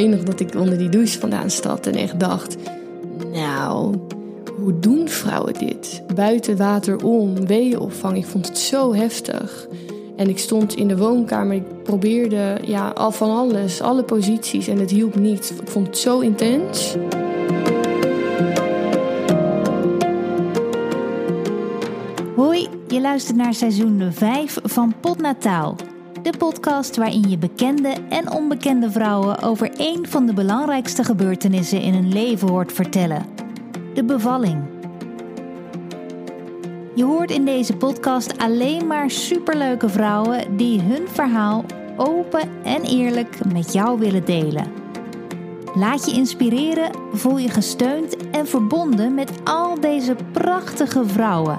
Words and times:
weet 0.00 0.26
dat 0.26 0.40
ik 0.40 0.54
onder 0.54 0.78
die 0.78 0.88
douche 0.88 1.18
vandaan 1.18 1.50
stapte 1.50 1.90
en 1.90 1.96
echt 1.96 2.20
dacht... 2.20 2.56
Nou, 3.32 3.94
hoe 4.60 4.78
doen 4.78 5.08
vrouwen 5.08 5.54
dit? 5.54 6.02
Buiten 6.14 6.56
water 6.56 7.04
om, 7.04 7.46
weeënopvang. 7.46 8.16
Ik 8.16 8.26
vond 8.26 8.48
het 8.48 8.58
zo 8.58 8.94
heftig. 8.94 9.68
En 10.16 10.28
ik 10.28 10.38
stond 10.38 10.76
in 10.76 10.88
de 10.88 10.96
woonkamer. 10.96 11.56
Ik 11.56 11.82
probeerde 11.82 12.58
ja, 12.64 12.88
al 12.88 13.10
van 13.10 13.30
alles, 13.30 13.80
alle 13.80 14.02
posities. 14.02 14.68
En 14.68 14.78
het 14.78 14.90
hielp 14.90 15.14
niet. 15.14 15.54
Ik 15.62 15.68
vond 15.68 15.86
het 15.86 15.98
zo 15.98 16.20
intens. 16.20 16.96
Hoi, 22.36 22.68
je 22.86 23.00
luistert 23.00 23.36
naar 23.36 23.54
seizoen 23.54 24.12
5 24.12 24.58
van 24.62 24.94
Potnataal. 25.00 25.76
De 26.24 26.32
podcast 26.38 26.96
waarin 26.96 27.28
je 27.28 27.38
bekende 27.38 27.94
en 28.08 28.30
onbekende 28.30 28.90
vrouwen 28.90 29.42
over 29.42 29.70
één 29.76 30.08
van 30.08 30.26
de 30.26 30.32
belangrijkste 30.32 31.04
gebeurtenissen 31.04 31.80
in 31.80 31.94
hun 31.94 32.12
leven 32.12 32.48
hoort 32.48 32.72
vertellen: 32.72 33.26
de 33.94 34.04
bevalling. 34.04 34.62
Je 36.94 37.04
hoort 37.04 37.30
in 37.30 37.44
deze 37.44 37.76
podcast 37.76 38.38
alleen 38.38 38.86
maar 38.86 39.10
superleuke 39.10 39.88
vrouwen 39.88 40.56
die 40.56 40.80
hun 40.80 41.08
verhaal 41.08 41.64
open 41.96 42.48
en 42.62 42.82
eerlijk 42.82 43.52
met 43.52 43.72
jou 43.72 43.98
willen 43.98 44.24
delen. 44.24 44.72
Laat 45.74 46.10
je 46.10 46.16
inspireren, 46.16 46.90
voel 47.12 47.38
je 47.38 47.48
gesteund 47.48 48.30
en 48.30 48.46
verbonden 48.46 49.14
met 49.14 49.32
al 49.44 49.80
deze 49.80 50.16
prachtige 50.32 51.06
vrouwen. 51.06 51.58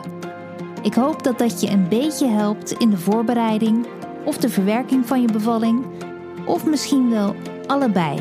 Ik 0.81 0.93
hoop 0.93 1.23
dat 1.23 1.37
dat 1.37 1.61
je 1.61 1.69
een 1.69 1.87
beetje 1.89 2.27
helpt 2.27 2.71
in 2.71 2.89
de 2.89 2.97
voorbereiding 2.97 3.85
of 4.25 4.37
de 4.37 4.49
verwerking 4.49 5.05
van 5.05 5.21
je 5.21 5.31
bevalling, 5.31 5.85
of 6.45 6.65
misschien 6.65 7.09
wel 7.09 7.35
allebei. 7.67 8.19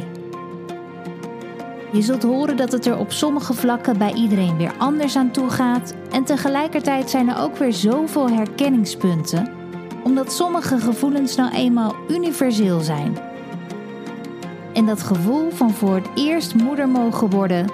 Je 1.93 2.03
zult 2.03 2.23
horen 2.23 2.57
dat 2.57 2.73
het 2.73 2.87
er 2.87 2.99
op 2.99 3.13
sommige 3.13 3.55
vlakken 3.55 3.99
bij 3.99 4.13
iedereen 4.13 4.57
weer 4.57 4.73
anders 4.79 5.17
aan 5.17 5.31
toe 5.31 5.51
gaat 5.51 5.95
en 6.11 6.25
tegelijkertijd 6.25 7.11
zijn 7.11 7.29
er 7.29 7.39
ook 7.39 7.57
weer 7.57 7.73
zoveel 7.73 8.31
herkenningspunten, 8.31 9.53
omdat 10.05 10.33
sommige 10.33 10.79
gevoelens 10.79 11.37
nou 11.37 11.53
eenmaal 11.53 11.95
universeel 12.09 12.81
zijn. 12.81 13.17
En 14.73 14.87
dat 14.87 15.03
gevoel 15.03 15.51
van 15.51 15.71
voor 15.71 15.95
het 15.95 16.09
eerst 16.15 16.55
moeder 16.55 16.89
mogen 16.89 17.31
worden, 17.31 17.67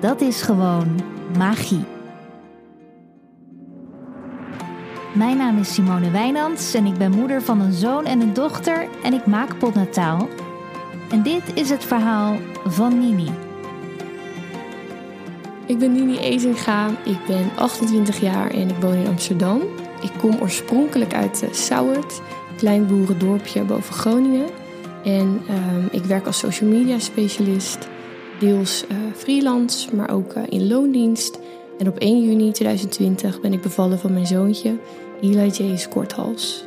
dat 0.00 0.20
is 0.20 0.42
gewoon 0.42 1.00
magie. 1.38 1.93
Mijn 5.14 5.36
naam 5.36 5.58
is 5.58 5.74
Simone 5.74 6.10
Wijnands 6.10 6.74
en 6.74 6.86
ik 6.86 6.98
ben 6.98 7.10
moeder 7.10 7.42
van 7.42 7.60
een 7.60 7.72
zoon 7.72 8.04
en 8.04 8.20
een 8.20 8.32
dochter 8.32 8.88
en 9.02 9.12
ik 9.12 9.26
maak 9.26 9.58
potnataal. 9.58 10.28
En 11.10 11.22
dit 11.22 11.42
is 11.54 11.70
het 11.70 11.84
verhaal 11.84 12.36
van 12.64 12.98
Nini. 12.98 13.30
Ik 15.66 15.78
ben 15.78 15.92
Nini 15.92 16.18
Ezinga, 16.18 16.88
ik 16.88 17.18
ben 17.26 17.50
28 17.56 18.20
jaar 18.20 18.50
en 18.50 18.68
ik 18.68 18.76
woon 18.80 18.94
in 18.94 19.06
Amsterdam. 19.06 19.60
Ik 20.02 20.10
kom 20.18 20.36
oorspronkelijk 20.40 21.14
uit 21.14 21.42
uh, 21.42 21.52
Sauwert, 21.52 22.20
klein 22.56 22.86
boerendorpje 22.86 23.62
boven 23.62 23.94
Groningen. 23.94 24.46
En 25.04 25.40
uh, 25.50 25.84
ik 25.90 26.04
werk 26.04 26.26
als 26.26 26.38
social 26.38 26.70
media 26.70 26.98
specialist, 26.98 27.88
deels 28.38 28.84
uh, 28.90 28.96
freelance, 29.16 29.94
maar 29.96 30.10
ook 30.10 30.34
uh, 30.36 30.42
in 30.48 30.68
loondienst. 30.68 31.38
En 31.78 31.88
op 31.88 31.98
1 31.98 32.24
juni 32.24 32.52
2020 32.52 33.40
ben 33.40 33.52
ik 33.52 33.62
bevallen 33.62 33.98
van 33.98 34.12
mijn 34.12 34.26
zoontje, 34.26 34.78
Eli 35.20 35.48
J. 35.48 35.86
Korthals. 35.88 36.64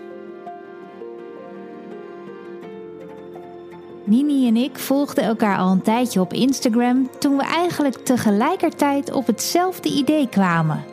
Nini 4.03 4.47
en 4.47 4.55
ik 4.55 4.77
volgden 4.77 5.23
elkaar 5.23 5.57
al 5.57 5.71
een 5.71 5.81
tijdje 5.81 6.19
op 6.19 6.33
Instagram 6.33 7.09
toen 7.19 7.37
we 7.37 7.43
eigenlijk 7.43 7.95
tegelijkertijd 7.95 9.11
op 9.11 9.27
hetzelfde 9.27 9.89
idee 9.89 10.27
kwamen. 10.29 10.83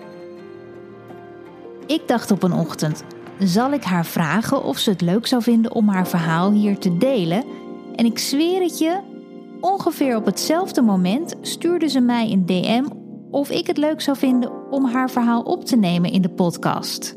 Ik 1.86 2.08
dacht 2.08 2.30
op 2.30 2.42
een 2.42 2.52
ochtend: 2.52 3.04
zal 3.38 3.72
ik 3.72 3.84
haar 3.84 4.06
vragen 4.06 4.64
of 4.64 4.78
ze 4.78 4.90
het 4.90 5.00
leuk 5.00 5.26
zou 5.26 5.42
vinden 5.42 5.74
om 5.74 5.88
haar 5.88 6.08
verhaal 6.08 6.52
hier 6.52 6.78
te 6.78 6.96
delen? 6.96 7.44
En 7.96 8.04
ik 8.04 8.18
zweer 8.18 8.62
het 8.62 8.78
je, 8.78 9.00
ongeveer 9.60 10.16
op 10.16 10.24
hetzelfde 10.24 10.82
moment 10.82 11.34
stuurde 11.40 11.88
ze 11.88 12.00
mij 12.00 12.30
een 12.32 12.46
DM 12.46 12.84
of 13.34 13.50
ik 13.50 13.66
het 13.66 13.76
leuk 13.76 14.00
zou 14.00 14.16
vinden 14.16 14.70
om 14.70 14.84
haar 14.84 15.10
verhaal 15.10 15.42
op 15.42 15.64
te 15.64 15.76
nemen 15.76 16.12
in 16.12 16.22
de 16.22 16.28
podcast. 16.28 17.16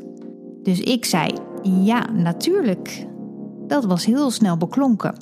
Dus 0.62 0.80
ik 0.80 1.04
zei: 1.04 1.32
ja, 1.62 2.10
natuurlijk. 2.10 3.06
Dat 3.66 3.84
was 3.84 4.04
heel 4.04 4.30
snel 4.30 4.56
beklonken. 4.56 5.14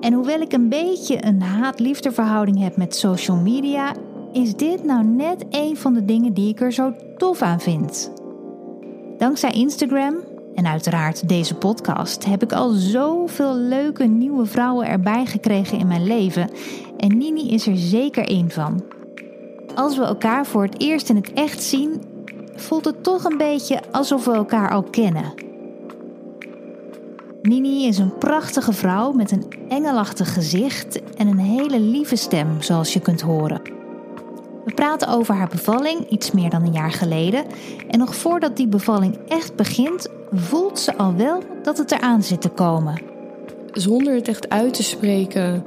En 0.00 0.12
hoewel 0.12 0.40
ik 0.40 0.52
een 0.52 0.68
beetje 0.68 1.24
een 1.24 1.42
haat-liefdeverhouding 1.42 2.58
heb 2.58 2.76
met 2.76 2.96
social 2.96 3.36
media, 3.36 3.94
is 4.32 4.56
dit 4.56 4.84
nou 4.84 5.04
net 5.04 5.44
een 5.50 5.76
van 5.76 5.94
de 5.94 6.04
dingen 6.04 6.34
die 6.34 6.48
ik 6.48 6.60
er 6.60 6.72
zo 6.72 6.94
tof 7.16 7.42
aan 7.42 7.60
vind. 7.60 8.12
Dankzij 9.18 9.50
Instagram 9.50 10.14
en 10.54 10.66
uiteraard 10.66 11.28
deze 11.28 11.54
podcast 11.54 12.24
heb 12.24 12.42
ik 12.42 12.52
al 12.52 12.70
zoveel 12.70 13.56
leuke 13.56 14.04
nieuwe 14.04 14.46
vrouwen 14.46 14.86
erbij 14.86 15.26
gekregen 15.26 15.78
in 15.78 15.86
mijn 15.86 16.06
leven. 16.06 16.50
En 16.96 17.18
Nini 17.18 17.50
is 17.50 17.66
er 17.66 17.76
zeker 17.76 18.28
één 18.28 18.50
van. 18.50 18.98
Als 19.74 19.96
we 19.96 20.04
elkaar 20.04 20.46
voor 20.46 20.62
het 20.62 20.80
eerst 20.80 21.08
in 21.08 21.16
het 21.16 21.32
echt 21.32 21.62
zien, 21.62 22.02
voelt 22.54 22.84
het 22.84 23.02
toch 23.02 23.24
een 23.24 23.36
beetje 23.36 23.80
alsof 23.90 24.24
we 24.24 24.32
elkaar 24.32 24.70
al 24.70 24.82
kennen. 24.82 25.34
Nini 27.42 27.86
is 27.86 27.98
een 27.98 28.18
prachtige 28.18 28.72
vrouw 28.72 29.12
met 29.12 29.30
een 29.30 29.46
engelachtig 29.68 30.32
gezicht 30.32 31.14
en 31.14 31.26
een 31.26 31.38
hele 31.38 31.80
lieve 31.80 32.16
stem, 32.16 32.62
zoals 32.62 32.92
je 32.92 33.00
kunt 33.00 33.20
horen. 33.20 33.60
We 34.64 34.74
praten 34.74 35.08
over 35.08 35.34
haar 35.34 35.48
bevalling 35.48 36.08
iets 36.08 36.30
meer 36.30 36.50
dan 36.50 36.62
een 36.62 36.72
jaar 36.72 36.92
geleden. 36.92 37.44
En 37.88 37.98
nog 37.98 38.14
voordat 38.14 38.56
die 38.56 38.68
bevalling 38.68 39.18
echt 39.28 39.56
begint, 39.56 40.08
voelt 40.32 40.78
ze 40.78 40.96
al 40.96 41.14
wel 41.14 41.42
dat 41.62 41.78
het 41.78 41.92
eraan 41.92 42.22
zit 42.22 42.40
te 42.40 42.48
komen. 42.48 43.02
Zonder 43.72 44.14
het 44.14 44.28
echt 44.28 44.48
uit 44.48 44.74
te 44.74 44.82
spreken, 44.82 45.64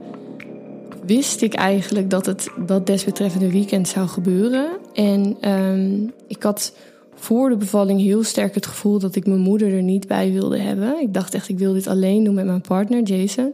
wist 1.06 1.41
ik 1.41 1.53
eigenlijk 1.53 2.09
dat 2.09 2.25
het 2.25 2.50
dat 2.66 2.88
desbetreffende 2.88 3.52
weekend 3.52 3.88
zou 3.88 4.08
gebeuren. 4.08 4.68
En 4.94 5.50
um, 5.52 6.14
ik 6.28 6.44
had 6.44 6.75
voor 7.16 7.50
de 7.50 7.58
bevalling 7.58 8.02
heel 8.02 8.24
sterk 8.24 8.56
het 8.56 8.66
gevoel 8.66 9.00
dat 9.00 9.16
ik 9.16 9.28
mijn 9.28 9.40
moeder 9.40 9.74
er 9.74 9.81
niet 9.81 10.08
bij 10.08 10.31
wilde 10.31 10.58
hebben. 10.58 11.02
Ik 11.02 11.14
dacht 11.14 11.34
echt, 11.34 11.50
ik 11.50 11.58
wil 11.58 11.74
dit 11.74 11.88
alleen 11.88 12.24
doen 12.24 12.34
met 12.34 12.46
mijn 12.46 12.62
partner, 12.62 13.03
Jason. 13.03 13.53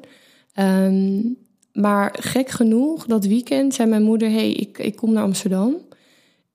Um, 0.59 1.37
maar 1.73 2.15
gek 2.19 2.49
genoeg, 2.49 3.05
dat 3.05 3.25
weekend 3.25 3.73
zei 3.73 3.89
mijn 3.89 4.03
moeder: 4.03 4.31
hey, 4.31 4.51
ik, 4.51 4.77
ik 4.77 4.95
kom 4.95 5.13
naar 5.13 5.23
Amsterdam. 5.23 5.75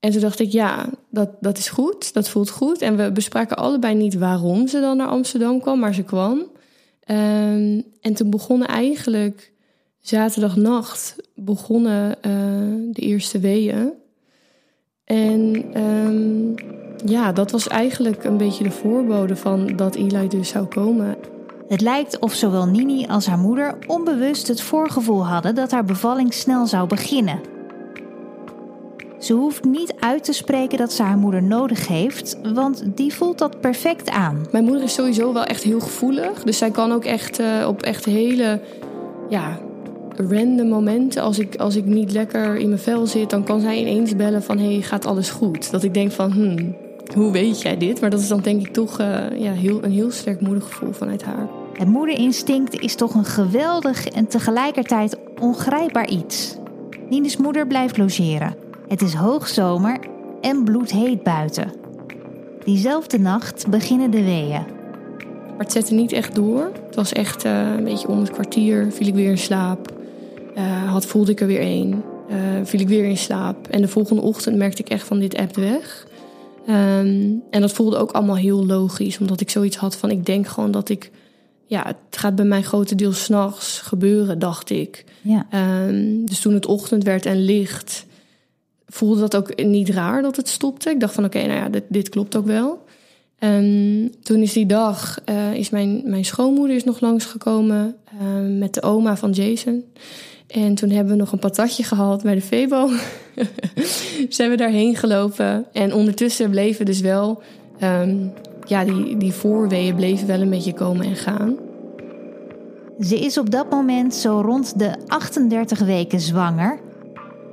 En 0.01 0.11
toen 0.11 0.21
dacht 0.21 0.41
ik, 0.41 0.53
ja, 0.53 0.89
dat, 1.11 1.31
dat 1.41 1.59
is 1.59 1.69
goed, 1.69 2.15
dat 2.15 2.29
voelt 2.29 2.51
goed. 2.51 2.81
En 2.83 2.97
we 2.97 3.13
bespraken 3.13 3.57
allebei 3.57 3.95
niet 3.95 4.15
waarom 4.15 4.69
ze 4.69 4.81
dan 4.81 4.97
naar 4.97 5.07
Amsterdam 5.07 5.61
kwam, 5.61 5.79
maar 5.79 5.95
ze 5.95 6.03
kwam. 6.03 6.39
Um, 7.11 7.85
en 8.01 8.15
toen 8.15 8.31
begonnen 8.31 8.69
eigenlijk 8.69 9.53
zaterdagnacht 10.07 11.17
begonnen 11.35 12.11
uh, 12.11 12.93
de 12.93 13.01
eerste 13.01 13.39
weeën. 13.39 13.93
En 15.05 15.65
um, 15.83 16.55
ja, 17.05 17.33
dat 17.33 17.51
was 17.51 17.69
eigenlijk 17.69 18.25
een 18.25 18.37
beetje 18.37 18.65
de 18.65 18.71
voorbode 18.71 19.37
van 19.37 19.77
dat 19.77 19.95
Eli 19.95 20.29
dus 20.29 20.49
zou 20.49 20.67
komen. 20.67 21.17
Het 21.69 21.81
lijkt 21.81 22.19
of 22.19 22.35
zowel 22.35 22.67
Nini 22.67 23.07
als 23.07 23.27
haar 23.27 23.39
moeder 23.39 23.79
onbewust 23.87 24.49
het 24.49 24.61
voorgevoel 24.61 25.27
hadden 25.27 25.55
dat 25.55 25.71
haar 25.71 25.85
bevalling 25.85 26.35
snel 26.35 26.67
zou 26.67 26.89
beginnen. 26.89 27.41
Ze 29.19 29.33
hoeft 29.33 29.65
niet 29.65 29.95
uit 30.01 30.25
te 30.25 30.33
spreken 30.33 30.79
dat 30.79 30.93
ze 30.93 31.03
haar 31.03 31.19
moeder 31.19 31.43
nodig 31.43 31.89
heeft, 31.89 32.39
want 32.55 32.85
die 32.97 33.15
voelt 33.15 33.39
dat 33.39 33.61
perfect 33.61 34.11
aan. 34.11 34.47
Mijn 34.53 34.65
moeder 34.65 34.83
is 34.83 34.95
sowieso 34.95 35.33
wel 35.33 35.45
echt 35.45 35.63
heel 35.63 35.81
gevoelig, 35.81 36.43
dus 36.43 36.59
zij 36.59 36.71
kan 36.71 36.93
ook 36.93 37.05
echt 37.05 37.41
uh, 37.41 37.67
op 37.69 37.83
echt 37.83 38.05
hele 38.05 38.61
ja, 39.29 39.59
random 40.17 40.69
momenten, 40.69 41.23
als 41.23 41.39
ik, 41.39 41.57
als 41.57 41.77
ik 41.77 41.85
niet 41.85 42.13
lekker 42.13 42.57
in 42.57 42.69
mijn 42.69 42.81
vel 42.81 43.07
zit, 43.07 43.31
dan 43.31 43.45
kan 43.45 43.61
zij 43.61 43.79
ineens 43.79 44.17
bellen 44.17 44.43
van 44.43 44.59
hey, 44.59 44.81
gaat 44.83 45.07
alles 45.07 45.31
goed? 45.31 45.71
Dat 45.71 45.83
ik 45.83 45.95
denk 45.95 46.13
van 46.13 46.33
hmm, 46.33 46.77
hoe 47.15 47.33
weet 47.33 47.63
jij 47.63 47.77
dit? 47.77 48.01
Maar 48.01 48.11
dat 48.11 48.21
is 48.21 48.29
dan 48.29 48.41
denk 48.41 48.67
ik 48.67 48.73
toch 48.73 49.01
uh, 49.01 49.07
ja, 49.39 49.53
heel, 49.53 49.85
een 49.85 49.93
heel 49.93 50.11
sterk 50.11 50.41
moedergevoel 50.41 50.93
vanuit 50.93 51.23
haar. 51.23 51.49
Het 51.73 51.89
moederinstinct 51.89 52.81
is 52.81 52.95
toch 52.95 53.15
een 53.15 53.25
geweldig 53.25 54.09
en 54.09 54.27
tegelijkertijd 54.27 55.19
ongrijpbaar 55.41 56.09
iets. 56.09 56.57
Nines 57.09 57.37
moeder 57.37 57.67
blijft 57.67 57.97
logeren. 57.97 58.57
Het 58.89 59.03
is 59.03 59.15
hoogzomer 59.15 59.99
en 60.41 60.65
bloedheet 60.65 61.23
buiten. 61.23 61.73
Diezelfde 62.65 63.19
nacht 63.19 63.69
beginnen 63.69 64.11
de 64.11 64.25
weeën. 64.25 64.63
Maar 65.49 65.65
het 65.65 65.73
zette 65.73 65.95
niet 65.95 66.13
echt 66.13 66.35
door. 66.35 66.71
Het 66.87 66.95
was 66.95 67.13
echt 67.13 67.45
uh, 67.45 67.75
een 67.77 67.85
beetje 67.85 68.09
om 68.09 68.19
het 68.19 68.31
kwartier 68.31 68.87
viel 68.93 69.07
ik 69.07 69.15
weer 69.15 69.31
in 69.31 69.39
slaap. 69.39 69.93
Uh, 70.57 70.91
had, 70.91 71.07
voelde 71.07 71.31
ik 71.31 71.41
er 71.41 71.47
weer 71.47 71.61
één. 71.61 72.03
Uh, 72.31 72.37
viel 72.63 72.81
ik 72.81 72.89
weer 72.89 73.05
in 73.05 73.17
slaap. 73.17 73.69
En 73.69 73.81
de 73.81 73.89
volgende 73.89 74.23
ochtend 74.23 74.57
merkte 74.57 74.83
ik 74.83 74.89
echt 74.89 75.07
van 75.07 75.19
dit 75.19 75.37
appt 75.37 75.57
weg. 75.57 76.07
Um, 76.69 77.43
en 77.51 77.61
dat 77.61 77.73
voelde 77.73 77.97
ook 77.97 78.11
allemaal 78.11 78.37
heel 78.37 78.67
logisch. 78.67 79.19
Omdat 79.19 79.41
ik 79.41 79.51
zoiets 79.51 79.77
had 79.77 79.97
van 79.97 80.11
ik 80.11 80.27
denk 80.27 80.47
gewoon 80.47 80.71
dat 80.71 80.89
ik 80.89 81.11
ja, 81.67 81.83
het 81.87 82.19
gaat 82.19 82.35
bij 82.35 82.45
mij 82.45 82.63
grotendeels 82.63 83.25
s'nachts 83.25 83.79
gebeuren, 83.79 84.39
dacht 84.39 84.71
ik. 84.71 85.05
Ja. 85.21 85.47
Ehm, 85.51 86.25
dus 86.25 86.41
toen 86.41 86.55
het 86.55 86.67
ochtend 86.67 87.05
werd 87.05 87.27
en 87.27 87.45
licht, 87.45 88.07
voelde 88.87 89.21
dat 89.21 89.37
ook 89.37 89.65
niet 89.65 89.89
raar 89.89 90.23
dat 90.23 90.37
het 90.37 90.49
stopte. 90.49 90.91
Ik 90.91 91.01
dacht 91.01 91.15
van 91.15 91.25
oké, 91.25 91.39
nou 91.39 91.59
ja, 91.59 91.69
dit, 91.69 91.85
dit 91.89 92.09
klopt 92.09 92.37
ook 92.37 92.47
wel. 92.47 92.85
En 93.39 94.13
toen 94.23 94.41
is 94.41 94.53
die 94.53 94.67
dag, 94.67 95.21
eh, 95.25 95.55
is 95.55 95.71
mijn, 95.71 96.03
mijn 96.05 96.25
schoonmoeder 96.25 96.77
is 96.77 96.85
nog 96.85 97.01
langsgekomen 97.01 97.97
uh, 98.23 98.59
met 98.59 98.75
de 98.75 98.83
oma 98.83 99.17
van 99.17 99.31
Jason. 99.31 99.85
En 100.47 100.75
toen 100.75 100.91
hebben 100.91 101.13
we 101.13 101.19
nog 101.19 101.33
een 101.33 101.39
patatje 101.39 101.83
gehad 101.83 102.23
bij 102.23 102.35
de 102.35 102.41
Febo. 102.41 102.89
Zijn 104.29 104.51
we 104.51 104.57
daarheen 104.57 104.97
gelopen. 104.97 105.67
En 105.73 105.95
ondertussen 105.95 106.51
bleven 106.51 106.85
dus 106.85 107.01
wel, 107.01 107.43
um, 107.83 108.33
ja, 108.65 108.85
die, 108.85 109.17
die 109.17 109.33
voorweeën 109.33 109.95
bleven 109.95 110.27
wel 110.27 110.41
een 110.41 110.51
beetje 110.51 110.75
komen 110.75 111.07
en 111.07 111.17
gaan. 111.17 111.57
Ze 113.01 113.19
is 113.19 113.39
op 113.39 113.51
dat 113.51 113.71
moment 113.71 114.15
zo 114.15 114.41
rond 114.41 114.79
de 114.79 114.95
38 115.07 115.79
weken 115.79 116.21
zwanger. 116.21 116.81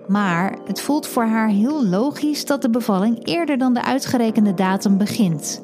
Maar 0.08 0.58
het 0.66 0.82
voelt 0.82 1.08
voor 1.08 1.26
haar 1.26 1.50
heel 1.50 1.86
logisch 1.86 2.46
dat 2.46 2.62
de 2.62 2.70
bevalling 2.70 3.28
eerder 3.28 3.58
dan 3.58 3.74
de 3.74 3.84
uitgerekende 3.84 4.54
datum 4.54 4.98
begint. 4.98 5.60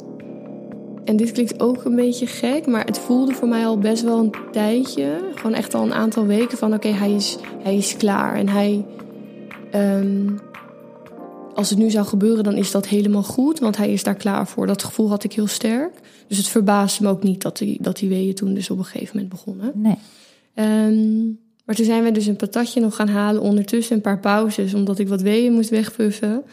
En 1.08 1.16
dit 1.16 1.32
klinkt 1.32 1.60
ook 1.60 1.86
een 1.86 1.96
beetje 1.96 2.28
gek, 2.28 2.66
maar 2.66 2.86
het 2.86 3.00
voelde 3.00 3.34
voor 3.34 3.48
mij 3.48 3.66
al 3.66 3.78
best 3.78 4.04
wel 4.04 4.20
een 4.20 4.34
tijdje. 4.52 5.20
Gewoon 5.36 5.54
echt 5.54 5.74
al 5.74 5.84
een 5.84 5.94
aantal 5.94 6.26
weken 6.26 6.58
van 6.58 6.74
oké, 6.74 6.88
hij, 6.88 7.12
is, 7.12 7.38
hij 7.64 7.78
is 7.78 7.98
klaar. 7.98 8.36
En 8.36 8.50
hij. 8.50 8.86
Um, 9.76 10.40
als 11.54 11.70
het 11.70 11.80
nu 11.80 11.90
zou 11.90 12.06
gebeuren, 12.06 12.44
dan 12.44 12.56
is 12.56 12.72
dat 12.72 12.88
helemaal 12.88 13.24
goed, 13.24 13.60
want 13.60 13.78
hij 13.78 13.94
is 13.94 14.04
daar 14.04 14.16
klaar 14.16 14.48
voor. 14.48 14.68
Dat 14.68 14.84
gevoel 14.84 15.10
had 15.10 15.24
ik 15.24 15.34
heel 15.34 15.48
sterk. 15.48 15.94
Dus 16.28 16.38
het 16.38 16.48
verbaasde 16.48 17.04
me 17.04 17.10
ook 17.10 17.24
niet 17.24 17.42
dat 17.42 17.58
die, 17.58 17.78
dat 17.82 17.98
die 17.98 18.10
weeën 18.10 18.36
toen 18.36 18.54
dus 18.54 18.70
op 18.70 18.78
een 18.78 18.86
gegeven 18.86 19.16
moment 19.16 19.30
begonnen. 19.30 19.72
Nee. 19.76 19.98
Um, 20.56 21.40
maar 21.66 21.76
toen 21.76 21.86
zijn 21.86 22.04
we 22.04 22.12
dus 22.12 22.26
een 22.26 22.36
patatje 22.36 22.82
nog 22.82 22.96
gaan 22.96 23.08
halen. 23.08 23.42
Ondertussen 23.42 23.96
een 23.96 24.02
paar 24.02 24.20
pauzes, 24.20 24.74
omdat 24.74 25.00
ik 25.00 25.08
wat 25.08 25.22
weeën 25.22 25.54
moest 25.54 25.70
wegpuffen. 25.70 26.44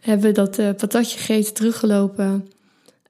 Hebben 0.00 0.26
we 0.26 0.32
dat 0.32 0.58
uh, 0.58 0.70
patatje 0.76 1.18
gegeten, 1.18 1.54
teruggelopen. 1.54 2.48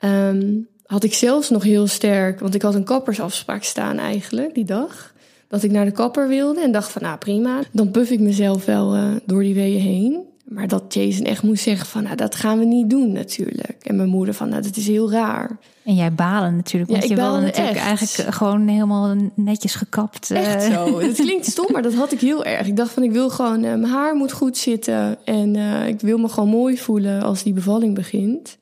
Um, 0.05 0.69
had 0.89 1.05
ik 1.05 1.15
zelfs 1.15 1.51
nog 1.51 1.63
heel 1.63 1.87
sterk, 1.87 2.41
want 2.41 2.55
ik 2.55 2.63
had 2.63 2.75
een 2.75 2.85
kappersafspraak 2.85 3.63
staan 3.63 3.99
eigenlijk 3.99 4.55
die 4.55 4.65
dag. 4.65 5.13
Dat 5.49 5.63
ik 5.63 5.71
naar 5.71 5.85
de 5.85 5.91
kapper 5.91 6.29
wilde 6.29 6.61
en 6.61 6.73
dacht 6.73 6.91
van 6.91 7.03
nou 7.03 7.19
prima, 7.19 7.61
dan 7.73 7.91
puff 7.91 8.11
ik 8.11 8.21
mezelf 8.21 8.65
wel 8.65 8.97
uh, 8.97 9.05
door 9.27 9.43
die 9.43 9.55
weeën 9.55 9.81
heen. 9.81 10.21
Maar 10.45 10.69
dat 10.69 10.95
Jason 10.95 11.25
echt 11.25 11.43
moest 11.43 11.63
zeggen 11.63 11.87
van 11.87 12.03
nou 12.03 12.17
dat 12.17 12.35
gaan 12.35 12.59
we 12.59 12.65
niet 12.65 12.91
doen 12.91 13.13
natuurlijk. 13.13 13.77
En 13.83 13.97
mijn 13.97 14.09
moeder 14.09 14.35
van 14.35 14.49
nou 14.49 14.63
dat 14.63 14.77
is 14.77 14.87
heel 14.87 15.11
raar. 15.11 15.59
En 15.85 15.95
jij 15.95 16.13
balen 16.13 16.57
natuurlijk, 16.57 16.91
want 16.91 17.03
Ja, 17.05 17.11
ik 17.11 17.17
je 17.17 17.23
wilde 17.25 17.41
natuurlijk 17.41 17.77
echt. 17.77 17.87
eigenlijk 17.87 18.35
gewoon 18.35 18.69
helemaal 18.69 19.17
netjes 19.35 19.75
gekapt. 19.75 20.31
eh. 20.31 20.55
Echt 20.55 20.73
zo. 20.73 21.01
Het 21.01 21.17
klinkt 21.17 21.47
stom, 21.47 21.67
maar 21.73 21.83
dat 21.83 21.95
had 21.95 22.13
ik 22.13 22.21
heel 22.21 22.45
erg. 22.45 22.67
Ik 22.67 22.77
dacht 22.77 22.91
van 22.91 23.03
ik 23.03 23.13
wil 23.13 23.31
gewoon, 23.31 23.65
eh, 23.65 23.71
mijn 23.75 23.85
haar 23.93 24.15
moet 24.15 24.33
goed 24.33 24.57
zitten. 24.57 25.19
En 25.25 25.57
eh, 25.57 25.87
ik 25.89 26.01
wil 26.01 26.19
me 26.19 26.29
gewoon 26.29 26.49
mooi 26.49 26.79
voelen 26.79 27.23
als 27.23 27.43
die 27.43 27.53
bevalling 27.53 27.95
begint. 27.95 28.57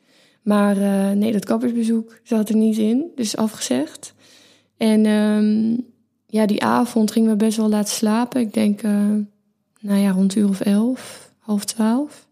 Maar 0.47 0.77
eh, 0.77 1.11
nee, 1.11 1.33
dat 1.33 1.45
kappersbezoek 1.45 2.21
zat 2.23 2.49
er 2.49 2.57
niet 2.57 2.77
in. 2.77 3.11
Dus 3.15 3.37
afgezegd. 3.37 4.15
En 4.77 5.07
ehm, 5.07 5.81
ja, 6.27 6.47
die 6.47 6.63
avond 6.63 7.11
ging 7.11 7.27
we 7.27 7.37
best 7.37 7.57
wel 7.57 7.69
laat 7.69 7.89
slapen. 7.89 8.41
Ik 8.41 8.55
denk, 8.55 8.83
eh, 8.83 9.11
nou 9.81 10.01
ja, 10.01 10.11
rond 10.11 10.37
uur 10.37 10.49
of 10.49 10.61
elf, 10.61 11.31
half 11.39 11.65
twaalf. 11.65 12.27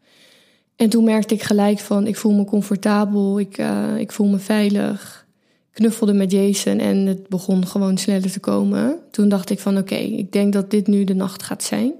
En 0.76 0.88
toen 0.88 1.05
merkte 1.05 1.34
ik 1.34 1.43
gelijk 1.43 1.78
van, 1.78 2.06
ik 2.06 2.16
voel 2.16 2.32
me 2.32 2.44
comfortabel. 2.44 3.38
Ik, 3.38 3.58
eh, 3.58 3.99
ik 3.99 4.12
voel 4.12 4.28
me 4.28 4.38
veilig 4.38 5.26
knuffelde 5.72 6.12
met 6.12 6.32
Jason 6.32 6.78
en 6.78 6.96
het 6.96 7.28
begon 7.28 7.67
gewoon 7.67 7.99
sneller 7.99 8.32
te 8.32 8.40
komen. 8.40 8.99
Toen 9.10 9.28
dacht 9.28 9.50
ik 9.50 9.58
van 9.58 9.78
oké, 9.78 9.94
ik 9.94 10.32
denk 10.32 10.52
dat 10.52 10.70
dit 10.70 10.87
nu 10.87 11.05
de 11.05 11.14
nacht 11.14 11.43
gaat 11.43 11.62
zijn. 11.62 11.93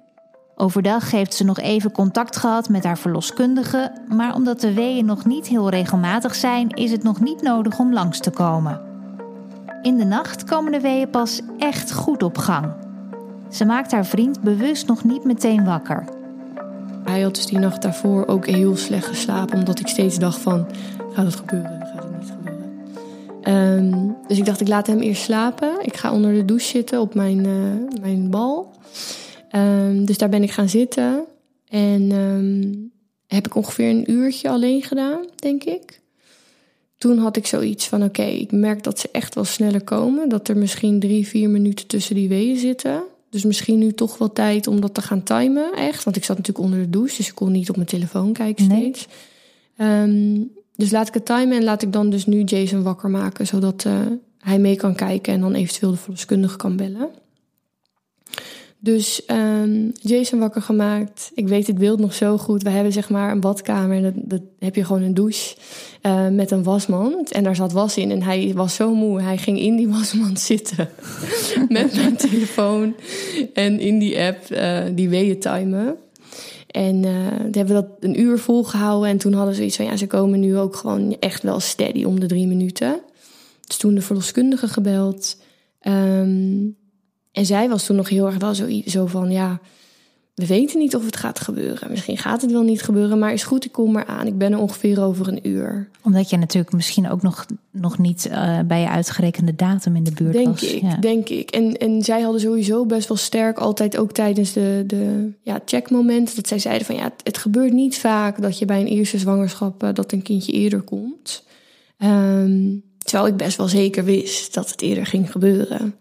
Overdag 0.57 1.11
heeft 1.11 1.35
ze 1.35 1.45
nog 1.45 1.59
even 1.59 1.93
contact 1.93 2.37
gehad 2.37 2.69
met 2.69 2.85
haar 2.85 2.99
verloskundige, 2.99 3.93
maar 4.09 4.35
omdat 4.35 4.61
de 4.61 4.73
weeën 4.73 5.05
nog 5.05 5.25
niet 5.25 5.47
heel 5.47 5.69
regelmatig 5.69 6.35
zijn, 6.35 6.69
is 6.69 6.91
het 6.91 7.03
nog 7.03 7.21
niet 7.21 7.43
nodig 7.43 7.79
om 7.79 7.93
langs 7.93 8.19
te 8.21 8.31
komen. 8.31 8.81
In 9.83 9.97
de 9.97 10.05
nacht 10.05 10.45
komen 10.45 10.73
de 10.73 10.81
weeën 10.81 11.11
pas 11.11 11.41
echt 11.59 11.93
goed 11.93 12.23
op 12.23 12.39
gang. 12.39 12.73
Ze 13.51 13.65
maakt 13.65 13.93
haar 13.93 14.07
vriend 14.07 14.41
bewust 14.41 14.87
nog 14.87 15.05
niet 15.05 15.25
meteen 15.25 15.65
wakker. 15.65 16.05
Hij 17.05 17.21
had 17.21 17.35
dus 17.35 17.47
die 17.47 17.59
nacht 17.59 17.83
daarvoor 17.83 18.27
ook 18.27 18.47
heel 18.47 18.77
slecht 18.77 19.07
geslapen, 19.07 19.59
omdat 19.59 19.81
ik 19.81 19.89
steeds 19.89 20.19
dacht 20.19 20.39
van 20.39 20.67
gaat 21.13 21.25
het 21.25 21.35
gebeuren, 21.35 21.87
gaat 21.95 22.03
het 22.03 22.19
niet 22.19 22.31
gebeuren. 22.31 22.73
Ehm, 23.43 24.09
dus 24.29 24.39
ik 24.39 24.45
dacht 24.45 24.61
ik 24.61 24.69
laat 24.69 24.87
hem 24.87 25.01
eerst 25.01 25.23
slapen. 25.23 25.71
Ik 25.81 25.97
ga 25.97 26.13
onder 26.13 26.33
de 26.33 26.45
douche 26.45 26.67
zitten 26.67 27.01
op 27.01 27.15
mijn, 27.15 27.47
eh, 27.47 28.01
mijn 28.01 28.31
bal. 28.31 28.73
Ehm, 29.55 30.05
dus 30.05 30.19
daar 30.19 30.29
ben 30.29 30.43
ik 30.43 30.51
gaan 30.51 30.69
zitten 30.69 31.25
en 31.69 32.11
ehm, 32.13 32.75
heb 33.27 33.47
ik 33.47 33.55
ongeveer 33.55 33.89
een 33.89 34.11
uurtje 34.11 34.49
alleen 34.49 34.83
gedaan, 34.83 35.25
denk 35.37 35.65
ik. 35.65 36.01
Toen 36.99 37.19
had 37.19 37.37
ik 37.37 37.47
zoiets 37.47 37.87
van: 37.87 38.05
oké, 38.05 38.23
ik 38.23 38.53
merk 38.53 38.83
dat 38.83 38.99
ze 38.99 39.09
echt 39.13 39.35
wel 39.35 39.45
sneller 39.45 39.85
komen. 39.85 40.29
Dat 40.29 40.49
er 40.49 40.57
misschien 40.57 41.01
drie, 41.01 41.27
vier 41.27 41.51
minuten 41.51 41.87
tussen 41.87 42.15
die 42.15 42.29
weeën 42.29 42.57
zitten. 42.57 43.03
Dus 43.31 43.45
misschien 43.45 43.79
nu 43.79 43.93
toch 43.93 44.19
wel 44.19 44.33
tijd 44.33 44.67
om 44.67 44.81
dat 44.81 44.95
te 44.95 45.03
gaan 45.03 45.23
timen, 45.23 45.73
echt. 45.75 46.05
Want 46.05 46.17
ik 46.17 46.25
zat 46.25 46.37
natuurlijk 46.37 46.65
onder 46.65 46.81
de 46.81 46.91
douche, 46.91 47.17
dus 47.17 47.29
ik 47.29 47.35
kon 47.35 47.53
niet 47.53 47.69
op 47.69 47.77
mijn 47.77 47.89
telefoon 47.89 48.33
kijken 48.33 48.69
Nee. 48.69 48.79
steeds. 48.79 49.07
Ehm, 49.77 50.41
dus 50.77 50.91
laat 50.91 51.09
ik 51.09 51.15
het 51.15 51.27
timen 51.27 51.57
en 51.57 51.65
laat 51.65 51.83
ik 51.83 51.93
dan 51.93 52.11
dus 52.11 52.27
nu 52.27 52.43
Jason 52.43 52.83
wakker 52.83 53.11
maken, 53.11 53.47
zodat 53.47 53.85
eh, 53.85 54.01
hij 54.39 54.59
mee 54.59 54.77
kan 54.77 54.95
kijken 54.95 55.33
en 55.33 55.41
dan 55.41 55.55
eventueel 55.55 55.91
de 55.91 55.97
verloskundige 55.97 56.57
kan 56.57 56.77
bellen. 56.77 57.11
Dus 58.85 59.25
ehm, 59.25 59.91
Jason 59.93 60.39
wakker 60.39 60.63
gemaakt. 60.63 61.31
Ik 61.35 61.49
weet 61.49 61.67
het 61.67 61.79
beeld 61.79 61.99
nog 61.99 62.15
zo 62.15 62.39
goed. 62.39 62.63
We 62.63 62.71
hebben 62.71 62.93
zeg 62.93 63.11
maar 63.11 63.31
een 63.31 63.41
badkamer 63.41 64.05
en 64.05 64.23
dat, 64.25 64.41
heb 64.59 64.75
je 64.75 64.85
gewoon 64.85 65.03
een 65.03 65.15
douche 65.15 65.57
eh, 66.01 66.29
met 66.29 66.51
een 66.51 66.63
wasmand. 66.63 67.33
En 67.33 67.45
daar 67.45 67.57
zat 67.57 67.73
was 67.73 67.97
in 67.97 68.11
en 68.11 68.23
hij 68.23 68.53
was 68.55 68.75
zo 68.75 68.95
moe. 68.95 69.21
Hij 69.21 69.39
ging 69.39 69.59
in 69.59 69.77
die 69.77 69.89
wasmand 69.99 70.41
zitten 70.41 70.89
met 71.69 71.95
mijn 71.95 72.17
telefoon 72.17 72.95
en 73.53 73.81
in 73.81 73.99
die 73.99 74.21
app 74.21 74.51
eh, 74.51 74.83
die 74.95 75.09
weeën 75.09 75.39
timen. 75.39 75.97
En 76.67 77.05
eh 77.05 77.37
toen 77.37 77.53
hebben 77.53 77.75
we 77.75 77.83
dat 77.83 77.91
een 78.01 78.21
uur 78.21 78.39
volgehouden. 78.39 79.09
En 79.09 79.19
toen 79.19 79.33
hadden 79.33 79.55
ze 79.55 79.65
iets 79.65 79.77
van, 79.77 79.85
ja, 79.85 79.97
ze 79.97 80.07
komen 80.07 80.41
nu 80.41 80.59
ook 80.59 80.77
gewoon 80.77 81.17
echt 81.21 81.43
wel 81.43 81.61
steady 81.61 82.05
om 82.05 82.21
de 82.21 82.27
drie 82.27 82.47
minuten. 82.47 83.01
Dus 83.67 83.77
toen 83.77 83.95
de 83.95 84.03
verloskundige 84.03 84.69
gebeld. 84.69 85.37
Ehm, 85.81 86.57
en 87.35 87.47
zij 87.47 87.69
was 87.69 87.87
toen 87.87 87.97
nog 87.97 88.09
heel 88.09 88.27
erg 88.27 88.39
wel 88.39 88.55
zo, 88.55 88.67
zo 88.87 89.07
van, 89.07 89.31
ja, 89.31 89.61
we 90.35 90.47
weten 90.47 90.79
niet 90.79 90.97
of 90.97 91.05
het 91.05 91.17
gaat 91.17 91.41
gebeuren. 91.41 91.91
Misschien 91.91 92.19
gaat 92.19 92.43
het 92.43 92.53
wel 92.53 92.63
niet 92.63 92.83
gebeuren, 92.83 93.19
maar 93.19 93.33
is 93.33 93.45
goed, 93.45 93.65
ik 93.65 93.73
kom 93.73 93.93
maar 93.93 94.07
aan. 94.07 94.27
Ik 94.27 94.39
ben 94.39 94.53
er 94.53 94.59
ongeveer 94.59 95.03
over 95.03 95.29
een 95.29 95.49
uur. 95.49 95.89
Omdat 96.03 96.31
je 96.31 96.37
natuurlijk 96.37 96.73
misschien 96.75 97.11
ook 97.11 97.23
nog, 97.23 97.47
nog 97.71 97.99
niet 97.99 98.27
eh, 98.27 98.59
bij 98.67 98.81
je 98.81 98.89
uitgerekende 98.89 99.55
datum 99.55 99.97
in 99.97 100.05
de 100.05 100.13
buurt 100.13 100.33
Denk 100.33 100.47
was. 100.47 100.63
ik, 100.63 100.83
Ja. 100.83 100.97
denk 100.97 101.29
ik. 101.29 101.51
En, 101.51 101.77
en 101.77 102.03
zij 102.03 102.21
hadden 102.21 102.41
sowieso 102.41 102.87
best 102.87 103.09
wel 103.09 103.17
sterk 103.17 103.59
altijd 103.59 103.97
ook 103.97 104.13
tijdens 104.13 104.53
de, 104.53 104.85
de 104.87 105.31
ja, 105.43 105.61
checkmomenten... 105.65 106.37
dat 106.37 106.49
zij 106.49 106.59
zeiden 106.59 106.87
van 106.87 106.97
ja, 106.97 107.03
het, 107.03 107.21
het 107.23 107.39
gebeurt 107.39 107.73
niet 107.73 107.99
vaak 107.99 108.43
dat 108.43 108.59
je 108.59 108.65
bij 108.65 108.81
een 108.81 108.87
eerste 108.87 109.19
zwangerschap... 109.19 109.83
eh, 109.83 109.89
dat 109.93 110.13
een 110.13 110.23
kindje 110.23 110.53
eerder 110.53 110.83
komt. 110.83 111.45
Ehm, 111.99 112.61
terwijl 112.99 113.29
ik 113.29 113.37
best 113.37 113.57
wel 113.57 113.69
zeker 113.69 114.05
wist 114.05 114.55
dat 114.55 114.71
het 114.71 114.83
eerder 114.83 115.07
ging 115.07 115.31
gebeuren. 115.33 115.95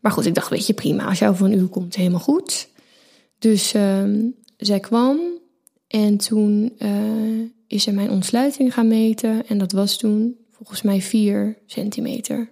Maar 0.00 0.12
goed, 0.12 0.26
ik 0.26 0.34
dacht, 0.34 0.48
weet 0.48 0.66
je, 0.66 0.74
prima. 0.74 1.04
Als 1.04 1.18
jij 1.18 1.28
over 1.28 1.46
een 1.46 1.58
uur 1.58 1.68
komt, 1.68 1.94
helemaal 1.94 2.20
goed. 2.20 2.68
Dus 3.38 3.74
ehm, 3.74 4.26
zij 4.56 4.80
kwam 4.80 5.20
en 5.86 6.16
toen 6.16 6.72
eh, 6.78 6.90
is 7.66 7.82
ze 7.82 7.92
mijn 7.92 8.10
ontsluiting 8.10 8.74
gaan 8.74 8.88
meten. 8.88 9.46
En 9.46 9.58
dat 9.58 9.72
was 9.72 9.96
toen 9.96 10.36
volgens 10.50 10.82
mij 10.82 11.00
4 11.00 11.56
centimeter. 11.66 12.50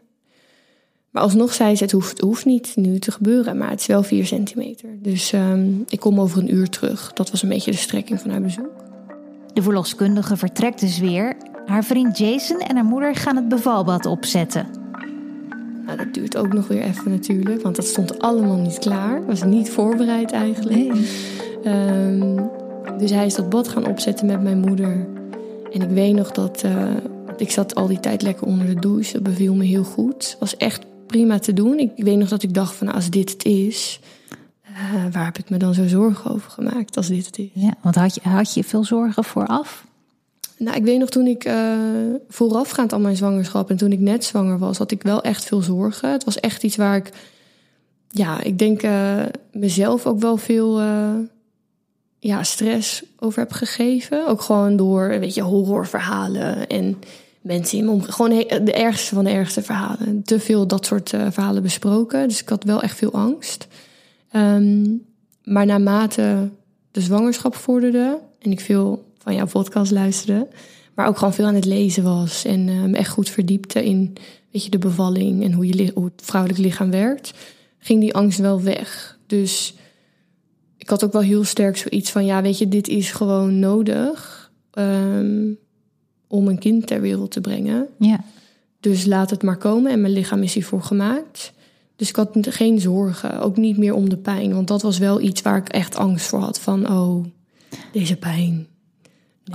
Maar 1.11 1.23
alsnog 1.23 1.55
zei 1.55 1.77
ze, 1.77 1.83
het 1.83 1.93
hoeft, 1.93 2.11
het 2.11 2.21
hoeft 2.21 2.45
niet 2.45 2.77
nu 2.77 2.99
te 2.99 3.11
gebeuren, 3.11 3.57
maar 3.57 3.71
het 3.71 3.81
is 3.81 3.87
wel 3.87 4.03
4 4.03 4.27
centimeter. 4.27 4.99
Dus 5.03 5.33
ehm, 5.33 5.71
ik 5.89 6.01
kom 6.01 6.21
over 6.21 6.39
een 6.39 6.55
uur 6.55 6.69
terug. 6.69 7.13
Dat 7.13 7.31
was 7.31 7.43
een 7.43 7.49
beetje 7.49 7.71
de 7.71 7.77
strekking 7.77 8.21
van 8.21 8.31
haar 8.31 8.43
bezoek. 8.43 8.71
De 9.53 9.63
verloskundige 9.63 10.37
vertrekt 10.37 10.81
dus 10.81 10.99
weer. 10.99 11.37
Haar 11.67 11.85
vriend 11.85 12.19
Jason 12.19 12.61
en 12.61 12.75
haar 12.75 12.85
moeder 12.85 13.15
gaan 13.15 13.37
het 13.37 13.49
bevalbad 13.49 14.07
opzetten. 14.07 14.88
Nou, 15.89 16.01
dat 16.01 16.15
duurt 16.15 16.37
ook 16.37 16.53
nog 16.53 16.69
weer 16.69 16.83
even 16.83 17.11
natuurlijk, 17.11 17.63
want 17.63 17.77
dat 17.77 17.85
stond 17.85 18.19
allemaal 18.19 18.57
niet 18.57 18.79
klaar. 18.79 19.27
Was 19.27 19.45
niet 19.45 19.71
voorbereid 19.71 20.33
eigenlijk. 20.33 20.93
Ehm, 21.65 22.37
dus 22.99 23.11
hij 23.11 23.27
is 23.27 23.35
dat 23.35 23.49
bad 23.49 23.69
gaan 23.69 23.87
opzetten 23.87 24.27
met 24.27 24.43
mijn 24.43 24.59
moeder. 24.59 25.07
En 25.73 25.83
ik 25.83 25.89
weet 25.89 26.15
nog 26.15 26.31
dat 26.31 26.63
eh, 26.63 26.91
ik 27.37 27.51
zat 27.51 27.75
al 27.75 27.87
die 27.87 28.01
tijd 28.01 28.23
lekker 28.23 28.47
onder 28.47 28.67
de 28.67 28.81
douche. 28.81 29.13
Dat 29.13 29.23
beviel 29.23 29.55
me 29.55 29.65
heel 29.65 29.85
goed. 29.85 30.37
Was 30.41 30.57
echt 30.57 30.87
prima 31.07 31.39
te 31.39 31.53
doen. 31.53 31.79
Ik 31.79 32.05
weet 32.05 32.19
nog 32.19 32.29
dat 32.29 32.43
ik 32.43 32.55
dacht 32.55 32.75
van 32.75 32.87
nou, 32.87 32.99
als 32.99 33.11
dit 33.11 33.31
het 33.31 33.45
is, 33.45 34.01
eh, 34.63 34.73
waar 35.13 35.25
heb 35.25 35.39
ik 35.39 35.51
me 35.51 35.57
dan 35.57 35.75
zo 35.75 35.87
zorgen 35.87 36.31
over 36.31 36.51
gemaakt 36.51 36.97
als 36.97 37.09
dit 37.09 37.27
het 37.27 37.39
is? 37.39 37.49
Ja, 37.53 37.75
want 37.83 37.95
had 37.95 38.15
je, 38.15 38.21
had 38.29 38.55
je 38.55 38.65
veel 38.65 38.85
zorgen 38.85 39.25
vooraf? 39.25 39.87
Nou, 40.59 40.77
ik 40.77 40.85
weet 40.85 40.99
nog 40.99 41.09
toen 41.09 41.27
ik 41.27 41.45
uh, 41.45 41.77
voorafgaand 42.29 42.93
aan 42.93 43.03
mijn 43.03 43.17
zwangerschap 43.17 43.71
en 43.71 43.77
toen 43.77 43.93
ik 43.93 44.01
net 44.01 44.25
zwanger 44.25 44.59
was, 44.59 44.79
had 44.79 44.91
ik 44.91 45.03
wel 45.03 45.23
echt 45.23 45.45
veel 45.45 45.63
zorgen. 45.63 46.13
Het 46.13 46.25
was 46.25 46.41
echt 46.41 46.63
iets 46.63 46.77
waar 46.77 46.97
ik, 46.97 47.11
ja, 48.11 48.43
ik 48.43 48.59
denk 48.59 48.83
uh, 48.83 49.23
mezelf 49.53 50.07
ook 50.07 50.21
wel 50.21 50.37
veel 50.37 50.81
uh, 50.81 51.15
ja, 52.19 52.43
stress 52.43 53.03
over 53.19 53.39
heb 53.39 53.53
gegeven. 53.53 54.27
Ook 54.27 54.41
gewoon 54.41 54.77
door, 54.77 55.09
weet 55.09 55.35
je, 55.35 55.43
horrorverhalen 55.43 56.67
en 56.67 56.99
mensen 57.41 57.79
in 57.79 57.85
mijn 57.85 57.97
omgeving. 57.97 58.15
Gewoon 58.15 58.65
de 58.65 58.73
ergste 58.73 59.15
van 59.15 59.25
de 59.25 59.31
ergste 59.31 59.63
verhalen. 59.63 60.23
Te 60.23 60.41
veel 60.41 60.67
dat 60.67 60.87
soort 60.87 61.09
verhalen 61.09 61.63
besproken. 61.63 62.29
Dus 62.29 62.41
ik 62.41 62.49
had 62.49 62.65
wel 62.65 62.83
echt 62.83 62.97
veel 62.97 63.13
angst. 63.13 63.67
Um, 64.33 65.07
maar 65.45 65.67
naarmate 65.67 66.49
de 66.91 67.01
zwangerschap 67.01 67.55
vorderde 67.55 68.19
en 68.39 68.51
ik 68.51 68.61
veel 68.61 69.08
van 69.29 69.37
jouw 69.37 69.47
podcast 69.47 69.91
luisterde, 69.91 70.49
maar 70.95 71.07
ook 71.07 71.19
gewoon 71.19 71.35
veel 71.35 71.47
aan 71.47 71.55
het 71.55 71.65
lezen 71.65 72.03
was 72.03 72.45
en 72.45 72.69
uh, 72.69 72.83
me 72.83 72.97
echt 72.97 73.11
goed 73.11 73.31
verdiepte 73.31 73.85
in 73.85 74.17
weet 74.53 74.65
je, 74.65 74.71
de 74.71 74.79
bevalling 74.79 75.45
en 75.45 75.53
hoe, 75.53 75.67
je, 75.67 75.91
hoe 75.95 76.05
het 76.05 76.23
vrouwelijk 76.25 76.61
lichaam 76.61 76.91
werkt, 76.91 77.33
ging 77.79 78.01
die 78.01 78.15
angst 78.15 78.39
wel 78.39 78.63
weg. 78.63 79.19
Dus 79.27 79.75
ik 80.77 80.89
had 80.89 81.05
ook 81.05 81.13
wel 81.13 81.23
heel 81.23 81.45
sterk 81.45 81.77
zoiets 81.77 82.11
van, 82.11 82.25
ja, 82.25 82.43
weet 82.43 82.59
je, 82.59 82.69
dit 82.69 82.89
is 82.89 83.11
gewoon 83.11 83.59
nodig 83.59 84.51
um, 84.73 85.59
om 86.27 86.49
een 86.49 86.59
kind 86.59 86.87
ter 86.87 87.01
wereld 87.01 87.31
te 87.31 87.41
brengen. 87.41 87.89
Ja. 87.99 88.25
Dus 88.81 89.05
laat 89.05 89.31
het 89.31 89.43
maar 89.43 89.59
komen 89.59 89.93
en 89.93 90.01
mijn 90.01 90.13
lichaam 90.13 90.43
is 90.43 90.55
hiervoor 90.55 90.83
gemaakt. 90.83 91.53
Dus 91.97 92.09
ik 92.09 92.17
had 92.17 92.37
geen 92.41 92.81
zorgen, 92.81 93.41
ook 93.41 93.57
niet 93.57 93.77
meer 93.77 93.95
om 93.95 94.09
de 94.09 94.17
pijn. 94.17 94.55
Want 94.55 94.69
dat 94.69 94.83
was 94.83 94.99
wel 94.99 95.21
iets 95.21 95.43
waar 95.43 95.57
ik 95.57 95.69
echt 95.69 95.97
angst 95.97 96.27
voor 96.27 96.41
had. 96.41 96.61
Van, 96.61 96.91
oh, 96.91 97.25
deze 97.93 98.17
pijn. 98.17 98.67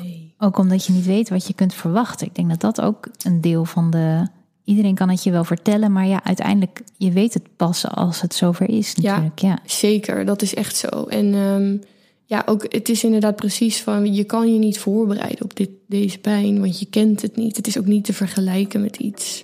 Nee. 0.01 0.33
Ook 0.37 0.57
omdat 0.57 0.85
je 0.85 0.93
niet 0.93 1.05
weet 1.05 1.29
wat 1.29 1.47
je 1.47 1.53
kunt 1.53 1.73
verwachten. 1.73 2.27
Ik 2.27 2.35
denk 2.35 2.49
dat 2.49 2.61
dat 2.61 2.81
ook 2.81 3.07
een 3.21 3.41
deel 3.41 3.65
van 3.65 3.89
de... 3.89 4.27
Iedereen 4.63 4.95
kan 4.95 5.09
het 5.09 5.23
je 5.23 5.31
wel 5.31 5.43
vertellen, 5.43 5.91
maar 5.91 6.07
ja, 6.07 6.23
uiteindelijk, 6.23 6.83
je 6.97 7.11
weet 7.11 7.33
het 7.33 7.43
pas 7.55 7.87
als 7.87 8.21
het 8.21 8.33
zover 8.33 8.69
is 8.69 8.95
natuurlijk. 8.95 9.39
Ja, 9.39 9.47
ja. 9.47 9.59
zeker. 9.65 10.25
Dat 10.25 10.41
is 10.41 10.53
echt 10.53 10.75
zo. 10.75 10.87
En 10.87 11.33
um, 11.33 11.81
ja, 12.25 12.43
ook 12.45 12.65
het 12.73 12.89
is 12.89 13.03
inderdaad 13.03 13.35
precies 13.35 13.81
van, 13.81 14.13
je 14.13 14.23
kan 14.23 14.53
je 14.53 14.59
niet 14.59 14.79
voorbereiden 14.79 15.43
op 15.43 15.55
dit, 15.55 15.69
deze 15.87 16.19
pijn, 16.19 16.59
want 16.59 16.79
je 16.79 16.85
kent 16.85 17.21
het 17.21 17.35
niet. 17.35 17.57
Het 17.57 17.67
is 17.67 17.77
ook 17.77 17.85
niet 17.85 18.05
te 18.05 18.13
vergelijken 18.13 18.81
met 18.81 18.95
iets. 18.95 19.43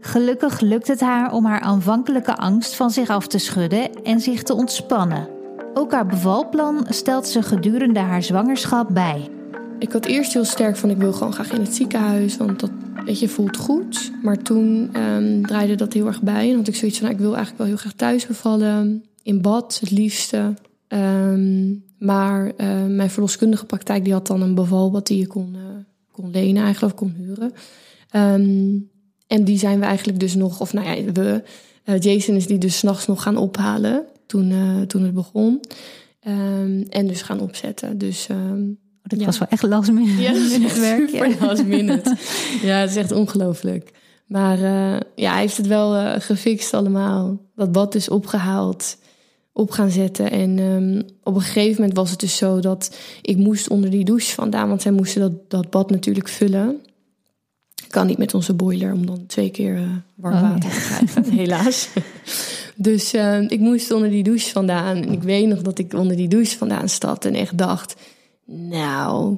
Gelukkig 0.00 0.60
lukt 0.60 0.88
het 0.88 1.00
haar 1.00 1.32
om 1.32 1.44
haar 1.44 1.60
aanvankelijke 1.60 2.36
angst 2.36 2.74
van 2.74 2.90
zich 2.90 3.08
af 3.08 3.26
te 3.26 3.38
schudden 3.38 4.02
en 4.04 4.20
zich 4.20 4.42
te 4.42 4.54
ontspannen. 4.54 5.28
Ook 5.74 5.92
haar 5.92 6.06
bevalplan 6.06 6.86
stelt 6.88 7.26
ze 7.26 7.42
gedurende 7.42 8.00
haar 8.00 8.22
zwangerschap 8.22 8.88
bij. 8.92 9.39
Ik 9.80 9.92
had 9.92 10.06
eerst 10.06 10.32
heel 10.32 10.44
sterk 10.44 10.76
van 10.76 10.90
ik 10.90 10.96
wil 10.96 11.12
gewoon 11.12 11.32
graag 11.32 11.52
in 11.52 11.60
het 11.60 11.74
ziekenhuis, 11.74 12.36
want 12.36 12.60
dat 12.60 12.70
weet 13.04 13.18
je, 13.18 13.28
voelt 13.28 13.56
goed. 13.56 14.10
Maar 14.22 14.42
toen 14.42 14.90
um, 15.00 15.46
draaide 15.46 15.74
dat 15.74 15.92
heel 15.92 16.06
erg 16.06 16.22
bij 16.22 16.50
en 16.50 16.56
had 16.56 16.68
ik 16.68 16.74
zoiets 16.74 16.98
van 16.98 17.06
nou, 17.06 17.18
ik 17.18 17.24
wil 17.24 17.34
eigenlijk 17.34 17.58
wel 17.58 17.66
heel 17.66 17.76
graag 17.76 17.92
thuis 17.92 18.26
bevallen, 18.26 19.04
in 19.22 19.42
bad 19.42 19.78
het 19.80 19.90
liefste. 19.90 20.54
Um, 20.88 21.84
maar 21.98 22.46
uh, 22.46 22.84
mijn 22.86 23.10
verloskundige 23.10 23.66
praktijk 23.66 24.04
die 24.04 24.12
had 24.12 24.26
dan 24.26 24.42
een 24.42 24.54
bevalbad 24.54 25.06
die 25.06 25.18
je 25.18 25.26
kon, 25.26 25.54
uh, 25.54 25.60
kon 26.10 26.30
lenen 26.30 26.62
eigenlijk, 26.62 26.94
of 26.94 27.00
kon 27.00 27.14
huren. 27.16 27.52
Um, 28.16 28.90
en 29.26 29.44
die 29.44 29.58
zijn 29.58 29.78
we 29.78 29.84
eigenlijk 29.84 30.20
dus 30.20 30.34
nog, 30.34 30.60
of 30.60 30.72
nou 30.72 30.88
ja, 30.88 31.12
we, 31.12 31.42
uh, 31.84 31.98
Jason 31.98 32.34
is 32.34 32.46
die 32.46 32.58
dus 32.58 32.78
s'nachts 32.78 33.06
nog 33.06 33.22
gaan 33.22 33.36
ophalen 33.36 34.04
toen, 34.26 34.52
toen 34.86 35.02
het 35.02 35.14
begon. 35.14 35.60
En 36.88 37.06
dus 37.06 37.22
gaan 37.22 37.40
opzetten. 37.40 37.98
Dus, 37.98 38.28
dat 39.02 39.18
ja. 39.18 39.24
was 39.24 39.38
wel 39.38 39.48
echt 39.48 39.62
last 39.62 39.92
minute, 39.92 40.22
ja, 40.22 40.32
minute 40.58 40.80
werk. 40.80 41.08
Super 41.08 41.28
ja. 41.28 41.46
last 41.46 41.64
minute. 41.64 42.16
ja, 42.62 42.78
het 42.78 42.90
is 42.90 42.96
echt 42.96 43.12
ongelooflijk. 43.12 43.90
Maar 44.26 44.58
uh, 44.58 45.00
ja, 45.14 45.32
hij 45.32 45.40
heeft 45.40 45.56
het 45.56 45.66
wel 45.66 46.20
gefixt 46.20 46.74
allemaal. 46.74 47.40
Dat 47.54 47.72
bad 47.72 47.94
is 47.94 48.08
opgehaald, 48.08 48.96
op 49.52 49.70
gaan 49.70 49.90
zetten. 49.90 50.30
En 50.30 50.58
um, 50.58 51.02
op 51.22 51.34
een 51.34 51.40
gegeven 51.40 51.80
moment 51.80 51.98
was 51.98 52.10
het 52.10 52.20
dus 52.20 52.36
zo 52.36 52.60
dat 52.60 52.96
ik 53.22 53.36
moest 53.36 53.68
onder 53.68 53.90
die 53.90 54.04
douche 54.04 54.34
vandaan. 54.34 54.68
Want 54.68 54.82
zij 54.82 54.92
moesten 54.92 55.20
dat, 55.20 55.50
dat 55.50 55.70
bad 55.70 55.90
natuurlijk 55.90 56.28
vullen 56.28 56.80
kan 57.90 58.06
niet 58.06 58.18
met 58.18 58.34
onze 58.34 58.54
boiler 58.54 58.92
om 58.92 59.06
dan 59.06 59.26
twee 59.26 59.50
keer 59.50 59.74
uh, 59.74 59.82
warm 60.14 60.34
oh, 60.34 60.40
water 60.42 60.70
te 60.70 60.80
krijgen, 60.80 61.32
helaas. 61.38 61.88
Dus 62.74 63.14
uh, 63.14 63.40
ik 63.40 63.60
moest 63.60 63.92
onder 63.92 64.10
die 64.10 64.22
douche 64.22 64.50
vandaan. 64.50 64.96
En 64.96 65.12
ik 65.12 65.22
weet 65.22 65.46
nog 65.46 65.62
dat 65.62 65.78
ik 65.78 65.94
onder 65.94 66.16
die 66.16 66.28
douche 66.28 66.58
vandaan 66.58 66.88
stapte 66.88 67.28
en 67.28 67.34
echt 67.34 67.58
dacht... 67.58 67.94
Nou, 68.52 69.36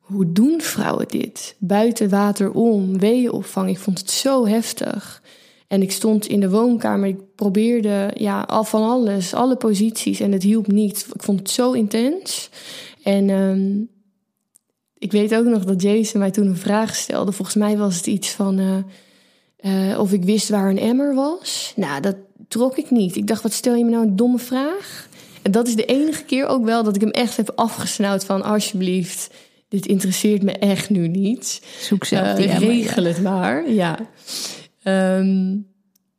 hoe 0.00 0.32
doen 0.32 0.60
vrouwen 0.60 1.08
dit? 1.08 1.56
Buiten 1.58 2.08
water 2.08 2.50
om, 2.50 2.98
weeënopvang. 2.98 3.68
Ik 3.68 3.78
vond 3.78 3.98
het 3.98 4.10
zo 4.10 4.46
heftig. 4.46 5.22
En 5.68 5.82
ik 5.82 5.92
stond 5.92 6.26
in 6.26 6.40
de 6.40 6.50
woonkamer. 6.50 7.08
Ik 7.08 7.34
probeerde 7.34 8.10
ja, 8.14 8.40
al 8.40 8.64
van 8.64 8.82
alles, 8.82 9.34
alle 9.34 9.56
posities. 9.56 10.20
En 10.20 10.32
het 10.32 10.42
hielp 10.42 10.66
niet. 10.66 11.06
Ik 11.14 11.22
vond 11.22 11.38
het 11.38 11.50
zo 11.50 11.72
intens. 11.72 12.50
En 13.02 13.28
um, 13.28 13.88
ik 14.98 15.12
weet 15.12 15.34
ook 15.34 15.44
nog 15.44 15.64
dat 15.64 15.82
Jason 15.82 16.20
mij 16.20 16.30
toen 16.30 16.46
een 16.46 16.56
vraag 16.56 16.94
stelde. 16.94 17.32
Volgens 17.32 17.56
mij 17.56 17.76
was 17.76 17.96
het 17.96 18.06
iets 18.06 18.30
van 18.30 18.58
uh, 18.58 18.76
uh, 19.60 20.00
of 20.00 20.12
ik 20.12 20.24
wist 20.24 20.48
waar 20.48 20.70
een 20.70 20.78
emmer 20.78 21.14
was. 21.14 21.72
Nou, 21.76 22.00
dat 22.00 22.16
trok 22.48 22.76
ik 22.76 22.90
niet. 22.90 23.16
Ik 23.16 23.26
dacht, 23.26 23.42
wat 23.42 23.52
stel 23.52 23.74
je 23.74 23.84
me 23.84 23.90
nou 23.90 24.06
een 24.06 24.16
domme 24.16 24.38
vraag? 24.38 25.08
En 25.44 25.50
dat 25.50 25.66
is 25.68 25.76
de 25.76 25.84
enige 25.84 26.24
keer 26.24 26.46
ook 26.46 26.64
wel 26.64 26.82
dat 26.82 26.94
ik 26.94 27.00
hem 27.00 27.10
echt 27.10 27.36
heb 27.36 27.52
afgesnauwd 27.54 28.24
van 28.24 28.42
alsjeblieft, 28.42 29.34
dit 29.68 29.86
interesseert 29.86 30.42
me 30.42 30.52
echt 30.52 30.90
nu 30.90 31.08
niet. 31.08 31.62
Zoek 31.80 32.04
zelf 32.04 32.38
uh, 32.38 32.58
Regel 32.58 33.04
het 33.04 33.22
maar, 33.22 33.70
ja. 33.70 33.98
Um, 34.84 35.66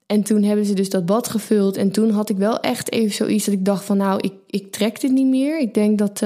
en 0.06 0.24
toen 0.24 0.44
hebben 0.44 0.66
ze 0.66 0.74
dus 0.74 0.90
dat 0.90 1.06
bad 1.06 1.30
gevuld. 1.30 1.78
En 1.78 1.92
toen 1.92 2.10
had 2.10 2.30
ik 2.30 2.38
wel 2.38 2.60
echt 2.60 2.92
even 2.92 3.16
zoiets 3.16 3.46
dat 3.46 3.54
ik 3.54 3.66
dacht 3.66 3.86
van... 3.86 3.98
nou, 3.98 4.20
ik, 4.22 4.34
ik 4.48 4.72
trek 4.72 5.02
dit 5.02 5.12
niet 5.12 5.28
meer. 5.28 5.60
Ik 5.60 5.74
denk 5.74 5.98
dat 5.98 6.20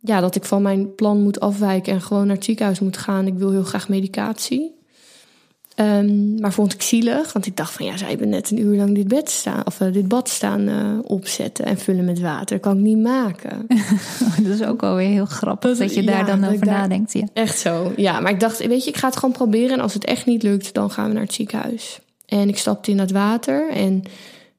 ja, 0.00 0.20
dat 0.20 0.34
ik 0.34 0.44
van 0.44 0.62
mijn 0.62 0.94
plan 0.94 1.22
moet 1.22 1.40
afwijken 1.40 1.92
en 1.92 2.00
gewoon 2.00 2.26
naar 2.26 2.36
het 2.36 2.44
ziekenhuis 2.44 2.80
moet 2.80 2.96
gaan. 2.96 3.26
Ik 3.26 3.34
wil 3.34 3.50
heel 3.50 3.62
graag 3.62 3.88
medicatie. 3.88 4.79
Um, 5.80 6.40
maar 6.40 6.52
vond 6.52 6.72
ik 6.72 6.82
zielig, 6.82 7.32
want 7.32 7.46
ik 7.46 7.56
dacht 7.56 7.72
van 7.72 7.86
ja, 7.86 7.96
zij 7.96 8.08
hebben 8.08 8.28
net 8.28 8.50
een 8.50 8.60
uur 8.60 8.76
lang 8.76 8.94
dit 8.94 9.08
bed 9.08 9.30
staan 9.30 9.66
of 9.66 9.80
uh, 9.80 9.92
dit 9.92 10.08
bad 10.08 10.28
staan 10.28 10.68
uh, 10.68 10.98
opzetten 11.02 11.64
en 11.64 11.78
vullen 11.78 12.04
met 12.04 12.20
water. 12.20 12.56
Dat 12.56 12.60
kan 12.60 12.76
ik 12.76 12.82
niet 12.82 12.98
maken. 12.98 13.66
dat 14.42 14.52
is 14.54 14.62
ook 14.62 14.82
alweer 14.82 15.08
heel 15.08 15.26
grappig 15.26 15.70
dat, 15.70 15.78
dat 15.78 15.94
je 15.94 16.02
daar 16.02 16.26
dan 16.26 16.44
over 16.44 16.66
nadenkt. 16.66 17.12
Ja. 17.12 17.26
Echt 17.32 17.58
zo, 17.58 17.92
ja. 17.96 18.20
Maar 18.20 18.32
ik 18.32 18.40
dacht, 18.40 18.66
weet 18.66 18.84
je, 18.84 18.90
ik 18.90 18.96
ga 18.96 19.06
het 19.06 19.16
gewoon 19.16 19.34
proberen 19.34 19.70
en 19.70 19.80
als 19.80 19.94
het 19.94 20.04
echt 20.04 20.26
niet 20.26 20.42
lukt, 20.42 20.74
dan 20.74 20.90
gaan 20.90 21.08
we 21.08 21.12
naar 21.12 21.22
het 21.22 21.34
ziekenhuis. 21.34 22.00
En 22.26 22.48
ik 22.48 22.58
stapte 22.58 22.90
in 22.90 22.98
het 22.98 23.10
water 23.10 23.70
en 23.70 24.02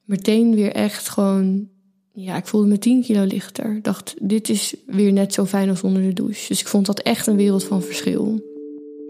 meteen 0.04 0.54
weer 0.54 0.72
echt 0.72 1.08
gewoon 1.08 1.70
ja, 2.14 2.36
ik 2.36 2.46
voelde 2.46 2.66
me 2.66 2.78
10 2.78 3.02
kilo 3.02 3.24
lichter. 3.24 3.76
Ik 3.76 3.84
dacht, 3.84 4.14
dit 4.18 4.48
is 4.48 4.74
weer 4.86 5.12
net 5.12 5.34
zo 5.34 5.44
fijn 5.44 5.68
als 5.68 5.82
onder 5.82 6.02
de 6.02 6.12
douche. 6.12 6.48
Dus 6.48 6.60
ik 6.60 6.66
vond 6.68 6.86
dat 6.86 7.00
echt 7.00 7.26
een 7.26 7.36
wereld 7.36 7.64
van 7.64 7.82
verschil. 7.82 8.51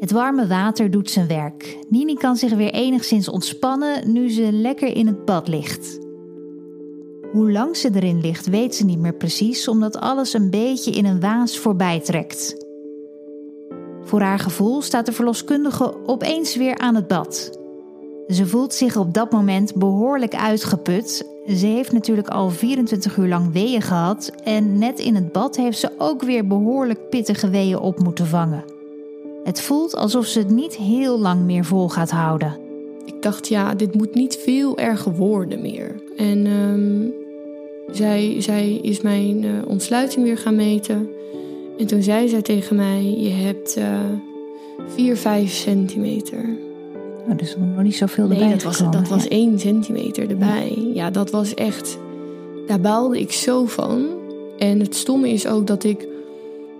Het 0.02 0.11
warme 0.11 0.47
water 0.47 0.90
doet 0.90 1.11
zijn 1.11 1.26
werk. 1.26 1.78
Nini 1.88 2.14
kan 2.14 2.37
zich 2.37 2.52
weer 2.52 2.73
enigszins 2.73 3.28
ontspannen 3.28 4.12
nu 4.12 4.30
ze 4.30 4.52
lekker 4.52 4.97
in 4.97 5.06
het 5.06 5.25
bad 5.25 5.49
ligt. 5.49 5.99
Hoe 7.32 7.52
lang 7.52 7.76
ze 7.76 7.90
erin 7.94 8.21
ligt, 8.21 8.47
weet 8.47 8.75
ze 8.75 8.85
niet 8.85 8.99
meer 8.99 9.14
precies, 9.14 9.68
omdat 9.68 9.97
alles 9.97 10.32
een 10.32 10.50
beetje 10.50 10.90
in 10.90 11.04
een 11.04 11.21
waas 11.21 11.59
voorbij 11.59 12.00
trekt. 12.00 12.66
Voor 14.04 14.21
haar 14.21 14.38
gevoel 14.38 14.82
staat 14.82 15.06
de 15.06 15.12
verloskundige 15.12 16.06
opeens 16.06 16.56
weer 16.56 16.78
aan 16.78 16.94
het 16.94 17.06
bad. 17.06 17.59
Ze 18.28 18.47
voelt 18.47 18.75
zich 18.75 18.97
op 18.97 19.14
dat 19.14 19.30
moment 19.30 19.75
behoorlijk 19.75 20.35
uitgeput. 20.35 21.26
Ze 21.47 21.66
heeft 21.66 21.92
natuurlijk 21.92 22.28
al 22.28 22.50
24 22.50 23.16
uur 23.16 23.28
lang 23.28 23.52
weeën 23.52 23.82
gehad 23.82 24.32
en 24.44 24.78
net 24.78 24.99
in 24.99 25.14
het 25.14 25.32
bad 25.32 25.56
heeft 25.56 25.78
ze 25.78 25.90
ook 25.99 26.23
weer 26.23 26.47
behoorlijk 26.47 27.09
pittige 27.11 27.50
weeën 27.50 27.78
op 27.78 27.99
moeten 27.99 28.26
vangen. 28.26 28.72
Het 29.44 29.61
voelt 29.61 29.96
alsof 29.96 30.26
ze 30.26 30.38
het 30.38 30.50
niet 30.50 30.76
heel 30.76 31.18
lang 31.18 31.40
meer 31.40 31.64
vol 31.64 31.88
gaat 31.88 32.11
houden. 32.11 32.56
Ik 33.04 33.22
dacht, 33.22 33.49
ja, 33.49 33.75
dit 33.75 33.94
moet 33.94 34.14
niet 34.14 34.37
veel 34.37 34.78
erger 34.78 35.14
worden 35.14 35.61
meer. 35.61 36.02
En 36.16 36.46
um, 36.46 37.12
zij, 37.92 38.37
zij 38.38 38.78
is 38.82 39.00
mijn 39.00 39.42
uh, 39.42 39.50
ontsluiting 39.66 40.25
weer 40.25 40.38
gaan 40.38 40.56
meten. 40.56 41.08
En 41.78 41.87
toen 41.87 42.02
zei 42.02 42.28
zij 42.28 42.42
tegen 42.42 42.76
mij: 42.76 43.14
Je 43.18 43.30
hebt 43.30 43.78
uh, 43.78 44.00
4, 44.87 45.16
5 45.16 45.52
centimeter. 45.52 46.56
Oh, 47.28 47.37
dus 47.37 47.56
nog 47.56 47.82
niet 47.82 47.96
zoveel 47.96 48.26
nee, 48.26 48.38
erbij 48.38 48.52
dat 48.52 48.62
was, 48.62 48.78
dat 48.78 49.08
was 49.08 49.28
één 49.28 49.58
centimeter 49.58 50.30
erbij. 50.30 50.75
Ja. 50.76 50.92
ja, 50.94 51.11
dat 51.11 51.30
was 51.30 51.54
echt... 51.54 51.99
Daar 52.66 52.80
baalde 52.80 53.20
ik 53.20 53.32
zo 53.32 53.64
van. 53.64 54.06
En 54.58 54.80
het 54.80 54.94
stomme 54.94 55.30
is 55.30 55.46
ook 55.46 55.66
dat 55.66 55.84
ik... 55.84 56.06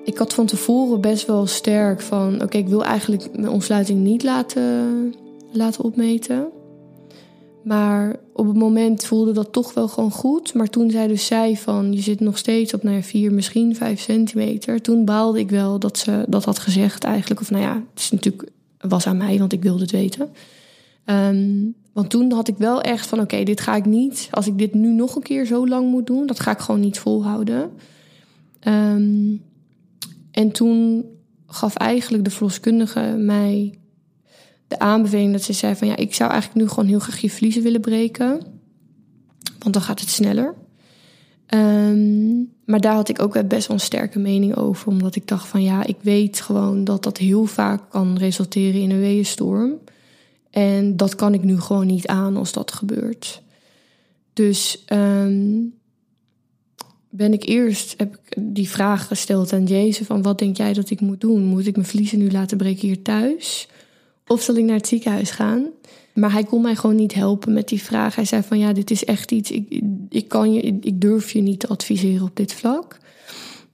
Ik 0.05 0.19
had 0.19 0.35
van 0.35 0.47
tevoren 0.47 1.01
best 1.01 1.27
wel 1.27 1.47
sterk 1.47 2.01
van... 2.01 2.43
Oké, 2.43 2.59
ik 2.59 2.69
wil 2.69 2.85
eigenlijk 2.85 3.37
mijn 3.37 3.49
ontsluiting 3.49 4.01
niet 4.01 4.23
laten, 4.23 5.15
laten 5.53 5.85
opmeten. 5.85 6.49
maar 7.63 8.17
op 8.33 8.47
het 8.47 8.57
moment 8.57 9.05
voelde 9.05 9.33
dat 9.33 9.53
toch 9.53 9.75
wel 9.75 9.89
gewoon 9.89 10.11
goed. 10.11 10.55
Maar 10.55 10.69
toen 10.69 10.91
zij 10.91 11.07
dus 11.07 11.27
zei 11.27 11.57
van 11.57 11.93
je 11.93 12.01
zit 12.01 12.21
nog 12.21 12.39
steeds 12.39 12.75
op 12.75 12.83
nou 12.83 12.97
ja, 12.97 13.03
vier, 13.03 13.33
misschien 13.33 13.77
vijf 13.77 14.01
centimeter. 14.01 14.83
Toen 14.83 15.05
baalde 15.05 15.39
ik 15.39 15.51
wel 15.51 15.79
dat 15.79 15.99
ze 15.99 16.25
dat 16.29 16.45
had 16.45 16.59
gezegd 16.59 17.05
eigenlijk. 17.05 17.41
Of 17.41 17.51
nou 17.51 17.63
ja, 17.63 17.75
het 17.75 18.03
is 18.03 18.11
natuurlijk 18.11 18.51
was 18.81 19.07
aan 19.07 19.17
mij, 19.17 19.39
want 19.39 19.53
ik 19.53 19.63
wilde 19.63 19.83
het 19.83 19.91
weten. 19.91 20.31
Ehm, 21.05 21.65
want 21.93 22.11
toen 22.11 22.33
had 22.33 22.49
ik 22.49 22.57
wel 22.59 22.81
echt 22.81 23.07
van 23.07 23.21
oké, 23.21 23.43
dit 23.43 23.61
ga 23.61 23.77
ik 23.77 23.85
niet. 23.85 24.29
Als 24.31 24.47
ik 24.47 24.59
dit 24.59 24.75
nu 24.75 24.93
nog 24.93 25.17
een 25.17 25.23
keer 25.23 25.47
zo 25.47 25.69
lang 25.69 25.91
moet 25.91 26.07
doen, 26.07 26.27
dat 26.27 26.41
ga 26.41 26.51
ik 26.51 26.59
gewoon 26.59 26.81
niet 26.81 26.99
volhouden. 26.99 27.71
Ehm, 28.61 29.37
en 30.33 30.53
toen 30.53 31.05
gaf 31.47 31.77
eigenlijk 31.77 32.25
de 32.25 32.31
verloskundige 32.31 33.01
mij 33.19 33.79
de 34.67 34.79
aanbeveling 34.79 35.33
dat 35.33 35.43
ze 35.43 35.53
zei 35.53 35.75
van 35.75 35.89
ja, 35.89 35.97
ik 35.97 36.15
zou 36.15 36.31
eigenlijk 36.31 36.61
nu 36.61 36.69
gewoon 36.69 36.89
heel 36.89 36.99
graag 36.99 37.21
je 37.21 37.31
vliezen 37.31 37.63
willen 37.63 37.81
breken. 37.81 38.41
Want 39.59 39.75
dan 39.75 39.83
gaat 39.83 40.01
het 40.01 40.09
sneller. 40.09 40.55
Ehm, 41.47 42.37
maar 42.65 42.81
daar 42.81 42.95
had 42.95 43.09
ik 43.09 43.23
ook 43.23 43.49
best 43.49 43.67
wel 43.67 43.77
een 43.77 43.83
sterke 43.83 44.19
mening 44.19 44.57
over. 44.57 44.89
Omdat 44.89 45.17
ik 45.17 45.27
dacht 45.29 45.47
van 45.47 45.63
ja, 45.63 45.85
ik 45.85 45.97
weet 46.01 46.41
gewoon 46.41 46.85
dat 46.85 47.03
dat 47.03 47.19
heel 47.19 47.45
vaak 47.45 47.91
kan 47.91 48.17
resulteren 48.17 48.81
in 48.81 48.91
een 48.91 49.01
weeënstorm. 49.01 49.79
En 50.51 50.97
dat 50.97 51.15
kan 51.15 51.35
ik 51.35 51.43
nu 51.43 51.61
gewoon 51.61 51.87
niet 51.87 52.07
aan 52.07 52.37
als 52.37 52.53
dat 52.53 52.73
gebeurt. 52.73 53.43
Dus 54.33 54.83
ehm, 54.87 55.61
ben 57.15 57.33
ik 57.33 57.49
eerst, 57.49 57.95
heb 57.97 58.15
ik 58.15 58.37
die 58.41 58.69
vraag 58.69 59.07
gesteld 59.07 59.53
aan 59.53 59.65
Jezus 59.65 60.07
van 60.07 60.23
wat 60.23 60.39
denk 60.39 60.57
jij 60.57 60.73
dat 60.73 60.91
ik 60.91 61.01
moet 61.01 61.21
doen? 61.21 61.45
Moet 61.45 61.67
ik 61.67 61.77
mijn 61.77 61.89
vliezen 61.89 62.19
nu 62.19 62.31
laten 62.31 62.57
breken 62.57 62.89
hier 62.89 63.03
thuis? 63.03 63.69
Of 64.27 64.43
zal 64.43 64.55
ik 64.55 64.65
naar 64.65 64.77
het 64.77 64.87
ziekenhuis 64.87 65.31
gaan? 65.31 65.67
Maar 66.15 66.33
hij 66.33 66.45
kon 66.45 66.63
mij 66.63 66.75
gewoon 66.75 66.97
niet 66.97 67.15
helpen 67.15 67.53
met 67.53 67.69
die 67.69 67.83
vraag. 67.83 68.15
Hij 68.15 68.25
zei 68.25 68.43
van 68.43 68.59
ja, 68.59 68.73
dit 68.73 68.91
is 68.91 69.05
echt 69.05 69.31
iets. 69.31 69.51
Ik, 69.51 69.81
ik, 70.09 70.29
kan 70.29 70.53
je, 70.53 70.61
ik 70.81 71.01
durf 71.01 71.33
je 71.33 71.41
niet 71.41 71.61
te 71.61 71.69
adviseren 71.69 72.27
op 72.27 72.37
dit 72.37 72.53
vlak. 72.53 72.99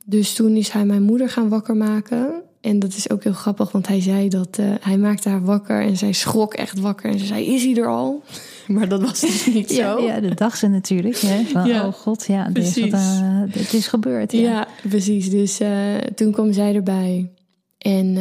Dus 0.04 0.34
toen 0.34 0.56
is 0.56 0.68
hij 0.68 0.84
mijn 0.84 1.02
moeder 1.02 1.30
gaan 1.30 1.48
wakker 1.48 1.76
maken. 1.76 2.42
En 2.60 2.78
dat 2.78 2.94
is 2.94 3.10
ook 3.10 3.24
heel 3.24 3.32
grappig, 3.32 3.72
want 3.72 3.86
hij 3.86 4.00
zei 4.00 4.28
dat 4.28 4.58
uh, 4.60 4.74
hij 4.80 4.98
maakte 4.98 5.28
haar 5.28 5.44
wakker 5.44 5.82
en 5.82 5.96
zij 5.96 6.12
schrok 6.12 6.54
echt 6.54 6.80
wakker. 6.80 7.10
En 7.10 7.18
ze 7.18 7.26
zei: 7.26 7.54
Is 7.54 7.64
hij 7.64 7.76
er 7.76 7.88
al? 7.88 8.22
Maar 8.74 8.88
dat 8.88 9.02
was 9.02 9.20
dus 9.20 9.46
niet 9.46 9.74
ja, 9.74 9.96
zo. 9.96 10.02
Ja, 10.02 10.20
dat 10.20 10.38
dacht 10.38 10.58
ze 10.58 10.68
natuurlijk. 10.68 11.16
Hè? 11.16 11.44
Van, 11.44 11.66
ja, 11.66 11.86
oh 11.86 11.92
god, 11.92 12.26
ja, 12.26 12.48
dit 12.48 12.76
is, 12.76 12.80
wat, 12.80 13.00
uh, 13.00 13.42
dit 13.52 13.72
is 13.72 13.86
gebeurd. 13.86 14.32
Ja, 14.32 14.40
ja 14.40 14.68
precies. 14.88 15.30
Dus 15.30 15.60
uh, 15.60 15.96
toen 15.96 16.32
kwam 16.32 16.52
zij 16.52 16.74
erbij. 16.74 17.32
En 17.78 18.16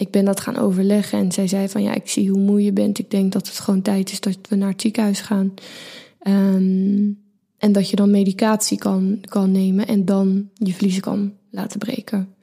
ik 0.00 0.10
ben 0.10 0.24
dat 0.24 0.40
gaan 0.40 0.56
overleggen 0.56 1.18
en 1.18 1.32
zij 1.32 1.48
zei 1.48 1.68
van 1.68 1.82
ja, 1.82 1.94
ik 1.94 2.08
zie 2.08 2.30
hoe 2.30 2.40
moe 2.40 2.64
je 2.64 2.72
bent. 2.72 2.98
Ik 2.98 3.10
denk 3.10 3.32
dat 3.32 3.46
het 3.46 3.58
gewoon 3.58 3.82
tijd 3.82 4.12
is 4.12 4.20
dat 4.20 4.38
we 4.48 4.56
naar 4.56 4.70
het 4.70 4.80
ziekenhuis 4.80 5.20
gaan. 5.20 5.54
Um, 6.26 7.18
en 7.58 7.72
dat 7.72 7.90
je 7.90 7.96
dan 7.96 8.10
medicatie 8.10 8.78
kan, 8.78 9.20
kan 9.24 9.50
nemen 9.50 9.86
en 9.86 10.04
dan 10.04 10.50
je 10.54 10.74
vliezen 10.74 11.02
kan 11.02 11.32
laten 11.50 11.78
breken. 11.78 12.34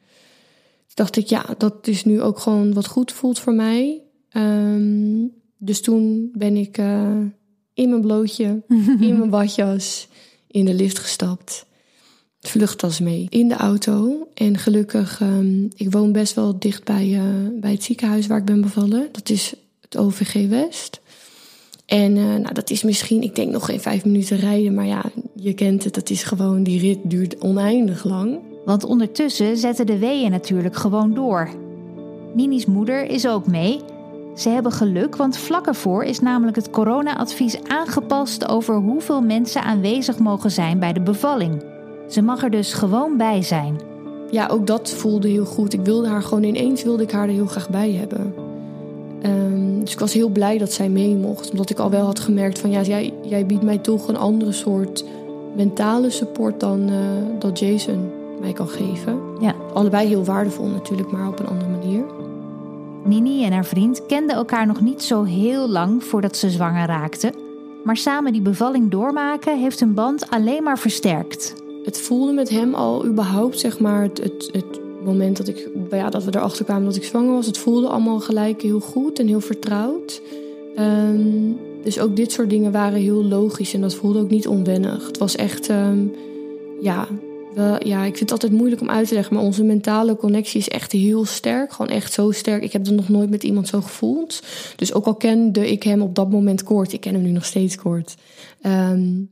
Dus 0.85 0.95
dacht 0.95 1.17
ik, 1.17 1.27
ja, 1.27 1.45
dat 1.57 1.87
is 1.87 2.05
nu 2.05 2.21
ook 2.21 2.39
gewoon 2.39 2.73
wat 2.73 2.87
goed 2.87 3.11
voelt 3.11 3.39
voor 3.39 3.53
mij. 3.53 4.01
Um, 4.31 5.31
dus 5.57 5.81
toen 5.81 6.29
ben 6.33 6.55
ik 6.55 6.77
uh, 6.77 7.17
in 7.73 7.89
mijn 7.89 8.01
blootje, 8.01 8.63
in 8.99 9.17
mijn 9.17 9.29
badjas, 9.29 10.07
in 10.47 10.65
de 10.65 10.73
lift 10.73 10.99
gestapt 10.99 11.67
vluchttas 12.47 12.99
mee 12.99 13.27
in 13.29 13.47
de 13.47 13.55
auto. 13.55 14.27
En 14.33 14.57
gelukkig, 14.57 15.21
um, 15.21 15.67
ik 15.75 15.91
woon 15.91 16.11
best 16.11 16.33
wel 16.33 16.59
dicht 16.59 16.83
bij, 16.83 17.07
uh, 17.07 17.59
bij 17.59 17.71
het 17.71 17.83
ziekenhuis 17.83 18.27
waar 18.27 18.37
ik 18.37 18.45
ben 18.45 18.61
bevallen. 18.61 19.09
Dat 19.11 19.29
is 19.29 19.53
het 19.81 19.97
OVG 19.97 20.47
West. 20.47 21.01
En 21.85 22.15
uh, 22.15 22.23
nou, 22.23 22.53
dat 22.53 22.69
is 22.69 22.83
misschien, 22.83 23.21
ik 23.21 23.35
denk 23.35 23.51
nog 23.51 23.65
geen 23.65 23.79
vijf 23.79 24.05
minuten 24.05 24.37
rijden. 24.37 24.73
Maar 24.73 24.85
ja, 24.85 25.03
je 25.35 25.53
kent 25.53 25.83
het, 25.83 25.93
dat 25.93 26.09
is 26.09 26.23
gewoon, 26.23 26.63
die 26.63 26.79
rit 26.79 26.99
duurt 27.03 27.41
oneindig 27.41 28.03
lang. 28.03 28.39
Want 28.65 28.83
ondertussen 28.83 29.57
zetten 29.57 29.85
de 29.85 29.97
weeën 29.97 30.31
natuurlijk 30.31 30.75
gewoon 30.75 31.13
door. 31.13 31.49
Nini's 32.33 32.65
moeder 32.65 33.09
is 33.09 33.27
ook 33.27 33.47
mee. 33.47 33.79
Ze 34.37 34.49
hebben 34.49 34.71
geluk, 34.71 35.15
want 35.15 35.37
vlak 35.37 35.67
ervoor 35.67 36.03
is 36.03 36.19
namelijk 36.19 36.55
het 36.55 36.69
corona-advies 36.69 37.63
aangepast 37.63 38.47
over 38.47 38.75
hoeveel 38.75 39.21
mensen 39.21 39.63
aanwezig 39.63 40.19
mogen 40.19 40.51
zijn 40.51 40.79
bij 40.79 40.93
de 40.93 41.01
bevalling. 41.01 41.63
Ze 42.09 42.21
mag 42.21 42.43
er 42.43 42.49
dus 42.49 42.73
gewoon 42.73 43.17
bij 43.17 43.41
zijn. 43.41 43.79
Ja, 44.31 44.47
ook 44.47 44.67
dat 44.67 44.89
voelde 44.89 45.27
heel 45.27 45.45
goed. 45.45 45.73
Ik 45.73 45.85
wilde 45.85 46.07
haar 46.07 46.21
gewoon 46.21 46.43
ineens 46.43 46.83
wilde 46.83 47.03
ik 47.03 47.11
haar 47.11 47.27
er 47.27 47.33
heel 47.33 47.45
graag 47.45 47.69
bij 47.69 47.91
hebben. 47.91 48.33
Um, 49.25 49.79
dus 49.79 49.93
ik 49.93 49.99
was 49.99 50.13
heel 50.13 50.29
blij 50.29 50.57
dat 50.57 50.73
zij 50.73 50.89
mee 50.89 51.15
mocht. 51.15 51.51
Omdat 51.51 51.69
ik 51.69 51.79
al 51.79 51.89
wel 51.89 52.05
had 52.05 52.19
gemerkt 52.19 52.59
van 52.59 52.71
ja, 52.71 52.81
jij, 52.81 53.13
jij 53.21 53.45
biedt 53.45 53.63
mij 53.63 53.77
toch 53.77 54.07
een 54.07 54.17
andere 54.17 54.51
soort 54.51 55.03
mentale 55.55 56.09
support 56.09 56.59
dan 56.59 56.89
uh, 56.89 56.97
dat 57.39 57.59
Jason 57.59 58.11
mij 58.41 58.53
kan 58.53 58.67
geven. 58.67 59.19
Ja. 59.39 59.55
Allebei 59.73 60.07
heel 60.07 60.23
waardevol 60.23 60.67
natuurlijk, 60.67 61.11
maar 61.11 61.27
op 61.27 61.39
een 61.39 61.47
andere 61.47 61.69
manier. 61.69 62.03
Nini 63.07 63.45
en 63.45 63.51
haar 63.51 63.65
vriend 63.65 64.05
kenden 64.05 64.35
elkaar 64.35 64.67
nog 64.67 64.81
niet 64.81 65.03
zo 65.03 65.23
heel 65.23 65.69
lang 65.69 66.03
voordat 66.03 66.37
ze 66.37 66.49
zwanger 66.49 66.87
raakten. 66.87 67.33
Maar 67.83 67.97
samen 67.97 68.31
die 68.31 68.41
bevalling 68.41 68.91
doormaken 68.91 69.59
heeft 69.59 69.79
hun 69.79 69.93
band 69.93 70.29
alleen 70.29 70.63
maar 70.63 70.79
versterkt 70.79 71.65
het 71.87 71.99
voelde 71.99 72.31
met 72.31 72.49
hem 72.49 72.73
al 72.73 73.05
überhaupt, 73.05 73.59
zeg 73.59 73.79
maar, 73.79 74.01
het, 74.01 74.17
het, 74.17 74.49
het 74.51 74.79
moment 75.03 75.37
dat, 75.37 75.47
ik, 75.47 75.69
ja, 75.91 76.09
dat 76.09 76.23
we 76.23 76.35
erachter 76.35 76.65
kwamen 76.65 76.85
dat 76.85 76.95
ik 76.95 77.03
zwanger 77.03 77.33
was. 77.33 77.45
Het 77.45 77.57
voelde 77.57 77.87
allemaal 77.87 78.19
gelijk 78.19 78.61
heel 78.61 78.79
goed 78.79 79.19
en 79.19 79.27
heel 79.27 79.39
vertrouwd. 79.39 80.21
Um, 80.79 81.57
dus 81.83 81.99
ook 81.99 82.15
dit 82.15 82.31
soort 82.31 82.49
dingen 82.49 82.71
waren 82.71 82.99
heel 82.99 83.23
logisch 83.23 83.73
en 83.73 83.81
dat 83.81 83.95
voelde 83.95 84.19
ook 84.19 84.29
niet 84.29 84.47
onwennig. 84.47 85.07
Het 85.07 85.17
was 85.17 85.35
echt, 85.35 85.69
um, 85.69 86.13
ja, 86.81 87.07
ja, 87.79 88.03
ik 88.03 88.17
vind 88.17 88.19
het 88.19 88.31
altijd 88.31 88.51
moeilijk 88.51 88.81
om 88.81 88.89
uit 88.89 89.07
te 89.07 89.13
leggen, 89.13 89.33
maar 89.33 89.43
onze 89.43 89.63
mentale 89.63 90.15
connectie 90.15 90.59
is 90.59 90.67
echt 90.67 90.91
heel 90.91 91.25
sterk. 91.25 91.73
Gewoon 91.73 91.91
echt 91.91 92.13
zo 92.13 92.31
sterk. 92.31 92.63
Ik 92.63 92.73
heb 92.73 92.83
dat 92.83 92.93
nog 92.93 93.09
nooit 93.09 93.29
met 93.29 93.43
iemand 93.43 93.67
zo 93.67 93.81
gevoeld. 93.81 94.43
Dus 94.75 94.93
ook 94.93 95.05
al 95.05 95.15
kende 95.15 95.71
ik 95.71 95.83
hem 95.83 96.01
op 96.01 96.15
dat 96.15 96.31
moment 96.31 96.63
kort, 96.63 96.93
ik 96.93 97.01
ken 97.01 97.13
hem 97.13 97.23
nu 97.23 97.31
nog 97.31 97.45
steeds 97.45 97.75
kort. 97.75 98.15
Um, 98.61 99.29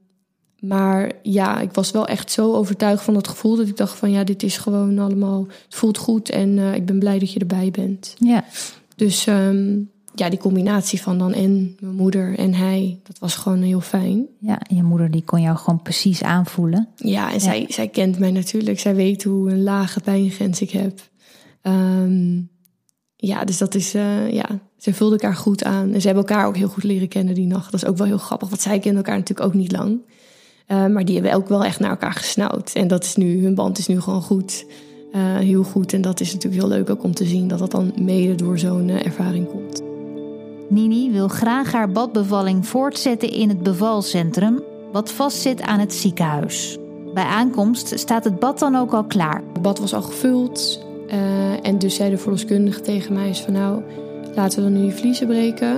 maar 0.60 1.12
ja, 1.22 1.60
ik 1.60 1.72
was 1.72 1.92
wel 1.92 2.08
echt 2.08 2.32
zo 2.32 2.54
overtuigd 2.54 3.04
van 3.04 3.14
dat 3.14 3.28
gevoel 3.28 3.56
dat 3.56 3.68
ik 3.68 3.78
dacht 3.78 3.98
van 3.98 4.12
ja, 4.12 4.24
dit 4.24 4.44
is 4.44 4.58
gewoon 4.58 5.00
allemaal, 5.00 5.48
het 5.66 5.76
voelt 5.76 5.98
goed 5.98 6.30
en 6.30 6.58
uh, 6.58 6.74
ik 6.74 6.86
ben 6.86 7.00
blij 7.00 7.20
dat 7.20 7.32
je 7.32 7.40
erbij 7.40 7.72
bent. 7.72 8.16
Ja. 8.20 8.44
Dus 8.96 9.26
um, 9.28 9.92
ja, 10.16 10.30
die 10.30 10.40
combinatie 10.40 11.02
van 11.02 11.18
dan 11.18 11.34
en 11.34 11.76
mijn 11.80 11.96
moeder 11.96 12.38
en 12.38 12.54
hij, 12.54 13.00
dat 13.04 13.20
was 13.20 13.36
gewoon 13.36 13.62
heel 13.62 13.82
fijn. 13.82 14.26
Ja, 14.40 14.60
en 14.60 14.76
je 14.76 14.84
moeder 14.84 15.12
die 15.12 15.24
kon 15.24 15.42
jou 15.42 15.58
gewoon 15.58 15.82
precies 15.82 16.24
aanvoelen. 16.24 16.88
Ja, 16.96 17.28
en 17.28 17.34
ja. 17.34 17.40
Zij, 17.40 17.66
zij 17.70 17.88
kent 17.88 18.20
mij 18.20 18.32
natuurlijk. 18.32 18.80
Zij 18.80 18.96
weet 18.96 19.24
hoe 19.24 19.52
een 19.52 19.64
lage 19.64 20.00
pijngrens 20.00 20.62
ik 20.62 20.72
heb. 20.72 21.00
Um, 21.62 22.50
ja, 23.16 23.44
dus 23.44 23.58
dat 23.58 23.76
is, 23.76 23.96
uh, 23.96 24.32
ja, 24.32 24.46
ze 24.78 24.94
vulden 24.94 25.20
elkaar 25.20 25.38
goed 25.38 25.64
aan. 25.64 25.94
En 25.94 26.02
ze 26.02 26.08
hebben 26.08 26.26
elkaar 26.26 26.48
ook 26.48 26.56
heel 26.56 26.68
goed 26.68 26.84
leren 26.84 27.08
kennen 27.08 27.36
die 27.36 27.48
nacht. 27.48 27.72
Dat 27.72 27.84
is 27.84 27.90
ook 27.90 27.98
wel 27.98 28.08
heel 28.08 28.18
grappig, 28.18 28.50
want 28.50 28.62
zij 28.62 28.80
kennen 28.80 29.04
elkaar 29.04 29.18
natuurlijk 29.18 29.48
ook 29.48 29.54
niet 29.54 29.72
lang. 29.72 30.00
Uh, 30.68 30.88
maar 30.88 31.06
die 31.06 31.16
hebben 31.16 31.34
ook 31.34 31.48
wel 31.48 31.64
echt 31.64 31.80
naar 31.80 31.90
elkaar 31.90 32.14
gesnauwd. 32.14 32.72
En 32.74 32.88
dat 32.88 33.04
is 33.04 33.16
nu, 33.16 33.44
hun 33.44 33.56
band 33.56 33.78
is 33.78 33.88
nu 33.88 34.02
gewoon 34.02 34.22
goed. 34.22 34.66
Uh, 35.16 35.38
heel 35.38 35.64
goed. 35.64 35.94
En 35.94 36.02
dat 36.02 36.20
is 36.20 36.34
natuurlijk 36.34 36.62
heel 36.62 36.72
leuk 36.72 36.90
ook 36.90 37.04
om 37.04 37.14
te 37.14 37.26
zien 37.26 37.48
dat 37.48 37.60
dat 37.60 37.72
dan 37.72 37.94
mede 38.00 38.36
door 38.36 38.60
zo'n 38.60 38.90
ervaring 38.90 39.48
komt. 39.48 39.95
Nini 40.68 41.12
wil 41.12 41.28
graag 41.28 41.72
haar 41.72 41.92
badbevalling 41.92 42.68
voortzetten 42.68 43.32
in 43.32 43.50
het 43.50 43.64
bevalcentrum, 43.64 44.64
wat 44.92 45.12
vastzit 45.12 45.62
aan 45.62 45.80
het 45.80 45.94
ziekenhuis. 45.94 46.78
Bij 47.14 47.24
aankomst 47.24 48.00
staat 48.00 48.24
het 48.24 48.40
bad 48.40 48.60
dan 48.60 48.76
ook 48.76 48.94
al 48.94 49.04
klaar. 49.04 49.44
Het 49.54 49.62
bad 49.62 49.80
was 49.80 49.94
al 49.94 50.02
gevuld. 50.02 50.84
en 51.62 51.80
dus 51.80 51.96
zei 51.96 52.10
de 52.10 52.18
verloskundige 52.18 52.82
tegen 52.82 53.14
mij: 53.14 53.30
is 53.30 53.42
van 53.42 53.54
nou, 53.54 53.82
laten 54.36 54.58
we 54.58 54.72
dan 54.72 54.82
nu 54.82 54.86
je 54.86 54.92
vliezen 54.92 55.28
breken. 55.28 55.78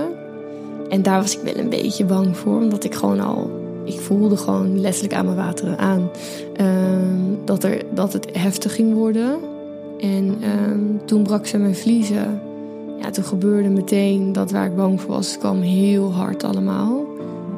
En 0.88 1.02
daar 1.02 1.20
was 1.20 1.38
ik 1.38 1.42
wel 1.42 1.56
een 1.56 1.68
beetje 1.68 2.04
bang 2.04 2.36
voor, 2.36 2.60
omdat 2.60 2.84
ik 2.84 2.94
gewoon 2.94 3.20
al 3.20 3.58
ik 3.88 4.00
voelde 4.00 4.36
gewoon 4.36 4.80
letterlijk 4.80 5.14
aan 5.14 5.24
mijn 5.24 5.36
wateren 5.36 5.78
aan 5.78 6.10
ehm, 6.56 7.44
dat, 7.44 7.64
er, 7.64 7.82
dat 7.94 8.12
het 8.12 8.28
heftig 8.32 8.74
ging 8.74 8.94
worden. 8.94 9.38
En 10.00 10.36
ehm, 10.40 11.04
toen 11.04 11.22
brak 11.22 11.46
ze 11.46 11.58
mijn 11.58 11.76
vliezen. 11.76 12.40
Toen 13.12 13.26
gebeurde 13.26 13.68
meteen 13.68 14.32
dat 14.32 14.50
waar 14.50 14.66
ik 14.66 14.76
bang 14.76 15.00
voor 15.00 15.10
was. 15.10 15.30
Het 15.30 15.38
kwam 15.38 15.60
heel 15.60 16.12
hard 16.12 16.44
allemaal. 16.44 17.06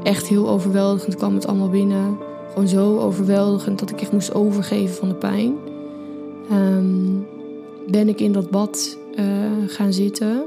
Echt 0.02 0.26
heel 0.26 0.48
overweldigend 0.48 1.16
kwam 1.16 1.34
het 1.34 1.46
allemaal 1.46 1.68
binnen. 1.68 2.16
Gewoon 2.48 2.68
zo 2.68 2.98
overweldigend 2.98 3.78
dat 3.78 3.90
ik 3.90 4.00
echt 4.00 4.12
moest 4.12 4.34
overgeven 4.34 4.94
van 4.94 5.08
de 5.08 5.14
pijn. 5.14 5.54
Um, 6.52 7.26
ben 7.90 8.08
ik 8.08 8.20
in 8.20 8.32
dat 8.32 8.50
bad 8.50 8.98
uh, 9.18 9.24
gaan 9.66 9.92
zitten. 9.92 10.42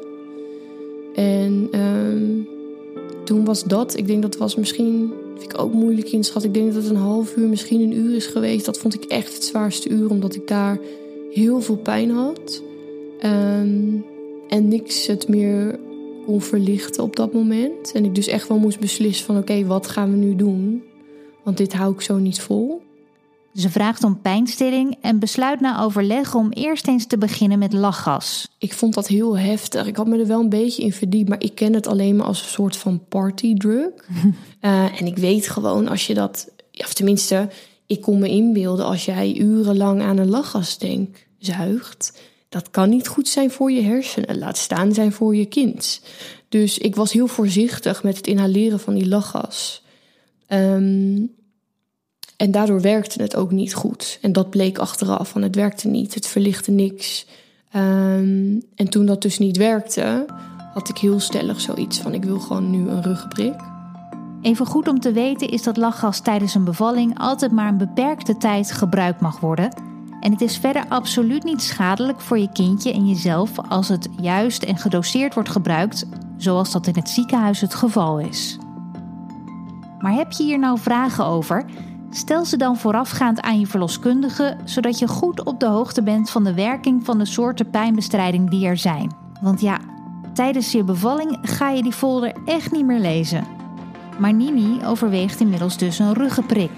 En 1.16 1.70
toen 3.24 3.46
was 3.46 3.64
dat, 3.64 3.98
ik 3.98 4.08
denk 4.08 4.22
dat 4.22 4.38
was 4.38 4.56
misschien 4.56 5.14
vind 5.38 5.54
ik 5.54 5.60
ook 5.60 5.74
moeilijk 5.74 6.12
inschat. 6.12 6.44
Ik 6.44 6.54
denk 6.54 6.74
dat 6.74 6.84
het 6.84 6.92
een 6.92 6.98
half 6.98 7.36
uur, 7.36 7.48
misschien 7.48 7.82
een 7.82 7.98
uur 7.98 8.16
is 8.16 8.26
geweest. 8.26 8.66
Dat 8.66 8.78
vond 8.78 8.94
ik 8.94 9.04
echt 9.04 9.34
het 9.34 9.44
zwaarste 9.44 9.90
uur, 9.90 10.10
omdat 10.10 10.36
ik 10.36 10.48
daar 10.48 10.80
heel 11.32 11.62
veel 11.62 11.78
pijn 11.78 12.10
had. 12.10 12.62
Um, 13.26 14.06
en 14.54 14.68
niks 14.68 15.08
het 15.08 15.28
meer 15.28 15.80
kon 16.26 16.42
verlichten 16.42 17.04
op 17.04 17.16
dat 17.16 17.34
moment. 17.34 17.92
En 17.92 18.06
ik 18.06 18.16
dus 18.16 18.28
echt 18.28 18.48
wel 18.48 18.58
moest 18.58 18.80
beslissen 18.80 19.26
van 19.26 19.38
oké, 19.38 19.66
wat 19.66 19.88
gaan 19.88 20.12
we 20.12 20.18
nu 20.18 20.36
doen? 20.36 20.84
Want 21.44 21.58
dit 21.58 21.74
hou 21.74 21.94
ik 21.94 22.02
zo 22.02 22.18
niet 22.18 22.42
vol. 22.42 22.82
Ze 23.54 23.70
vraagt 23.70 24.04
om 24.04 24.22
pijnstilling 24.22 24.98
en 25.02 25.20
besluit 25.20 25.60
na 25.60 25.82
overleg 25.82 26.36
om 26.36 26.52
eerst 26.52 26.88
eens 26.88 27.08
te 27.08 27.18
beginnen 27.18 27.60
met 27.60 27.74
lachgas. 27.74 28.48
Ik 28.58 28.74
vond 28.74 28.94
dat 28.94 29.08
heel 29.08 29.38
heftig. 29.38 29.88
Ik 29.88 29.96
had 29.96 30.08
me 30.08 30.20
er 30.20 30.28
wel 30.28 30.40
een 30.40 30.50
beetje 30.50 30.84
in 30.84 30.94
verdiept, 30.94 31.30
maar 31.30 31.44
ik 31.44 31.56
ken 31.56 31.74
het 31.74 31.88
alleen 31.88 32.16
maar 32.16 32.26
als 32.26 32.42
een 32.42 32.48
soort 32.48 32.78
van 32.78 33.04
partydrug. 33.10 33.90
uh, 34.62 35.02
en 35.02 35.06
ik 35.06 35.18
weet 35.18 35.48
gewoon 35.48 35.88
als 35.88 36.08
je 36.08 36.14
dat, 36.14 36.52
of 36.74 36.94
tenminste, 36.94 37.50
ik 37.88 38.02
kon 38.02 38.20
me 38.20 38.28
inbeelden 38.28 38.86
als 38.86 39.06
jij 39.06 39.36
urenlang 39.36 40.02
aan 40.02 40.18
een 40.18 40.30
lachgasdenk 40.30 41.28
zuigt. 41.38 42.14
Dat 42.54 42.72
kan 42.72 42.90
niet 42.90 43.08
goed 43.08 43.28
zijn 43.28 43.52
voor 43.52 43.72
je 43.72 43.82
hersenen, 43.82 44.38
laat 44.38 44.58
staan 44.58 44.94
zijn 44.94 45.12
voor 45.12 45.36
je 45.36 45.46
kind. 45.46 46.02
Dus 46.50 46.78
ik 46.78 46.96
was 46.96 47.12
heel 47.12 47.28
voorzichtig 47.28 48.04
met 48.04 48.18
het 48.18 48.28
inhaleren 48.28 48.80
van 48.80 48.94
die 48.94 49.08
lachgas. 49.08 49.84
Um, 50.48 51.32
en 52.38 52.52
daardoor 52.52 52.82
werkte 52.82 53.22
het 53.22 53.36
ook 53.36 53.52
niet 53.52 53.74
goed. 53.74 54.18
En 54.22 54.32
dat 54.32 54.50
bleek 54.50 54.78
achteraf, 54.78 55.30
van 55.30 55.42
het 55.42 55.56
werkte 55.56 55.88
niet, 55.88 56.14
het 56.14 56.28
verlichtte 56.28 56.72
niks. 56.72 57.26
Um, 57.76 58.64
en 58.76 58.90
toen 58.90 59.06
dat 59.06 59.22
dus 59.22 59.38
niet 59.38 59.58
werkte, 59.58 60.26
had 60.74 60.90
ik 60.90 60.98
heel 60.98 61.20
stellig 61.20 61.62
zoiets 61.62 62.00
van: 62.00 62.14
ik 62.14 62.24
wil 62.24 62.40
gewoon 62.40 62.70
nu 62.70 62.90
een 62.90 63.04
ruggenprik. 63.04 63.56
Even 64.42 64.66
goed 64.66 64.88
om 64.88 65.00
te 65.00 65.12
weten 65.12 65.50
is 65.50 65.64
dat 65.64 65.78
lachgas 65.78 66.22
tijdens 66.22 66.56
een 66.56 66.64
bevalling 66.64 67.20
altijd 67.20 67.52
maar 67.52 67.68
een 67.68 67.78
beperkte 67.78 68.38
tijd 68.38 68.72
gebruikt 68.72 69.22
mag 69.22 69.40
worden. 69.40 69.93
En 70.24 70.32
het 70.32 70.42
is 70.42 70.58
verder 70.58 70.86
absoluut 70.88 71.44
niet 71.44 71.62
schadelijk 71.62 72.22
voor 72.22 72.40
je 72.40 72.52
kindje 72.52 72.94
en 72.94 73.08
jezelf 73.08 73.52
als 73.70 73.88
het 73.88 74.10
juist 74.22 74.64
en 74.64 74.78
gedoseerd 74.78 75.34
wordt 75.34 75.50
gebruikt, 75.50 76.06
zoals 76.38 76.72
dat 76.72 76.88
in 76.88 76.96
het 76.96 77.10
ziekenhuis 77.10 77.62
het 77.62 77.76
geval 77.76 78.20
is. 78.20 78.58
Maar 80.00 80.14
heb 80.14 80.32
je 80.32 80.44
hier 80.44 80.60
nou 80.60 80.80
vragen 80.80 81.26
over? 81.26 81.66
Stel 82.10 82.46
ze 82.46 82.58
dan 82.58 82.78
voorafgaand 82.78 83.42
aan 83.42 83.60
je 83.60 83.68
verloskundige, 83.68 84.58
zodat 84.64 85.00
je 85.00 85.08
goed 85.08 85.44
op 85.44 85.60
de 85.60 85.68
hoogte 85.68 86.04
bent 86.04 86.30
van 86.30 86.44
de 86.44 86.54
werking 86.54 87.06
van 87.06 87.18
de 87.18 87.26
soorten 87.26 87.70
pijnbestrijding 87.70 88.50
die 88.50 88.66
er 88.66 88.78
zijn. 88.78 89.12
Want 89.42 89.62
ja, 89.62 89.80
tijdens 90.34 90.72
je 90.72 90.84
bevalling 90.84 91.38
ga 91.42 91.70
je 91.70 91.84
die 91.84 91.92
folder 91.92 92.36
echt 92.46 92.72
niet 92.72 92.86
meer 92.86 93.00
lezen. 93.00 93.44
Maar 94.20 94.34
Nini 94.34 94.86
overweegt 94.86 95.40
inmiddels 95.40 95.78
dus 95.78 96.00
een 96.00 96.14
ruggenprik. 96.14 96.72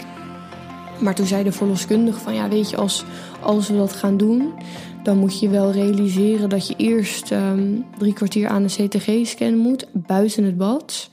Maar 1.00 1.16
toen 1.16 1.26
zei 1.26 1.44
de 1.44 1.52
verloskundige 1.52 2.20
van 2.20 2.34
ja, 2.34 2.50
weet 2.50 2.70
je, 2.70 2.78
als, 2.78 3.06
als 3.46 3.68
we 3.68 3.76
dat 3.76 3.94
gaan 3.94 4.18
doen, 4.18 4.54
dan 5.04 5.18
moet 5.18 5.40
je 5.40 5.50
wel 5.50 5.72
realiseren 5.72 6.50
dat 6.50 6.68
je 6.68 6.74
eerst 6.78 7.32
um, 7.32 7.86
drie 7.98 8.14
kwartier 8.14 8.48
aan 8.48 8.64
de 8.64 8.88
CTG-scan 8.88 9.58
moet 9.58 9.88
buiten 9.94 10.44
het 10.44 10.58
bad. 10.58 11.10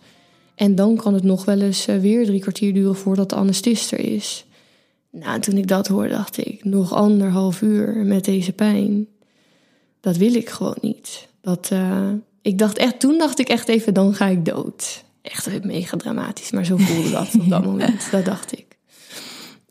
En 0.54 0.74
dan 0.74 0.96
kan 0.96 1.14
het 1.14 1.22
nog 1.22 1.44
wel 1.44 1.60
eens 1.60 1.86
eh, 1.86 1.98
weer 1.98 2.26
drie 2.26 2.40
kwartier 2.40 2.74
duren 2.74 2.96
voordat 2.96 3.30
de 3.30 3.34
anesthist 3.34 3.92
er 3.92 3.98
is. 3.98 4.46
Nou, 5.10 5.40
toen 5.40 5.56
ik 5.56 5.68
dat 5.68 5.88
hoorde, 5.88 6.08
dacht 6.08 6.46
ik, 6.46 6.64
nog 6.64 6.92
anderhalf 6.92 7.62
uur 7.62 7.96
met 7.96 8.24
deze 8.24 8.52
pijn. 8.52 9.06
Dat 10.00 10.16
wil 10.16 10.34
ik 10.34 10.48
gewoon 10.48 10.78
niet. 10.80 11.28
Dat, 11.40 11.70
uh, 11.72 12.08
ik 12.42 12.58
dacht 12.58 12.78
echt, 12.78 13.00
toen 13.00 13.18
dacht 13.18 13.38
ik 13.38 13.48
echt 13.48 13.68
even, 13.68 13.94
dan 13.94 14.14
ga 14.14 14.26
ik 14.26 14.44
dood. 14.44 15.04
Echt 15.22 15.64
mega 15.64 15.96
dramatisch, 15.96 16.50
maar 16.50 16.64
zo 16.64 16.76
voelde 16.76 17.10
dat 17.10 17.34
op 17.40 17.48
dat 17.48 17.64
moment. 17.70 18.10
Dat 18.10 18.24
dacht 18.24 18.52
ik. 18.52 18.61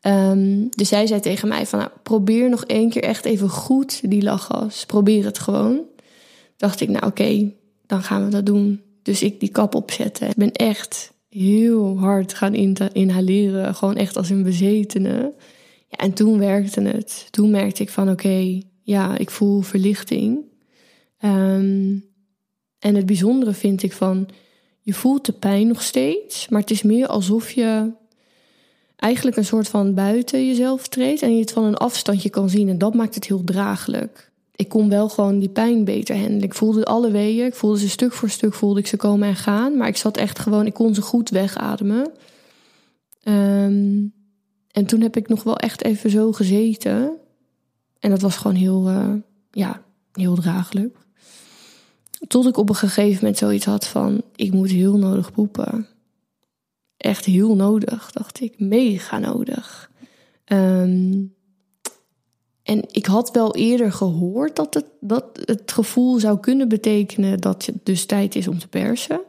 Um, 0.08 0.70
dus 0.70 0.88
zij 0.88 1.08
zei 1.08 1.20
tegen 1.20 1.48
mij 1.48 1.66
van, 1.66 1.80
nou, 1.80 1.92
probeer 2.04 2.50
nog 2.50 2.66
één 2.66 2.90
keer 2.90 3.04
echt 3.04 3.26
even 3.26 3.50
goed 3.50 4.10
die 4.10 4.24
lachgas. 4.24 4.86
Probeer 4.86 5.26
het 5.26 5.40
gewoon. 5.40 5.80
Dacht 6.58 6.82
ik, 6.82 6.90
nou 6.90 7.06
oké, 7.06 7.52
dan 7.86 8.04
gaan 8.04 8.26
we 8.26 8.30
dat 8.30 8.46
doen. 8.46 8.82
Dus 9.02 9.24
ik 9.24 9.40
die 9.40 9.50
kap 9.50 9.76
opzetten. 9.76 10.30
Ik 10.30 10.36
ben 10.36 10.52
echt 10.52 11.14
heel 11.30 12.00
hard 12.00 12.34
gaan 12.34 12.54
inhaleren. 12.94 13.76
Gewoon 13.76 13.96
echt 13.96 14.18
als 14.18 14.30
een 14.30 14.44
bezetene. 14.44 15.34
Ja, 15.88 15.98
en 15.98 16.14
toen 16.14 16.40
werkte 16.40 16.82
het. 16.82 17.28
Toen 17.30 17.50
merkte 17.50 17.82
ik 17.82 17.90
van 17.90 18.10
oké, 18.10 18.62
ja, 18.82 19.18
ik 19.18 19.30
voel 19.30 19.62
verlichting. 19.62 20.40
Um, 21.26 22.06
en 22.80 22.96
het 22.96 23.06
bijzondere 23.06 23.54
vind 23.54 23.84
ik 23.84 23.94
van, 23.94 24.28
je 24.82 24.94
voelt 24.94 25.26
de 25.26 25.34
pijn 25.34 25.68
nog 25.68 25.82
steeds, 25.82 26.50
maar 26.50 26.62
het 26.62 26.72
is 26.72 26.82
meer 26.82 27.08
alsof 27.08 27.52
je 27.52 27.92
eigenlijk 29.02 29.38
een 29.38 29.46
soort 29.46 29.68
van 29.68 29.94
buiten 29.94 30.48
jezelf 30.48 30.88
treedt 30.88 31.22
en 31.22 31.34
je 31.34 31.42
het 31.42 31.52
van 31.52 31.64
een 31.64 31.78
afstandje 31.78 32.30
kan 32.30 32.50
zien. 32.50 32.70
En 32.70 32.78
dat 32.78 32.94
maakt 32.94 33.16
het 33.16 33.28
heel 33.28 33.44
draaglijk 33.44 34.32
ik 34.62 34.70
kon 34.70 34.90
wel 34.90 35.10
gewoon 35.10 35.40
die 35.40 35.50
pijn 35.50 35.84
beter 35.84 36.16
handelen. 36.16 36.44
Ik 36.44 36.54
voelde 36.54 36.86
alle 36.86 37.12
weeën. 37.12 37.46
Ik 37.46 37.56
voelde 37.56 37.80
ze 37.80 37.90
stuk 37.90 38.14
voor 38.14 38.30
stuk 38.30 38.54
voelde 38.54 38.80
ik 38.80 38.88
ze 38.88 38.98
komen 38.98 39.28
en 39.28 39.36
gaan. 39.36 39.78
Maar 39.78 39.88
ik 39.88 39.98
zat 39.98 40.18
echt 40.18 40.40
gewoon, 40.40 40.66
ik 40.66 40.74
kon 40.74 40.96
ze 40.96 41.02
goed 41.02 41.30
wegademen. 41.30 42.12
Um, 43.24 44.14
en 44.72 44.86
toen 44.86 45.02
heb 45.02 45.18
ik 45.18 45.28
nog 45.28 45.44
wel 45.44 45.58
echt 45.58 45.84
even 45.84 46.10
zo 46.10 46.32
gezeten. 46.32 47.18
En 48.00 48.10
dat 48.10 48.22
was 48.22 48.38
gewoon 48.38 48.58
heel, 48.58 48.90
uh, 48.90 49.14
ja, 49.52 49.82
heel 50.14 50.36
draaglijk. 50.36 50.98
Tot 52.28 52.48
ik 52.48 52.58
op 52.58 52.70
een 52.70 52.76
gegeven 52.76 53.16
moment 53.16 53.38
zoiets 53.38 53.66
had 53.66 53.88
van, 53.88 54.22
ik 54.36 54.52
moet 54.52 54.70
heel 54.70 54.98
nodig 54.98 55.32
poepen. 55.32 55.88
Echt 57.02 57.26
heel 57.26 57.56
nodig, 57.56 58.12
dacht 58.12 58.42
ik. 58.42 58.60
Mega 58.60 59.20
nodig. 59.20 59.92
Um, 60.46 61.34
en 62.64 62.84
ik 62.92 63.06
had 63.06 63.32
wel 63.32 63.56
eerder 63.56 63.92
gehoord 63.92 64.56
dat 64.56 64.74
het, 64.74 64.86
dat 65.00 65.26
het 65.46 65.72
gevoel 65.72 66.20
zou 66.20 66.40
kunnen 66.40 66.68
betekenen 66.68 67.40
dat 67.40 67.66
het 67.66 67.76
dus 67.84 68.06
tijd 68.06 68.36
is 68.36 68.48
om 68.48 68.60
te 68.60 68.68
persen. 68.68 69.22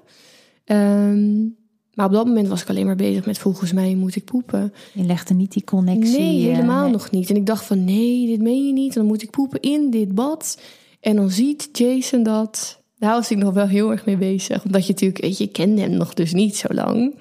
Um, 0.64 1.56
maar 1.94 2.06
op 2.06 2.12
dat 2.12 2.26
moment 2.26 2.48
was 2.48 2.62
ik 2.62 2.68
alleen 2.68 2.86
maar 2.86 2.96
bezig 2.96 3.26
met 3.26 3.38
volgens 3.38 3.72
mij 3.72 3.94
moet 3.94 4.16
ik 4.16 4.24
poepen. 4.24 4.72
Je 4.92 5.04
legde 5.04 5.34
niet 5.34 5.52
die 5.52 5.64
connectie. 5.64 6.18
Nee, 6.18 6.48
eh, 6.48 6.54
helemaal 6.54 6.90
nog 6.90 7.10
niet. 7.10 7.30
En 7.30 7.36
ik 7.36 7.46
dacht 7.46 7.64
van 7.64 7.84
nee, 7.84 8.26
dit 8.26 8.40
meen 8.40 8.66
je 8.66 8.72
niet. 8.72 8.94
Dan 8.94 9.06
moet 9.06 9.22
ik 9.22 9.30
poepen 9.30 9.60
in 9.60 9.90
dit 9.90 10.14
bad. 10.14 10.60
En 11.00 11.16
dan 11.16 11.30
ziet 11.30 11.68
Jason 11.72 12.22
dat. 12.22 12.80
Daar 12.98 13.12
was 13.12 13.30
ik 13.30 13.36
nog 13.36 13.54
wel 13.54 13.66
heel 13.66 13.90
erg 13.90 14.06
mee 14.06 14.16
bezig. 14.16 14.64
Omdat 14.64 14.86
je 14.86 14.92
natuurlijk, 14.92 15.20
weet 15.20 15.38
je, 15.38 15.46
kende 15.46 15.80
hem 15.80 15.90
nog 15.90 16.14
dus 16.14 16.32
niet 16.32 16.56
zo 16.56 16.74
lang. 16.74 17.14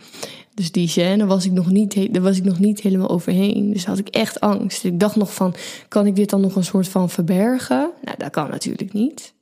Dus 0.54 0.72
die 0.72 0.88
scène 0.88 1.26
was 1.26 1.46
ik 1.46 1.52
nog 1.52 1.70
niet, 1.70 2.14
daar 2.14 2.22
was 2.22 2.38
ik 2.38 2.44
nog 2.44 2.60
niet 2.60 2.82
helemaal 2.82 3.10
overheen. 3.10 3.74
Dus 3.74 3.86
had 3.86 3.98
ik 3.98 4.08
echt 4.08 4.40
angst. 4.40 4.84
Ik 4.84 5.00
dacht 5.00 5.16
nog 5.16 5.34
van, 5.34 5.56
kan 5.88 6.08
ik 6.08 6.16
dit 6.16 6.30
dan 6.30 6.42
nog 6.42 6.56
een 6.56 6.64
soort 6.64 6.88
van 6.88 7.10
verbergen? 7.10 7.92
Nou, 8.02 8.18
dat 8.18 8.30
kan 8.30 8.50
natuurlijk 8.50 8.94
niet. 8.94 9.34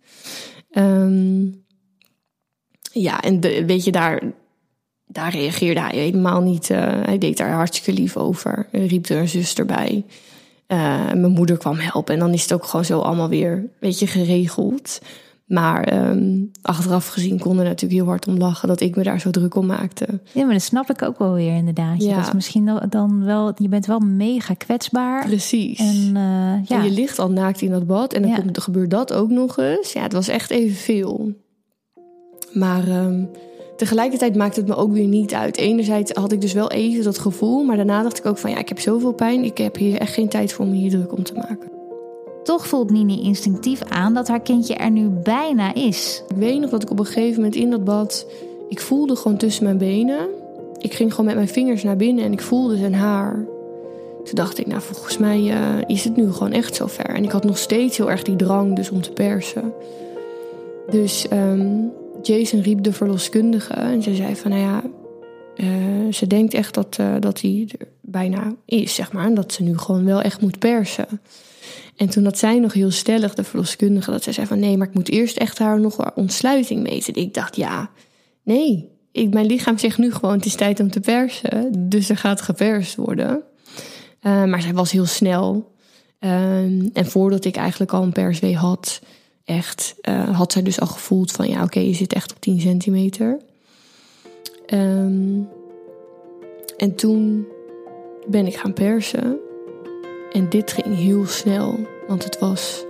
Um, 0.72 1.64
ja, 2.92 3.22
en 3.22 3.40
weet 3.66 3.84
je, 3.84 3.92
daar, 3.92 4.22
daar 5.08 5.32
reageerde 5.32 5.80
hij 5.82 5.98
helemaal 5.98 6.42
niet. 6.42 6.70
Uh, 6.70 6.78
hij 6.80 7.18
deed 7.18 7.38
daar 7.38 7.52
hartstikke 7.52 8.02
lief 8.02 8.18
over. 8.18 8.68
Er 8.72 8.86
riep 8.86 9.06
er 9.06 9.18
een 9.18 9.30
zuster 9.30 9.66
bij. 9.66 10.06
Uh, 10.68 11.06
mijn 11.06 11.32
moeder 11.32 11.58
kwam 11.58 11.78
helpen. 11.78 12.14
En 12.14 12.20
dan 12.20 12.34
is 12.34 12.42
het 12.42 12.54
ook 12.54 12.66
gewoon 12.66 12.86
zo 12.86 13.00
allemaal 13.00 13.30
weer, 13.30 13.52
een 13.52 13.72
beetje 13.80 14.08
geregeld. 14.08 15.02
Maar 15.50 16.10
um, 16.10 16.52
achteraf 16.62 17.08
gezien 17.08 17.40
kon 17.40 17.58
er 17.58 17.64
natuurlijk 17.64 18.02
heel 18.02 18.10
hard 18.10 18.28
om 18.28 18.38
lachen 18.38 18.68
dat 18.68 18.82
ik 18.82 18.96
me 18.96 19.04
daar 19.04 19.20
zo 19.20 19.30
druk 19.30 19.56
om 19.56 19.66
maakte. 19.66 20.22
Ja, 20.34 20.44
maar 20.44 20.54
dat 20.54 20.62
snap 20.62 20.90
ik 20.90 21.02
ook 21.02 21.18
wel 21.18 21.34
weer 21.34 21.56
inderdaad. 21.56 22.04
Ja. 22.04 22.16
Dat 22.16 22.26
is 22.26 22.34
misschien 22.34 22.80
dan 22.90 23.26
wel, 23.26 23.52
je 23.56 23.68
bent 23.68 23.86
wel 23.86 24.00
mega 24.00 24.54
kwetsbaar. 24.54 25.26
Precies. 25.26 25.80
En, 25.80 25.96
uh, 25.96 26.66
ja. 26.66 26.78
En 26.78 26.84
je 26.84 26.92
ligt 26.92 27.20
al 27.20 27.32
naakt 27.32 27.62
in 27.62 27.72
dat 27.72 27.88
bad 27.88 28.14
en 28.14 28.22
dan 28.22 28.32
ja. 28.32 28.38
komt, 28.38 28.62
gebeurt 28.62 28.90
dat 28.90 29.14
ook 29.14 29.30
nog 29.30 29.58
eens. 29.58 29.94
Ja, 29.94 30.02
het 30.02 30.14
was 30.14 30.28
echt 30.28 30.50
even 30.50 30.76
veel. 30.76 31.34
Maar 32.54 32.88
um, 32.88 33.30
tegelijkertijd 33.78 34.36
maakte 34.36 34.60
het 34.60 34.70
me 34.70 34.76
ook 34.76 34.92
weer 34.92 35.08
niet 35.08 35.34
uit. 35.34 35.58
Enerzijds 35.58 36.12
had 36.12 36.32
ik 36.32 36.42
dus 36.42 36.54
wel 36.54 36.72
even 36.72 37.04
dat 37.04 37.20
gevoel, 37.20 37.64
maar 37.64 37.76
daarna 37.76 38.04
dacht 38.04 38.18
ik 38.18 38.26
ook 38.26 38.38
van 38.38 38.50
ja, 38.50 38.58
ik 38.58 38.70
heb 38.70 38.80
zoveel 38.80 39.14
pijn. 39.14 39.44
Ik 39.44 39.58
heb 39.58 39.76
hier 39.76 40.00
echt 40.00 40.14
geen 40.14 40.30
tijd 40.30 40.54
voor 40.54 40.66
om 40.66 40.72
hier 40.72 40.90
druk 40.90 41.14
om 41.14 41.24
te 41.24 41.34
maken. 41.34 41.79
Toch 42.44 42.68
voelt 42.68 42.92
Nini 42.92 43.22
instinctief 43.22 43.82
aan 43.84 44.14
dat 44.14 44.28
haar 44.28 44.42
kindje 44.42 44.74
er 44.74 44.92
nu 44.92 45.08
bijna 45.08 45.74
is. 45.74 46.24
Ik 46.30 46.36
weet 46.36 46.60
nog 46.60 46.70
dat 46.70 46.84
ik 46.84 46.92
op 46.92 47.00
een 47.00 47.06
gegeven 47.06 47.36
moment 47.36 47.56
in 47.56 47.70
dat 47.70 47.84
bad. 47.84 48.26
Ik 48.70 48.80
voelde 48.80 49.16
gewoon 49.16 49.38
tussen 49.38 49.64
mijn 49.64 49.78
benen. 49.78 50.28
Ik 50.78 50.94
ging 50.94 51.10
gewoon 51.10 51.26
met 51.26 51.36
mijn 51.36 51.48
vingers 51.48 51.84
naar 51.84 51.96
binnen 51.96 52.24
en 52.24 52.32
ik 52.32 52.42
voelde 52.42 52.78
zijn 52.78 52.96
haar. 52.96 53.46
Toen 54.24 54.36
dacht 54.36 54.60
ik, 54.60 54.68
nou 54.68 54.82
volgens 54.82 55.18
mij 55.18 55.40
uh, 55.40 55.82
is 55.88 56.04
het 56.04 56.16
nu 56.16 56.32
gewoon 56.32 56.52
echt 56.52 56.76
zover. 56.76 57.06
En 57.06 57.24
ik 57.24 57.32
had 57.32 57.44
nog 57.44 57.58
steeds 57.58 57.98
heel 57.98 58.12
erg 58.12 58.24
die 58.24 58.36
drang 58.36 58.76
dus 58.76 58.90
om 58.90 59.02
te 59.02 59.12
persen. 59.12 59.74
Dus 60.90 61.26
um, 61.34 61.92
Jason 62.22 62.62
riep 62.62 62.84
de 62.84 62.94
verloskundige 62.94 63.74
en 63.74 64.04
ze 64.04 64.16
zei 64.16 64.36
van, 64.36 64.52
nou 64.52 64.62
ja, 64.62 64.84
uh, 65.56 66.14
ze 66.14 66.28
denkt 66.28 66.54
echt 66.54 66.74
dat, 66.74 66.98
uh, 67.00 67.16
dat 67.20 67.42
hij 67.42 67.70
er 67.80 67.88
bijna 68.02 68.56
is, 68.66 68.96
zeg 68.96 69.12
maar. 69.12 69.26
En 69.26 69.34
dat 69.34 69.54
ze 69.54 69.64
nu 69.64 69.78
gewoon 69.78 70.06
wel 70.06 70.22
echt 70.22 70.42
moet 70.42 70.60
persen. 70.60 71.08
En 72.00 72.10
toen 72.10 72.24
had 72.24 72.38
zij 72.38 72.60
nog 72.60 72.74
heel 72.74 72.92
stellig, 72.92 73.34
de 73.34 73.44
verloskundige, 73.44 74.12
dat 74.12 74.24
zij 74.24 74.34
zei 74.34 74.48
van 74.48 74.60
nee, 74.60 74.78
maar 74.78 74.88
ik 74.88 74.94
moet 74.94 75.10
eerst 75.10 75.38
echt 75.38 75.60
haar 75.60 75.80
nog 75.80 76.16
ontsluiting 76.16 76.84
meten. 76.84 77.16
Ik 77.16 77.34
dacht 77.34 77.56
ja, 77.56 77.90
nee, 78.44 78.90
ik, 79.12 79.34
mijn 79.34 79.46
lichaam 79.46 79.78
zegt 79.78 79.98
nu 79.98 80.12
gewoon 80.12 80.36
het 80.36 80.46
is 80.46 80.56
tijd 80.56 80.80
om 80.80 80.92
te 80.92 81.00
persen. 81.00 81.90
Dus 81.90 82.10
er 82.10 82.18
gaat 82.18 82.42
geperst 82.42 82.96
worden. 82.96 83.44
Uh, 84.22 84.44
maar 84.44 84.62
zij 84.62 84.74
was 84.74 84.92
heel 84.92 85.06
snel. 85.06 85.72
Uh, 86.20 86.58
en 86.94 87.06
voordat 87.06 87.46
ik 87.46 87.56
eigenlijk 87.56 87.94
al 87.94 88.04
een 88.04 88.12
perswee 88.12 88.56
had 88.56 89.02
echt, 89.44 89.96
uh, 90.10 90.38
had 90.38 90.52
zij 90.52 90.62
dus 90.62 90.80
al 90.80 90.88
gevoeld 90.88 91.32
van 91.32 91.50
ja, 91.50 91.64
oké, 91.64 91.80
je 91.80 91.94
zit 91.94 92.14
echt 92.14 92.32
op 92.32 92.40
10 92.40 92.60
centimeter. 92.60 93.40
Um, 94.74 95.48
en 96.78 96.96
toen 96.96 97.48
ben 98.28 98.48
ik 98.48 98.56
gaan 98.56 98.74
persen. 98.74 99.40
En 100.32 100.50
dit 100.50 100.72
ging 100.72 100.96
heel 100.96 101.26
snel, 101.26 101.80
want 102.08 102.24
het 102.24 102.40
was 102.40 102.86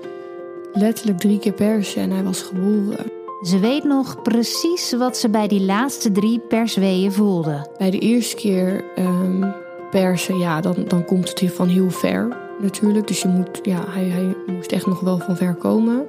letterlijk 0.74 1.20
drie 1.20 1.40
keer 1.40 1.54
persen 1.54 2.02
en 2.02 2.12
hij 2.12 2.24
was 2.24 2.42
geboren. 2.42 3.12
Ze 3.42 3.60
weet 3.60 3.84
nog 3.84 4.22
precies 4.22 4.94
wat 4.94 5.18
ze 5.18 5.30
bij 5.30 5.48
die 5.48 5.62
laatste 5.62 6.12
drie 6.12 6.40
persweeën 6.40 7.12
voelde. 7.12 7.68
Bij 7.78 7.92
de 7.92 8.00
eerste 8.00 8.36
keer 8.36 8.84
um, 8.98 9.54
persen, 9.92 10.38
ja, 10.38 10.62
dan, 10.62 10.76
dan 10.88 11.06
komt 11.06 11.30
het 11.30 11.40
hier 11.40 11.52
van 11.52 11.68
heel 11.68 11.90
ver 11.90 12.38
natuurlijk. 12.62 13.08
Dus 13.08 13.22
je 13.22 13.28
moet, 13.28 13.60
ja, 13.62 13.84
hij, 13.88 14.04
hij 14.04 14.36
moest 14.48 14.72
echt 14.72 14.86
nog 14.86 15.00
wel 15.00 15.18
van 15.18 15.38
ver 15.38 15.56
komen. 15.56 16.08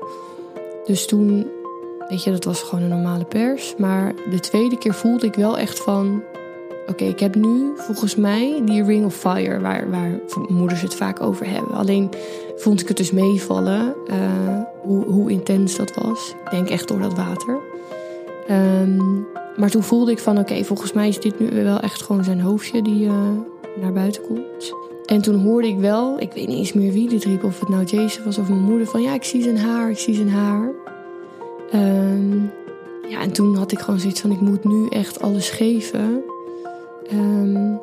Dus 0.85 1.07
toen, 1.07 1.47
weet 2.09 2.25
je, 2.25 2.31
dat 2.31 2.45
was 2.45 2.63
gewoon 2.63 2.85
een 2.85 2.91
normale 2.91 3.25
pers. 3.25 3.75
Maar 3.79 4.15
de 4.31 4.41
tweede 4.41 4.79
keer 4.79 4.95
voelde 4.95 5.27
ik 5.27 5.35
wel 5.35 5.59
echt 5.59 5.81
van... 5.81 6.23
Oké, 6.91 7.05
ik 7.05 7.21
heb 7.21 7.35
nu 7.35 7.73
volgens 7.77 8.17
mij 8.17 8.63
die 8.65 8.85
Ring 8.85 9.05
of 9.05 9.15
Fire, 9.15 9.61
waar, 9.61 9.91
waar 9.91 10.21
moeders 10.49 10.83
het 10.83 10.95
vaak 10.95 11.21
over 11.21 11.47
hebben. 11.47 11.75
Alleen 11.75 12.09
vond 12.57 12.81
ik 12.81 12.89
het 12.89 12.97
dus 12.97 13.11
meevallen 13.11 13.95
uh, 14.07 14.15
hoe, 14.83 15.05
hoe 15.05 15.31
intens 15.31 15.77
dat 15.77 15.95
was. 15.95 16.35
Ik 16.45 16.51
denk 16.51 16.69
echt 16.69 16.89
door 16.89 17.01
dat 17.01 17.17
water. 17.17 17.59
Um, 18.51 19.27
maar 19.57 19.71
toen 19.71 19.83
voelde 19.83 20.11
ik 20.11 20.19
van 20.19 20.39
oké, 20.39 20.65
volgens 20.65 20.93
mij 20.93 21.09
is 21.09 21.21
dit 21.21 21.41
nu 21.41 21.65
wel 21.65 21.81
echt 21.81 22.03
gewoon 22.03 22.25
zijn 22.25 22.41
hoofdje 22.41 22.83
die 22.83 23.05
uh, 23.05 23.13
naar 23.81 23.93
buiten 23.93 24.23
komt. 24.23 24.75
En 25.07 25.23
toen 25.23 25.41
hoorde 25.41 25.69
ik 25.69 25.79
wel, 25.79 26.21
ik 26.21 26.33
weet 26.33 26.49
niet 26.49 26.59
eens 26.59 26.73
meer 26.73 26.93
wie 26.93 27.09
dit 27.09 27.25
riep, 27.25 27.45
of 27.45 27.61
het 27.61 27.69
nou 27.69 27.85
Jason 27.85 28.25
was 28.25 28.39
of 28.39 28.49
mijn 28.49 28.63
moeder, 28.63 28.87
van 28.87 29.03
ja, 29.03 29.15
ik 29.15 29.25
zie 29.25 29.43
zijn 29.43 29.59
haar, 29.59 29.91
ik 29.91 29.99
zie 29.99 30.15
zijn 30.15 30.31
haar. 30.31 30.71
Um, 31.75 32.51
ja, 33.09 33.21
en 33.21 33.33
toen 33.33 33.57
had 33.57 33.73
ik 33.73 33.79
gewoon 33.79 34.01
zoiets 34.01 34.21
van, 34.21 34.31
ik 34.31 34.41
moet 34.41 34.65
nu 34.65 34.87
echt 34.89 35.21
alles 35.21 35.51
geven. 35.51 36.23
Um, 37.13 37.81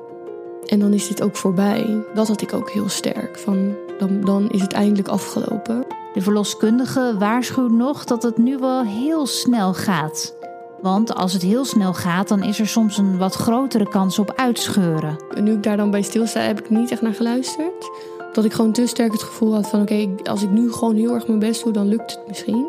en 0.65 0.79
dan 0.79 0.93
is 0.93 1.07
dit 1.07 1.21
ook 1.21 1.35
voorbij. 1.35 2.03
Dat 2.13 2.27
had 2.27 2.41
ik 2.41 2.53
ook 2.53 2.69
heel 2.69 2.89
sterk. 2.89 3.39
Van, 3.39 3.75
dan, 3.99 4.21
dan 4.21 4.49
is 4.49 4.61
het 4.61 4.73
eindelijk 4.73 5.07
afgelopen. 5.07 5.85
De 6.13 6.21
verloskundige 6.21 7.15
waarschuwt 7.19 7.71
nog 7.71 8.03
dat 8.03 8.23
het 8.23 8.37
nu 8.37 8.57
wel 8.57 8.83
heel 8.83 9.25
snel 9.25 9.73
gaat. 9.73 10.35
Want 10.81 11.15
als 11.15 11.33
het 11.33 11.41
heel 11.41 11.65
snel 11.65 11.93
gaat, 11.93 12.27
dan 12.27 12.43
is 12.43 12.59
er 12.59 12.67
soms 12.67 12.97
een 12.97 13.17
wat 13.17 13.35
grotere 13.35 13.89
kans 13.89 14.19
op 14.19 14.33
uitscheuren. 14.35 15.17
En 15.35 15.43
nu 15.43 15.51
ik 15.51 15.63
daar 15.63 15.77
dan 15.77 15.91
bij 15.91 16.01
stilsta, 16.01 16.39
heb 16.39 16.59
ik 16.59 16.69
niet 16.69 16.91
echt 16.91 17.01
naar 17.01 17.13
geluisterd. 17.13 17.89
Dat 18.33 18.45
ik 18.45 18.53
gewoon 18.53 18.71
te 18.71 18.87
sterk 18.87 19.11
het 19.11 19.23
gevoel 19.23 19.53
had 19.53 19.69
van... 19.69 19.81
oké, 19.81 20.09
als 20.23 20.43
ik 20.43 20.49
nu 20.49 20.71
gewoon 20.71 20.95
heel 20.95 21.13
erg 21.13 21.27
mijn 21.27 21.39
best 21.39 21.63
doe, 21.63 21.73
dan 21.73 21.87
lukt 21.87 22.11
het 22.11 22.27
misschien. 22.27 22.65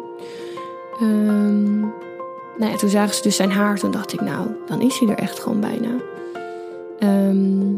Um, 1.02 1.80
nou 2.58 2.72
ja, 2.72 2.76
toen 2.76 2.88
zagen 2.88 3.14
ze 3.14 3.22
dus 3.22 3.36
zijn 3.36 3.50
haar. 3.50 3.78
Toen 3.78 3.90
dacht 3.90 4.12
ik, 4.12 4.20
nou, 4.20 4.46
dan 4.66 4.80
is 4.80 4.98
hij 4.98 5.08
er 5.08 5.18
echt 5.18 5.40
gewoon 5.40 5.60
bijna. 5.60 5.90
Um, 7.02 7.76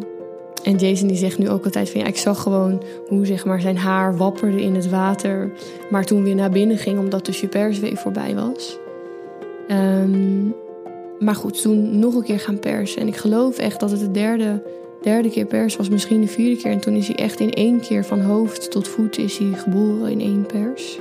en 0.62 0.76
Jason 0.76 1.08
die 1.08 1.16
zegt 1.16 1.38
nu 1.38 1.48
ook 1.48 1.64
altijd 1.64 1.90
van 1.90 2.00
ja, 2.00 2.06
ik 2.06 2.16
zag 2.16 2.42
gewoon 2.42 2.82
hoe 3.08 3.26
zeg 3.26 3.44
maar, 3.44 3.60
zijn 3.60 3.76
haar 3.76 4.16
wapperde 4.16 4.62
in 4.62 4.74
het 4.74 4.88
water. 4.88 5.52
Maar 5.90 6.04
toen 6.04 6.22
weer 6.22 6.34
naar 6.34 6.50
binnen 6.50 6.78
ging 6.78 6.98
omdat 6.98 7.26
de 7.26 7.32
superswee 7.32 7.96
voorbij 7.96 8.34
was. 8.34 8.78
Um, 9.68 10.54
maar 11.18 11.34
goed, 11.34 11.62
toen 11.62 11.98
nog 11.98 12.14
een 12.14 12.22
keer 12.22 12.40
gaan 12.40 12.58
persen. 12.58 13.00
En 13.00 13.06
ik 13.06 13.16
geloof 13.16 13.58
echt 13.58 13.80
dat 13.80 13.90
het 13.90 14.00
de 14.00 14.10
derde, 14.10 14.62
derde 15.02 15.30
keer 15.30 15.46
pers 15.46 15.76
was, 15.76 15.88
misschien 15.88 16.20
de 16.20 16.26
vierde 16.26 16.62
keer. 16.62 16.70
En 16.70 16.80
toen 16.80 16.94
is 16.94 17.06
hij 17.06 17.16
echt 17.16 17.40
in 17.40 17.52
één 17.52 17.80
keer 17.80 18.04
van 18.04 18.20
hoofd 18.20 18.70
tot 18.70 18.88
voet 18.88 19.18
is 19.18 19.38
hij 19.38 19.52
geboren 19.52 20.10
in 20.10 20.20
één 20.20 20.46
pers. 20.46 20.98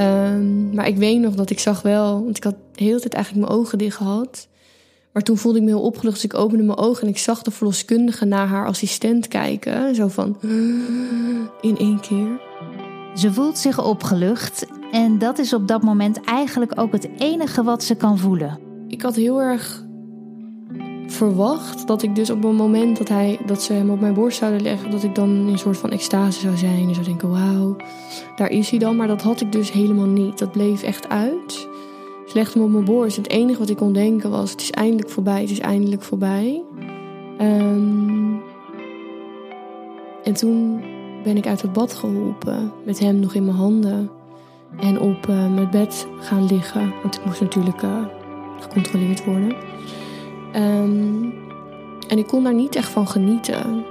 Um, 0.00 0.74
maar 0.74 0.88
ik 0.88 0.96
weet 0.96 1.20
nog 1.20 1.34
dat 1.34 1.50
ik 1.50 1.58
zag 1.58 1.82
wel, 1.82 2.24
want 2.24 2.36
ik 2.36 2.44
had 2.44 2.54
de 2.74 2.84
hele 2.84 3.00
tijd 3.00 3.14
eigenlijk 3.14 3.46
mijn 3.46 3.58
ogen 3.58 3.78
dicht 3.78 3.96
gehad. 3.96 4.48
Maar 5.12 5.22
toen 5.22 5.36
voelde 5.36 5.58
ik 5.58 5.64
me 5.64 5.70
heel 5.70 5.82
opgelucht, 5.82 6.14
dus 6.14 6.24
ik 6.24 6.34
opende 6.34 6.64
mijn 6.64 6.78
ogen 6.78 7.02
en 7.02 7.08
ik 7.08 7.18
zag 7.18 7.42
de 7.42 7.50
verloskundige 7.50 8.24
naar 8.24 8.46
haar 8.46 8.66
assistent 8.66 9.28
kijken. 9.28 9.94
Zo 9.94 10.08
van, 10.08 10.36
in 11.60 11.76
één 11.78 12.00
keer. 12.00 12.40
Ze 13.14 13.32
voelt 13.32 13.58
zich 13.58 13.84
opgelucht 13.84 14.66
en 14.92 15.18
dat 15.18 15.38
is 15.38 15.52
op 15.52 15.68
dat 15.68 15.82
moment 15.82 16.20
eigenlijk 16.20 16.80
ook 16.80 16.92
het 16.92 17.08
enige 17.18 17.62
wat 17.62 17.84
ze 17.84 17.94
kan 17.94 18.18
voelen. 18.18 18.58
Ik 18.88 19.02
had 19.02 19.14
heel 19.14 19.40
erg 19.40 19.84
verwacht 21.06 21.86
dat 21.86 22.02
ik 22.02 22.14
dus 22.14 22.30
op 22.30 22.44
een 22.44 22.54
moment 22.54 22.98
dat, 22.98 23.08
hij, 23.08 23.38
dat 23.46 23.62
ze 23.62 23.72
hem 23.72 23.90
op 23.90 24.00
mijn 24.00 24.14
borst 24.14 24.38
zouden 24.38 24.62
leggen, 24.62 24.90
dat 24.90 25.02
ik 25.02 25.14
dan 25.14 25.28
in 25.28 25.46
een 25.46 25.58
soort 25.58 25.78
van 25.78 25.90
extase 25.90 26.40
zou 26.40 26.56
zijn. 26.56 26.88
En 26.88 26.94
zou 26.94 27.06
denken, 27.06 27.30
wauw, 27.30 27.76
daar 28.36 28.50
is 28.50 28.70
hij 28.70 28.78
dan. 28.78 28.96
Maar 28.96 29.06
dat 29.06 29.22
had 29.22 29.40
ik 29.40 29.52
dus 29.52 29.72
helemaal 29.72 30.06
niet. 30.06 30.38
Dat 30.38 30.52
bleef 30.52 30.82
echt 30.82 31.08
uit. 31.08 31.68
Ze 32.32 32.38
legde 32.38 32.60
op 32.60 32.70
mijn 32.70 32.84
borst. 32.84 33.16
Het 33.16 33.28
enige 33.28 33.58
wat 33.58 33.68
ik 33.68 33.76
kon 33.76 33.92
denken 33.92 34.30
was: 34.30 34.50
het 34.50 34.60
is 34.60 34.70
eindelijk 34.70 35.10
voorbij, 35.10 35.40
het 35.40 35.50
is 35.50 35.58
eindelijk 35.58 36.02
voorbij. 36.02 36.62
Um, 37.40 38.42
en 40.22 40.32
toen 40.34 40.82
ben 41.24 41.36
ik 41.36 41.46
uit 41.46 41.62
het 41.62 41.72
bad 41.72 41.94
geholpen, 41.94 42.72
met 42.84 42.98
hem 42.98 43.20
nog 43.20 43.34
in 43.34 43.44
mijn 43.44 43.56
handen. 43.56 44.10
En 44.80 45.00
op 45.00 45.26
uh, 45.30 45.54
mijn 45.54 45.70
bed 45.70 46.06
gaan 46.20 46.46
liggen, 46.46 46.92
want 47.02 47.14
ik 47.16 47.24
moest 47.24 47.40
natuurlijk 47.40 47.82
uh, 47.82 48.04
gecontroleerd 48.60 49.24
worden. 49.24 49.56
Um, 50.56 51.34
en 52.08 52.18
ik 52.18 52.26
kon 52.26 52.42
daar 52.42 52.54
niet 52.54 52.76
echt 52.76 52.88
van 52.88 53.08
genieten. 53.08 53.84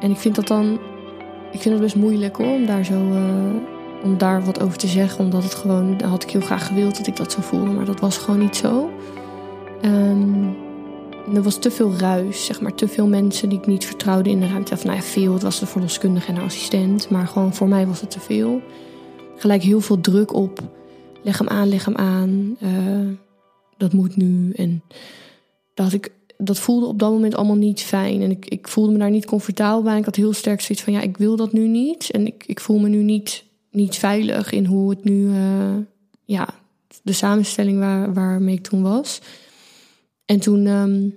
En 0.00 0.10
ik 0.10 0.16
vind 0.16 0.34
dat 0.34 0.46
dan. 0.46 0.78
Ik 1.52 1.60
vind 1.60 1.74
het 1.74 1.82
best 1.82 1.96
moeilijk 1.96 2.36
hoor, 2.36 2.54
om 2.54 2.66
daar 2.66 2.84
zo. 2.84 2.94
Uh, 2.94 3.72
om 4.04 4.18
daar 4.18 4.44
wat 4.44 4.60
over 4.60 4.78
te 4.78 4.86
zeggen. 4.86 5.24
Omdat 5.24 5.42
het 5.42 5.54
gewoon, 5.54 6.00
had 6.02 6.22
ik 6.22 6.30
heel 6.30 6.40
graag 6.40 6.66
gewild 6.66 6.96
dat 6.96 7.06
ik 7.06 7.16
dat 7.16 7.32
zo 7.32 7.40
voelde. 7.40 7.70
Maar 7.70 7.84
dat 7.84 8.00
was 8.00 8.18
gewoon 8.18 8.40
niet 8.40 8.56
zo. 8.56 8.90
Um, 9.84 10.56
er 11.34 11.42
was 11.42 11.58
te 11.58 11.70
veel 11.70 11.92
ruis, 11.92 12.44
zeg 12.44 12.60
maar. 12.60 12.74
Te 12.74 12.88
veel 12.88 13.06
mensen 13.06 13.48
die 13.48 13.58
ik 13.58 13.66
niet 13.66 13.84
vertrouwde 13.84 14.30
in 14.30 14.40
de 14.40 14.46
ruimte. 14.46 14.72
Of 14.74 14.84
nou 14.84 14.96
ja, 14.96 15.02
veel. 15.02 15.32
Het 15.32 15.42
was 15.42 15.58
de 15.58 15.66
verloskundige 15.66 16.28
en 16.28 16.34
de 16.34 16.40
assistent. 16.40 17.10
Maar 17.10 17.26
gewoon 17.26 17.54
voor 17.54 17.68
mij 17.68 17.86
was 17.86 18.00
het 18.00 18.10
te 18.10 18.20
veel. 18.20 18.62
Gelijk 19.36 19.62
heel 19.62 19.80
veel 19.80 20.00
druk 20.00 20.34
op. 20.34 20.60
Leg 21.22 21.38
hem 21.38 21.48
aan, 21.48 21.68
leg 21.68 21.84
hem 21.84 21.96
aan. 21.96 22.56
Uh, 22.62 23.08
dat 23.76 23.92
moet 23.92 24.16
nu. 24.16 24.52
En 24.52 24.82
dat, 25.74 25.92
ik, 25.92 26.12
dat 26.36 26.58
voelde 26.58 26.86
op 26.86 26.98
dat 26.98 27.10
moment 27.10 27.34
allemaal 27.34 27.56
niet 27.56 27.82
fijn. 27.82 28.22
En 28.22 28.30
ik, 28.30 28.46
ik 28.46 28.68
voelde 28.68 28.92
me 28.92 28.98
daar 28.98 29.10
niet 29.10 29.26
comfortabel 29.26 29.82
bij. 29.82 29.98
Ik 29.98 30.04
had 30.04 30.16
heel 30.16 30.32
sterk 30.32 30.60
zoiets 30.60 30.84
van, 30.84 30.92
ja, 30.92 31.00
ik 31.00 31.16
wil 31.16 31.36
dat 31.36 31.52
nu 31.52 31.66
niet. 31.66 32.10
En 32.10 32.26
ik, 32.26 32.44
ik 32.46 32.60
voel 32.60 32.78
me 32.78 32.88
nu 32.88 33.02
niet 33.02 33.44
niet 33.74 33.96
veilig 33.96 34.52
in 34.52 34.64
hoe 34.64 34.90
het 34.90 35.04
nu, 35.04 35.26
uh, 35.26 35.76
ja, 36.24 36.48
de 37.02 37.12
samenstelling 37.12 37.78
waar, 37.78 38.14
waarmee 38.14 38.54
ik 38.54 38.62
toen 38.62 38.82
was. 38.82 39.20
En 40.24 40.40
toen 40.40 40.66
um, 40.66 41.16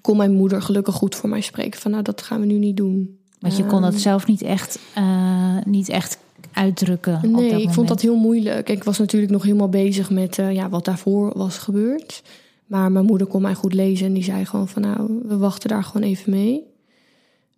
kon 0.00 0.16
mijn 0.16 0.32
moeder 0.32 0.62
gelukkig 0.62 0.94
goed 0.94 1.14
voor 1.14 1.28
mij 1.28 1.40
spreken 1.40 1.80
van, 1.80 1.90
nou, 1.90 2.02
dat 2.02 2.22
gaan 2.22 2.40
we 2.40 2.46
nu 2.46 2.58
niet 2.58 2.76
doen. 2.76 3.18
Want 3.38 3.56
je 3.56 3.66
kon 3.66 3.82
dat 3.82 3.92
ehm, 3.92 4.00
zelf 4.00 4.26
niet 4.26 4.42
echt, 4.42 4.78
uh, 4.98 5.56
niet 5.64 5.88
echt 5.88 6.18
uitdrukken. 6.52 7.30
Nee, 7.32 7.62
ik 7.62 7.70
vond 7.70 7.88
dat 7.88 8.00
heel 8.00 8.16
moeilijk. 8.16 8.68
Ik 8.68 8.84
was 8.84 8.98
natuurlijk 8.98 9.32
nog 9.32 9.42
helemaal 9.42 9.68
bezig 9.68 10.10
met 10.10 10.38
uh, 10.38 10.52
ja, 10.52 10.68
wat 10.68 10.84
daarvoor 10.84 11.32
was 11.38 11.58
gebeurd. 11.58 12.22
Maar 12.66 12.92
mijn 12.92 13.04
moeder 13.04 13.26
kon 13.26 13.42
mij 13.42 13.54
goed 13.54 13.74
lezen 13.74 14.06
en 14.06 14.12
die 14.12 14.24
zei 14.24 14.44
gewoon 14.44 14.68
van 14.68 14.82
nou, 14.82 15.20
we 15.22 15.36
wachten 15.36 15.68
daar 15.68 15.84
gewoon 15.84 16.08
even 16.08 16.30
mee. 16.30 16.62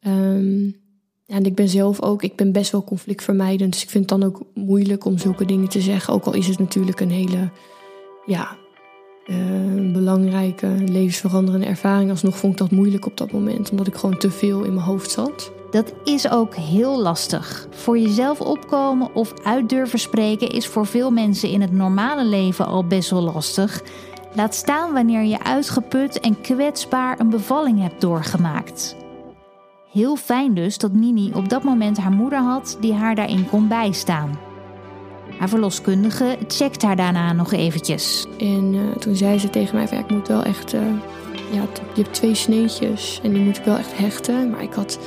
Um, 0.07 0.77
en 1.27 1.45
ik 1.45 1.55
ben 1.55 1.69
zelf 1.69 2.03
ook, 2.03 2.23
ik 2.23 2.37
ben 2.37 2.53
best 2.53 2.73
wel 2.73 2.85
conflictvermijdend. 2.85 3.73
Dus 3.73 3.83
ik 3.83 3.91
vind 3.91 4.11
het 4.11 4.21
dan 4.21 4.29
ook 4.29 4.43
moeilijk 4.55 5.05
om 5.05 5.19
zulke 5.19 5.45
dingen 5.45 5.69
te 5.69 5.81
zeggen. 5.81 6.15
Ook 6.15 6.25
al 6.25 6.35
is 6.35 6.47
het 6.47 6.59
natuurlijk 6.59 7.01
een 7.01 7.11
hele, 7.11 7.51
ja, 8.27 8.57
uh, 9.27 9.93
belangrijke, 9.93 10.67
levensveranderende 10.67 11.67
ervaring. 11.67 12.11
Alsnog 12.11 12.37
vond 12.37 12.53
ik 12.53 12.59
dat 12.59 12.71
moeilijk 12.71 13.07
op 13.07 13.17
dat 13.17 13.33
moment. 13.33 13.71
Omdat 13.71 13.87
ik 13.87 13.95
gewoon 13.95 14.19
te 14.19 14.31
veel 14.31 14.63
in 14.63 14.75
mijn 14.75 14.87
hoofd 14.87 15.11
zat. 15.11 15.53
Dat 15.71 15.93
is 16.05 16.31
ook 16.31 16.55
heel 16.55 17.01
lastig. 17.01 17.67
Voor 17.71 17.99
jezelf 17.99 18.41
opkomen 18.41 19.15
of 19.15 19.33
uit 19.45 19.69
durven 19.69 19.99
spreken 19.99 20.49
is 20.49 20.67
voor 20.67 20.87
veel 20.87 21.11
mensen 21.11 21.49
in 21.49 21.61
het 21.61 21.73
normale 21.73 22.25
leven 22.25 22.67
al 22.67 22.87
best 22.87 23.11
wel 23.11 23.23
lastig. 23.23 23.83
Laat 24.35 24.55
staan 24.55 24.93
wanneer 24.93 25.23
je 25.23 25.45
uitgeput 25.45 26.21
en 26.21 26.41
kwetsbaar 26.41 27.21
een 27.21 27.31
bevalling 27.31 27.81
hebt 27.81 28.01
doorgemaakt. 28.01 28.97
Heel 29.95 30.17
fijn 30.17 30.55
dus 30.55 30.79
dat 30.79 30.93
Nini 30.93 31.33
op 31.35 31.49
dat 31.49 31.63
moment 31.63 31.99
haar 31.99 32.13
moeder 32.13 32.39
had 32.39 32.77
die 32.81 32.93
haar 32.93 33.15
daarin 33.15 33.49
kon 33.49 33.69
bijstaan. 33.69 34.39
Haar 35.39 35.49
verloskundige 35.49 36.39
checkt 36.49 36.83
haar 36.83 36.97
daarna 36.97 37.33
nog 37.33 37.53
eventjes. 37.53 38.27
En 38.39 38.75
uh, 38.75 38.97
toen 38.97 39.17
zei 39.17 39.39
ze 39.39 39.51
tegen 39.51 39.77
mij: 39.77 39.89
van, 39.89 39.99
Ik 39.99 40.11
moet 40.11 40.29
wel 40.29 40.43
echt. 40.43 40.75
Uh, 40.75 40.81
ja, 41.53 41.63
je 41.95 42.03
hebt 42.03 42.15
twee 42.15 42.35
sneetjes 42.35 43.21
en 43.23 43.33
die 43.33 43.43
moet 43.43 43.59
ik 43.59 43.65
wel 43.65 43.77
echt 43.77 43.99
hechten. 43.99 44.51
Maar 44.51 44.63
ik 44.63 44.73
had. 44.73 44.99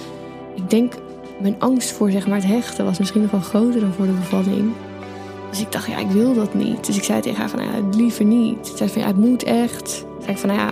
Ik 0.56 0.70
denk. 0.70 0.94
Mijn 1.42 1.60
angst 1.60 1.92
voor 1.92 2.12
zeg 2.12 2.28
maar, 2.28 2.38
het 2.38 2.48
hechten 2.48 2.86
was 2.86 3.00
misschien 3.00 3.22
nog 3.22 3.32
wel 3.32 3.40
groter 3.40 3.80
dan 3.80 3.94
voor 3.94 4.06
de 4.06 4.12
bevalling. 4.12 4.72
Dus 5.50 5.62
ik 5.62 5.72
dacht, 5.72 5.88
ja, 5.88 5.98
ik 5.98 6.12
wil 6.12 6.34
dat 6.34 6.54
niet. 6.54 6.86
Dus 6.86 6.98
ik 6.98 7.04
zei 7.04 7.22
tegen 7.22 7.40
haar 7.40 7.50
van, 7.50 7.64
ja, 7.64 7.72
liever 7.92 8.26
niet. 8.26 8.68
Ze 8.68 8.78
zei 8.78 8.90
van, 8.90 9.02
ja, 9.02 9.08
het 9.08 9.18
moet 9.18 9.44
echt. 9.44 10.06
Zei 10.20 10.32
ik 10.32 10.38
van, 10.38 10.54
ja, 10.54 10.72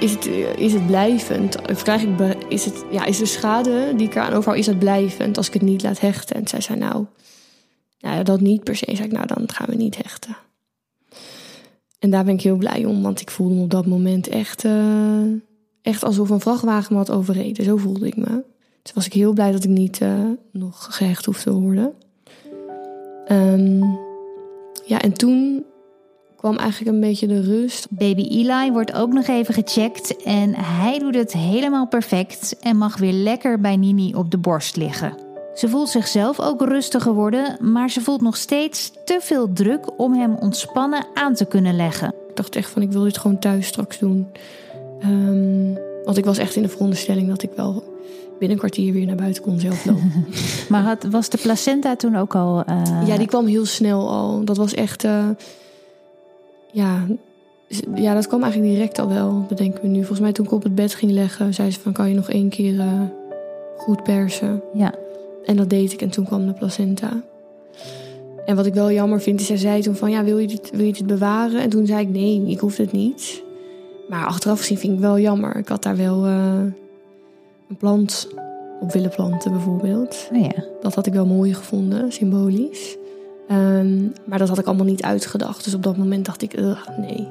is 0.00 0.12
het, 0.12 0.26
is 0.56 0.72
het 0.72 0.86
blijvend? 0.86 1.70
Of 1.70 1.86
ik, 1.86 2.18
is, 2.48 2.64
het, 2.64 2.84
ja, 2.90 3.04
is 3.04 3.18
de 3.18 3.26
schade 3.26 3.92
die 3.96 4.06
ik 4.06 4.14
eraan 4.14 4.32
overhoud, 4.32 4.58
is 4.58 4.66
dat 4.66 4.78
blijvend 4.78 5.36
als 5.36 5.46
ik 5.46 5.52
het 5.52 5.62
niet 5.62 5.82
laat 5.82 6.00
hechten? 6.00 6.36
En 6.36 6.48
zij 6.48 6.60
zei 6.60 6.78
nou, 6.78 7.06
Nou, 8.00 8.22
dat 8.22 8.40
niet 8.40 8.64
per 8.64 8.76
se. 8.76 8.84
Zei 8.94 9.08
ik, 9.08 9.12
nou, 9.12 9.26
dan 9.26 9.44
gaan 9.46 9.66
we 9.68 9.74
niet 9.74 9.96
hechten. 10.02 10.36
En 11.98 12.10
daar 12.10 12.24
ben 12.24 12.34
ik 12.34 12.42
heel 12.42 12.56
blij 12.56 12.84
om, 12.84 13.02
want 13.02 13.20
ik 13.20 13.30
voelde 13.30 13.54
me 13.54 13.62
op 13.62 13.70
dat 13.70 13.86
moment 13.86 14.28
echt, 14.28 14.64
uh, 14.64 15.32
echt 15.82 16.04
alsof 16.04 16.30
een 16.30 16.40
vrachtwagen 16.40 16.92
me 16.92 16.98
had 16.98 17.10
overreden. 17.10 17.64
Zo 17.64 17.76
voelde 17.76 18.06
ik 18.06 18.16
me. 18.16 18.44
Dus 18.82 18.92
was 18.92 19.06
ik 19.06 19.12
heel 19.12 19.32
blij 19.32 19.52
dat 19.52 19.64
ik 19.64 19.70
niet 19.70 20.00
uh, 20.00 20.24
nog 20.52 20.86
gehecht 20.90 21.24
hoefde 21.24 21.50
te 21.50 21.52
worden. 21.52 21.92
Um, 23.32 23.98
ja, 24.84 25.00
en 25.00 25.12
toen 25.12 25.64
kwam 26.38 26.56
eigenlijk 26.56 26.90
een 26.94 27.00
beetje 27.00 27.26
de 27.26 27.40
rust. 27.40 27.86
Baby 27.90 28.22
Eli 28.22 28.72
wordt 28.72 28.92
ook 28.92 29.12
nog 29.12 29.26
even 29.26 29.54
gecheckt 29.54 30.22
en 30.22 30.54
hij 30.54 30.98
doet 30.98 31.14
het 31.14 31.32
helemaal 31.32 31.86
perfect 31.86 32.56
en 32.60 32.76
mag 32.76 32.96
weer 32.96 33.12
lekker 33.12 33.60
bij 33.60 33.76
Nini 33.76 34.14
op 34.14 34.30
de 34.30 34.38
borst 34.38 34.76
liggen. 34.76 35.14
Ze 35.54 35.68
voelt 35.68 35.88
zichzelf 35.88 36.40
ook 36.40 36.60
rustiger 36.60 37.12
worden, 37.12 37.56
maar 37.72 37.90
ze 37.90 38.00
voelt 38.00 38.20
nog 38.20 38.36
steeds 38.36 38.92
te 39.04 39.18
veel 39.20 39.52
druk 39.52 40.00
om 40.00 40.14
hem 40.14 40.34
ontspannen 40.34 41.06
aan 41.14 41.34
te 41.34 41.44
kunnen 41.44 41.76
leggen. 41.76 42.14
Ik 42.28 42.36
dacht 42.36 42.56
echt 42.56 42.70
van 42.70 42.82
ik 42.82 42.92
wil 42.92 43.02
dit 43.02 43.18
gewoon 43.18 43.38
thuis 43.38 43.66
straks 43.66 43.98
doen. 43.98 44.26
Um, 45.04 45.78
want 46.04 46.16
ik 46.16 46.24
was 46.24 46.38
echt 46.38 46.56
in 46.56 46.62
de 46.62 46.68
veronderstelling 46.68 47.28
dat 47.28 47.42
ik 47.42 47.50
wel 47.56 47.84
binnen 48.28 48.50
een 48.50 48.58
kwartier 48.58 48.92
weer 48.92 49.06
naar 49.06 49.16
buiten 49.16 49.42
kon 49.42 49.60
zelf 49.60 49.84
lopen. 49.84 50.26
maar 50.68 50.82
had, 50.82 51.04
was 51.10 51.28
de 51.28 51.38
placenta 51.38 51.96
toen 51.96 52.16
ook 52.16 52.34
al... 52.34 52.64
Uh... 52.68 53.06
Ja, 53.06 53.16
die 53.16 53.26
kwam 53.26 53.46
heel 53.46 53.66
snel 53.66 54.08
al. 54.08 54.44
Dat 54.44 54.56
was 54.56 54.74
echt... 54.74 55.04
Uh, 55.04 55.28
ja, 56.78 57.06
ja, 57.94 58.14
dat 58.14 58.26
kwam 58.26 58.42
eigenlijk 58.42 58.72
direct 58.72 58.98
al 58.98 59.08
wel, 59.08 59.44
bedenken 59.48 59.82
we 59.82 59.88
nu. 59.88 59.98
Volgens 59.98 60.20
mij 60.20 60.32
toen 60.32 60.44
ik 60.44 60.52
op 60.52 60.62
het 60.62 60.74
bed 60.74 60.94
ging 60.94 61.12
leggen, 61.12 61.54
zei 61.54 61.70
ze 61.70 61.80
van... 61.80 61.92
kan 61.92 62.08
je 62.08 62.14
nog 62.14 62.30
één 62.30 62.48
keer 62.48 62.74
uh, 62.74 63.02
goed 63.76 64.02
persen? 64.02 64.62
Ja. 64.74 64.94
En 65.44 65.56
dat 65.56 65.70
deed 65.70 65.92
ik 65.92 66.02
en 66.02 66.10
toen 66.10 66.24
kwam 66.24 66.46
de 66.46 66.52
placenta. 66.52 67.22
En 68.46 68.56
wat 68.56 68.66
ik 68.66 68.74
wel 68.74 68.92
jammer 68.92 69.20
vind, 69.20 69.40
is 69.40 69.46
zij 69.46 69.56
zei 69.56 69.82
toen 69.82 69.96
van... 69.96 70.10
ja, 70.10 70.24
wil 70.24 70.38
je 70.38 70.46
dit, 70.46 70.70
wil 70.70 70.86
je 70.86 70.92
dit 70.92 71.06
bewaren? 71.06 71.60
En 71.60 71.68
toen 71.68 71.86
zei 71.86 72.00
ik 72.00 72.08
nee, 72.08 72.46
ik 72.46 72.58
hoef 72.58 72.76
het 72.76 72.92
niet. 72.92 73.42
Maar 74.08 74.26
achteraf 74.26 74.58
gezien 74.58 74.78
vind 74.78 74.92
ik 74.92 75.00
wel 75.00 75.18
jammer. 75.18 75.56
Ik 75.56 75.68
had 75.68 75.82
daar 75.82 75.96
wel 75.96 76.24
een 76.26 77.76
plant 77.78 78.28
op 78.80 78.92
willen 78.92 79.10
planten 79.10 79.52
bijvoorbeeld. 79.52 80.28
Oh 80.32 80.40
ja. 80.40 80.64
Dat 80.80 80.94
had 80.94 81.06
ik 81.06 81.12
wel 81.12 81.26
mooi 81.26 81.54
gevonden, 81.54 82.12
symbolisch. 82.12 82.96
Um, 83.50 84.12
maar 84.24 84.38
dat 84.38 84.48
had 84.48 84.58
ik 84.58 84.66
allemaal 84.66 84.86
niet 84.86 85.02
uitgedacht. 85.02 85.64
Dus 85.64 85.74
op 85.74 85.82
dat 85.82 85.96
moment 85.96 86.24
dacht 86.24 86.42
ik, 86.42 86.60
nee. 86.98 87.28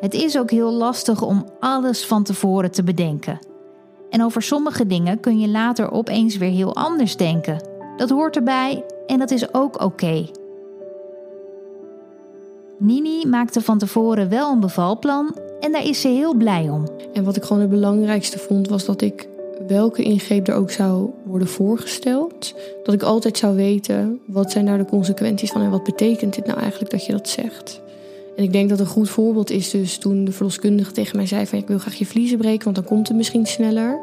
Het 0.00 0.14
is 0.14 0.38
ook 0.38 0.50
heel 0.50 0.72
lastig 0.72 1.22
om 1.22 1.46
alles 1.60 2.06
van 2.06 2.22
tevoren 2.22 2.70
te 2.70 2.82
bedenken. 2.82 3.38
En 4.10 4.24
over 4.24 4.42
sommige 4.42 4.86
dingen 4.86 5.20
kun 5.20 5.40
je 5.40 5.48
later 5.48 5.90
opeens 5.90 6.36
weer 6.36 6.50
heel 6.50 6.74
anders 6.74 7.16
denken. 7.16 7.68
Dat 7.96 8.10
hoort 8.10 8.36
erbij 8.36 8.84
en 9.06 9.18
dat 9.18 9.30
is 9.30 9.54
ook 9.54 9.74
oké. 9.74 9.84
Okay. 9.84 10.30
Nini 12.78 13.26
maakte 13.26 13.60
van 13.60 13.78
tevoren 13.78 14.28
wel 14.28 14.52
een 14.52 14.60
bevalplan 14.60 15.36
en 15.60 15.72
daar 15.72 15.84
is 15.84 16.00
ze 16.00 16.08
heel 16.08 16.34
blij 16.34 16.68
om. 16.68 16.84
En 17.12 17.24
wat 17.24 17.36
ik 17.36 17.42
gewoon 17.42 17.62
het 17.62 17.70
belangrijkste 17.70 18.38
vond, 18.38 18.68
was 18.68 18.84
dat 18.84 19.02
ik 19.02 19.28
welke 19.66 20.02
ingreep 20.02 20.48
er 20.48 20.54
ook 20.54 20.70
zou 20.70 21.10
worden 21.24 21.48
voorgesteld, 21.48 22.54
dat 22.84 22.94
ik 22.94 23.02
altijd 23.02 23.38
zou 23.38 23.56
weten 23.56 24.20
wat 24.26 24.50
zijn 24.50 24.66
daar 24.66 24.78
de 24.78 24.84
consequenties 24.84 25.50
van 25.50 25.62
en 25.62 25.70
wat 25.70 25.84
betekent 25.84 26.34
dit 26.34 26.46
nou 26.46 26.58
eigenlijk 26.58 26.90
dat 26.90 27.06
je 27.06 27.12
dat 27.12 27.28
zegt. 27.28 27.80
En 28.36 28.42
ik 28.42 28.52
denk 28.52 28.68
dat 28.68 28.80
een 28.80 28.86
goed 28.86 29.10
voorbeeld 29.10 29.50
is 29.50 29.70
dus 29.70 29.96
toen 29.96 30.24
de 30.24 30.32
verloskundige 30.32 30.92
tegen 30.92 31.16
mij 31.16 31.26
zei 31.26 31.46
van 31.46 31.58
ik 31.58 31.66
wil 31.66 31.78
graag 31.78 31.94
je 31.94 32.06
vliezen 32.06 32.38
breken, 32.38 32.64
want 32.64 32.76
dan 32.76 32.84
komt 32.84 33.08
het 33.08 33.16
misschien 33.16 33.46
sneller. 33.46 34.00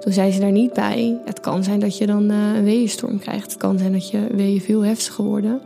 Toen 0.00 0.12
zei 0.12 0.32
ze 0.32 0.40
daar 0.40 0.50
niet 0.50 0.72
bij. 0.72 1.18
Het 1.24 1.40
kan 1.40 1.64
zijn 1.64 1.80
dat 1.80 1.98
je 1.98 2.06
dan 2.06 2.30
uh, 2.30 2.54
een 2.56 2.64
weeënstorm 2.64 3.18
krijgt. 3.18 3.52
Het 3.52 3.60
kan 3.60 3.78
zijn 3.78 3.92
dat 3.92 4.10
je 4.10 4.26
weeën 4.32 4.60
veel 4.60 4.84
heftiger 4.84 5.24
worden. 5.24 5.60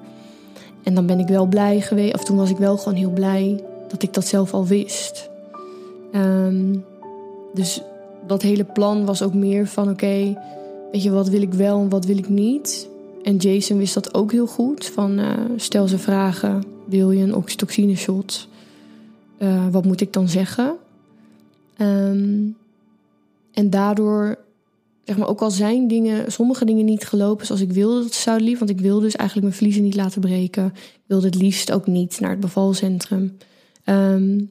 En 0.83 0.95
dan 0.95 1.07
ben 1.07 1.19
ik 1.19 1.29
wel 1.29 1.47
blij 1.47 1.81
geweest, 1.81 2.15
of 2.15 2.25
toen 2.25 2.37
was 2.37 2.51
ik 2.51 2.57
wel 2.57 2.77
gewoon 2.77 2.99
heel 2.99 3.11
blij 3.11 3.61
dat 3.89 4.03
ik 4.03 4.15
dat 4.15 4.27
zelf 4.27 4.55
al 4.55 4.67
wist. 4.67 5.31
Um, 6.15 6.85
dus 7.55 7.83
dat 8.27 8.43
hele 8.43 8.65
plan 8.65 9.05
was 9.05 9.23
ook 9.23 9.35
meer 9.35 9.67
van: 9.67 9.89
oké, 9.89 10.43
weet 10.93 11.03
je, 11.03 11.11
wat 11.11 11.29
wil 11.29 11.43
ik 11.43 11.55
wel 11.55 11.81
en 11.81 11.89
wat 11.89 12.05
wil 12.05 12.19
ik 12.19 12.29
niet? 12.29 12.89
En 13.23 13.37
Jason 13.37 13.79
wist 13.79 13.95
dat 13.95 14.15
ook 14.15 14.33
heel 14.33 14.47
goed. 14.47 14.87
Van 14.87 15.19
uh, 15.19 15.33
stel 15.57 15.89
ze 15.89 15.99
vragen: 15.99 16.65
wil 16.87 17.11
je 17.11 17.23
een 17.23 17.35
oxytocine 17.35 17.97
shot? 17.97 18.49
Uh, 19.39 19.67
wat 19.71 19.85
moet 19.85 20.01
ik 20.01 20.13
dan 20.13 20.29
zeggen? 20.29 20.77
Um, 21.79 22.57
en 23.53 23.71
daardoor, 23.71 24.39
zeg 25.05 25.17
maar, 25.17 25.29
ook 25.29 25.41
al 25.41 25.51
zijn 25.51 25.89
dingen, 25.89 26.33
sommige 26.33 26.65
dingen 26.65 26.85
niet 26.85 27.07
gelopen 27.07 27.47
zoals 27.47 27.61
ik 27.61 27.73
wilde 27.73 28.03
dat 28.03 28.15
ze 28.15 28.21
zouden 28.21 28.47
liever. 28.47 28.67
Want 28.67 28.79
ik 28.79 28.85
wilde 28.85 29.05
dus 29.05 29.17
eigenlijk 29.17 29.49
mijn 29.49 29.61
vliezen 29.61 29.83
niet 29.83 29.95
laten 29.95 30.21
breken. 30.21 30.67
Ik 30.75 31.03
wilde 31.07 31.27
het 31.27 31.35
liefst 31.35 31.73
ook 31.73 31.87
niet 31.87 32.21
naar 32.21 32.31
het 32.31 32.41
bevalcentrum. 32.41 33.37
Um, 33.85 34.51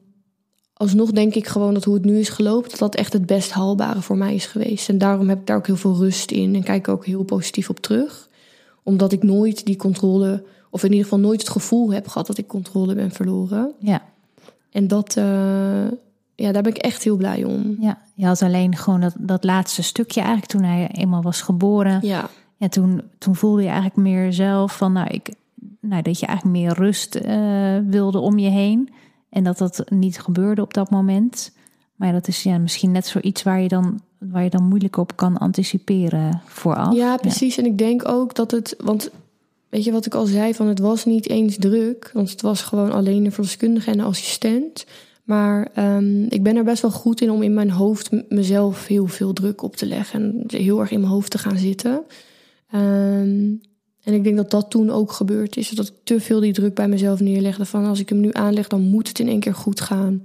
alsnog 0.78 1.12
denk 1.12 1.36
ik 1.36 1.48
gewoon 1.48 1.74
dat 1.74 1.84
hoe 1.84 1.94
het 1.94 2.06
nu 2.06 2.20
is 2.20 2.30
gelopen, 2.30 2.70
dat 2.70 2.80
dat 2.80 2.96
echt 2.96 3.14
het 3.14 3.26
best 3.26 3.52
haalbare 3.52 4.02
voor 4.02 4.18
mij 4.18 4.36
is 4.36 4.46
geweest. 4.46 4.90
En 4.90 4.98
daarom 4.98 5.30
heb 5.30 5.40
ik 5.40 5.48
daar 5.48 5.58
ook 5.58 5.68
heel 5.68 5.76
veel 5.76 5.96
rust 5.96 6.32
in 6.32 6.56
en 6.56 6.64
kijk 6.64 6.88
ook 6.88 7.06
heel 7.06 7.24
positief 7.24 7.70
op 7.70 7.80
terug. 7.80 8.30
Omdat 8.84 9.12
ik 9.12 9.24
nooit 9.24 9.66
die 9.66 9.76
controle, 9.76 10.44
of 10.70 10.84
in 10.84 10.90
ieder 10.90 11.04
geval 11.04 11.20
nooit 11.20 11.40
het 11.40 11.50
gevoel 11.50 11.94
heb 11.94 12.08
gehad 12.08 12.28
dat 12.28 12.38
ik 12.38 12.48
controle 12.48 12.96
ben 12.96 13.12
verloren. 13.12 13.72
Ja. 13.80 14.02
En 14.72 14.88
dat, 14.88 15.16
uh, 15.18 15.24
ja, 16.36 16.52
daar 16.52 16.64
ben 16.64 16.76
ik 16.76 16.78
echt 16.78 17.04
heel 17.04 17.18
blij 17.18 17.44
om. 17.44 17.78
Ja, 17.80 18.02
je 18.14 18.26
had 18.26 18.42
alleen 18.42 18.76
gewoon 18.76 19.02
dat, 19.02 19.14
dat 19.18 19.44
laatste 19.44 19.84
stukje 19.84 20.20
eigenlijk 20.20 20.52
toen 20.52 20.64
hij 20.64 20.90
eenmaal 20.92 21.22
was 21.22 21.42
geboren. 21.42 22.00
Ja. 22.02 22.30
Ja, 22.58 22.68
toen, 22.68 23.02
toen 23.18 23.36
voelde 23.36 23.62
je 23.62 23.68
eigenlijk 23.68 23.98
meer 23.98 24.34
zelf 24.34 24.78
van, 24.78 24.92
nou, 24.92 25.08
ik, 25.08 25.34
nou 25.80 26.02
dat 26.02 26.20
je 26.20 26.26
eigenlijk 26.26 26.58
meer 26.58 26.74
rust 26.74 27.16
uh, 27.16 27.78
wilde 27.88 28.20
om 28.20 28.40
je 28.40 28.50
heen. 28.50 28.90
En 29.36 29.44
dat 29.44 29.58
dat 29.58 29.84
niet 29.90 30.20
gebeurde 30.20 30.62
op 30.62 30.74
dat 30.74 30.90
moment. 30.90 31.52
Maar 31.96 32.12
dat 32.12 32.28
is 32.28 32.44
ja, 32.44 32.58
misschien 32.58 32.92
net 32.92 33.06
zoiets 33.06 33.44
waar 33.44 33.62
je 33.62 33.68
dan 33.68 34.02
waar 34.18 34.44
je 34.44 34.50
dan 34.50 34.68
moeilijk 34.68 34.98
op 34.98 35.16
kan 35.16 35.38
anticiperen 35.38 36.42
vooraf. 36.46 36.96
Ja, 36.96 37.18
precies. 37.18 37.58
En 37.58 37.66
ik 37.66 37.78
denk 37.78 38.08
ook 38.08 38.36
dat 38.36 38.52
het. 38.52 38.76
Want 38.78 39.12
weet 39.70 39.84
je 39.84 39.92
wat 39.92 40.06
ik 40.06 40.14
al 40.14 40.26
zei, 40.26 40.54
van 40.54 40.68
het 40.68 40.80
was 40.80 41.06
niet 41.06 41.30
eens 41.30 41.58
druk. 41.58 42.10
Want 42.14 42.30
het 42.30 42.42
was 42.42 42.62
gewoon 42.62 42.92
alleen 42.92 43.24
de 43.24 43.32
verloskundige 43.32 43.92
en 43.92 43.98
de 43.98 44.04
assistent. 44.04 44.86
Maar 45.24 45.68
um, 45.96 46.26
ik 46.30 46.44
ben 46.44 46.56
er 46.56 46.64
best 46.64 46.82
wel 46.82 46.92
goed 46.92 47.22
in 47.22 47.32
om 47.32 47.42
in 47.42 47.54
mijn 47.54 47.72
hoofd 47.72 48.30
mezelf 48.30 48.88
heel 48.88 49.08
veel 49.08 49.34
druk 49.34 49.62
op 49.62 49.76
te 49.76 49.86
leggen. 49.86 50.22
En 50.22 50.60
heel 50.60 50.80
erg 50.80 50.92
in 50.92 51.00
mijn 51.00 51.12
hoofd 51.12 51.32
te 51.32 51.38
gaan 51.38 51.58
zitten. 51.58 52.04
Um, 52.74 53.62
en 54.06 54.14
ik 54.14 54.24
denk 54.24 54.36
dat 54.36 54.52
dat 54.52 54.70
toen 54.70 54.90
ook 54.90 55.12
gebeurd 55.12 55.58
is. 55.58 55.70
Dat 55.70 55.88
ik 55.88 55.94
te 56.04 56.20
veel 56.20 56.40
die 56.40 56.54
druk 56.54 56.74
bij 56.74 56.88
mezelf 56.88 57.20
neerlegde. 57.20 57.66
Van 57.66 57.86
als 57.86 58.00
ik 58.00 58.10
hem 58.10 58.20
nu 58.20 58.30
aanleg, 58.32 58.68
dan 58.68 58.82
moet 58.82 59.08
het 59.08 59.20
in 59.20 59.28
één 59.28 59.40
keer 59.40 59.54
goed 59.54 59.82
gaan. 59.82 60.22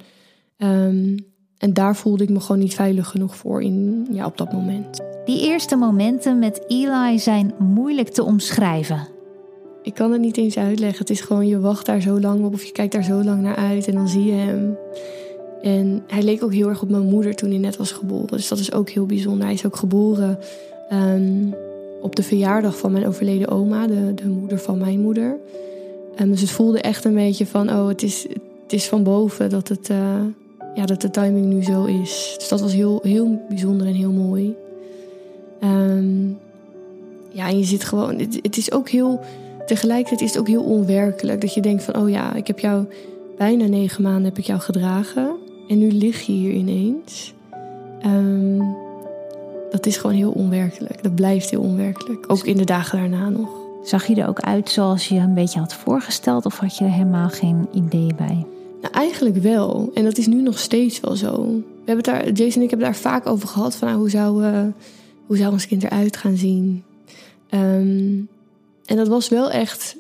Um, 0.58 1.16
en 1.58 1.72
daar 1.72 1.96
voelde 1.96 2.22
ik 2.22 2.30
me 2.30 2.40
gewoon 2.40 2.60
niet 2.60 2.74
veilig 2.74 3.08
genoeg 3.08 3.36
voor 3.36 3.62
in, 3.62 4.06
ja, 4.10 4.26
op 4.26 4.38
dat 4.38 4.52
moment. 4.52 5.00
Die 5.24 5.48
eerste 5.48 5.76
momenten 5.76 6.38
met 6.38 6.64
Eli 6.68 7.18
zijn 7.18 7.54
moeilijk 7.58 8.08
te 8.08 8.24
omschrijven. 8.24 9.08
Ik 9.82 9.94
kan 9.94 10.12
het 10.12 10.20
niet 10.20 10.36
eens 10.36 10.56
uitleggen. 10.56 10.98
Het 10.98 11.10
is 11.10 11.20
gewoon, 11.20 11.46
je 11.46 11.60
wacht 11.60 11.86
daar 11.86 12.00
zo 12.00 12.20
lang 12.20 12.44
op 12.44 12.52
of 12.52 12.64
je 12.64 12.72
kijkt 12.72 12.92
daar 12.92 13.04
zo 13.04 13.24
lang 13.24 13.42
naar 13.42 13.56
uit 13.56 13.86
en 13.86 13.94
dan 13.94 14.08
zie 14.08 14.24
je 14.24 14.32
hem. 14.32 14.76
En 15.62 16.02
hij 16.06 16.22
leek 16.22 16.42
ook 16.42 16.52
heel 16.52 16.68
erg 16.68 16.82
op 16.82 16.90
mijn 16.90 17.08
moeder 17.08 17.34
toen 17.34 17.50
hij 17.50 17.58
net 17.58 17.76
was 17.76 17.92
geboren. 17.92 18.26
Dus 18.26 18.48
dat 18.48 18.58
is 18.58 18.72
ook 18.72 18.90
heel 18.90 19.06
bijzonder. 19.06 19.44
Hij 19.44 19.54
is 19.54 19.66
ook 19.66 19.76
geboren 19.76 20.38
um, 20.92 21.54
op 22.00 22.16
de 22.16 22.22
verjaardag 22.22 22.78
van 22.78 22.92
mijn 22.92 23.06
overleden 23.06 23.48
oma, 23.48 23.86
de, 23.86 24.14
de 24.14 24.28
moeder 24.28 24.58
van 24.58 24.78
mijn 24.78 25.00
moeder. 25.00 25.36
Um, 26.20 26.30
dus 26.30 26.40
het 26.40 26.50
voelde 26.50 26.80
echt 26.80 27.04
een 27.04 27.14
beetje 27.14 27.46
van, 27.46 27.70
oh, 27.70 27.88
het 27.88 28.02
is, 28.02 28.26
het 28.62 28.72
is 28.72 28.88
van 28.88 29.02
boven 29.02 29.50
dat, 29.50 29.68
het, 29.68 29.88
uh, 29.88 29.96
ja, 30.74 30.86
dat 30.86 31.00
de 31.00 31.10
timing 31.10 31.46
nu 31.46 31.62
zo 31.62 31.84
is. 31.84 32.34
Dus 32.38 32.48
dat 32.48 32.60
was 32.60 32.72
heel, 32.72 33.00
heel 33.02 33.44
bijzonder 33.48 33.86
en 33.86 33.94
heel 33.94 34.12
mooi. 34.12 34.54
Um, 35.62 36.38
ja, 37.28 37.48
en 37.48 37.58
je 37.58 37.64
zit 37.64 37.84
gewoon, 37.84 38.18
het, 38.18 38.38
het, 38.42 38.56
is 38.56 38.72
ook 38.72 38.88
heel, 38.88 39.20
tegelijkertijd 39.66 40.20
is 40.20 40.30
het 40.30 40.38
ook 40.38 40.48
heel 40.48 40.62
onwerkelijk. 40.62 41.40
Dat 41.40 41.54
je 41.54 41.60
denkt 41.60 41.82
van, 41.82 41.96
oh 41.96 42.10
ja, 42.10 42.34
ik 42.34 42.46
heb 42.46 42.58
jou 42.58 42.84
bijna 43.36 43.66
negen 43.66 44.02
maanden 44.02 44.24
heb 44.24 44.38
ik 44.38 44.44
jou 44.44 44.60
gedragen. 44.60 45.36
En 45.68 45.78
nu 45.78 45.92
lig 45.92 46.20
je 46.20 46.32
hier 46.32 46.52
ineens. 46.52 47.34
Um, 48.06 48.76
dat 49.70 49.86
is 49.86 49.96
gewoon 49.96 50.16
heel 50.16 50.30
onwerkelijk. 50.30 51.02
Dat 51.02 51.14
blijft 51.14 51.50
heel 51.50 51.60
onwerkelijk. 51.60 52.24
Ook 52.26 52.46
in 52.46 52.56
de 52.56 52.64
dagen 52.64 52.98
daarna 52.98 53.28
nog. 53.28 53.48
Zag 53.84 54.06
je 54.06 54.14
er 54.14 54.28
ook 54.28 54.40
uit 54.40 54.70
zoals 54.70 55.08
je 55.08 55.14
een 55.14 55.34
beetje 55.34 55.58
had 55.58 55.74
voorgesteld? 55.74 56.46
Of 56.46 56.58
had 56.58 56.76
je 56.76 56.84
er 56.84 56.90
helemaal 56.90 57.28
geen 57.28 57.68
idee 57.72 58.14
bij? 58.14 58.46
Nou, 58.80 58.94
eigenlijk 58.94 59.36
wel. 59.36 59.90
En 59.94 60.04
dat 60.04 60.18
is 60.18 60.26
nu 60.26 60.42
nog 60.42 60.58
steeds 60.58 61.00
wel 61.00 61.16
zo. 61.16 61.44
We 61.84 61.84
hebben 61.84 62.04
daar, 62.04 62.30
Jason 62.30 62.56
en 62.56 62.62
ik 62.62 62.70
hebben 62.70 62.86
daar 62.86 62.96
vaak 62.96 63.26
over 63.26 63.48
gehad. 63.48 63.76
Van, 63.76 63.88
nou, 63.88 64.00
hoe, 64.00 64.10
zou, 64.10 64.44
uh, 64.44 64.66
hoe 65.26 65.36
zou 65.36 65.52
ons 65.52 65.66
kind 65.66 65.82
eruit 65.82 66.16
gaan 66.16 66.36
zien? 66.36 66.84
Um, 67.50 68.28
en 68.84 68.96
dat 68.96 69.08
was 69.08 69.28
wel 69.28 69.50
echt... 69.50 69.96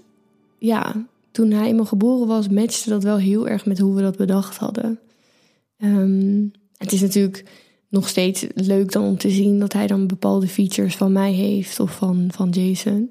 Ja, 0.58 1.06
toen 1.30 1.50
hij 1.50 1.66
eenmaal 1.66 1.84
geboren 1.84 2.26
was... 2.26 2.48
matchte 2.48 2.88
dat 2.88 3.02
wel 3.02 3.16
heel 3.16 3.48
erg 3.48 3.66
met 3.66 3.78
hoe 3.78 3.94
we 3.94 4.02
dat 4.02 4.16
bedacht 4.16 4.56
hadden. 4.56 4.98
Um, 5.78 6.50
het 6.76 6.92
is 6.92 7.00
natuurlijk 7.00 7.44
nog 7.90 8.08
steeds 8.08 8.46
leuk 8.54 8.92
dan 8.92 9.04
om 9.04 9.18
te 9.18 9.30
zien 9.30 9.58
dat 9.58 9.72
hij 9.72 9.86
dan 9.86 10.06
bepaalde 10.06 10.48
features 10.48 10.96
van 10.96 11.12
mij 11.12 11.32
heeft 11.32 11.80
of 11.80 11.90
van, 11.90 12.28
van 12.32 12.48
Jason. 12.48 13.10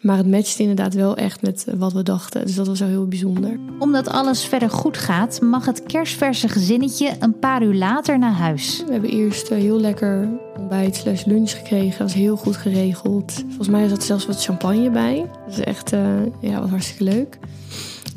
Maar 0.00 0.16
het 0.16 0.26
matchte 0.26 0.60
inderdaad 0.62 0.94
wel 0.94 1.16
echt 1.16 1.42
met 1.42 1.66
wat 1.76 1.92
we 1.92 2.02
dachten. 2.02 2.46
Dus 2.46 2.54
dat 2.54 2.66
was 2.66 2.80
wel 2.80 2.88
heel 2.88 3.08
bijzonder. 3.08 3.58
Omdat 3.78 4.08
alles 4.08 4.44
verder 4.44 4.70
goed 4.70 4.96
gaat, 4.96 5.40
mag 5.40 5.66
het 5.66 5.82
kerstverse 5.82 6.48
gezinnetje 6.48 7.16
een 7.18 7.38
paar 7.38 7.62
uur 7.62 7.74
later 7.74 8.18
naar 8.18 8.32
huis. 8.32 8.82
We 8.86 8.92
hebben 8.92 9.10
eerst 9.10 9.48
heel 9.48 9.80
lekker 9.80 10.28
ontbijt 10.58 10.96
slash 10.96 11.24
lunch 11.24 11.50
gekregen. 11.50 11.90
Dat 11.90 11.98
was 11.98 12.14
heel 12.14 12.36
goed 12.36 12.56
geregeld. 12.56 13.32
Volgens 13.46 13.68
mij 13.68 13.88
zat 13.88 14.04
zelfs 14.04 14.26
wat 14.26 14.44
champagne 14.44 14.90
bij. 14.90 15.30
Dat 15.46 15.58
is 15.58 15.64
echt 15.64 15.92
uh, 15.92 16.00
ja, 16.40 16.60
was 16.60 16.70
hartstikke 16.70 17.04
leuk. 17.04 17.38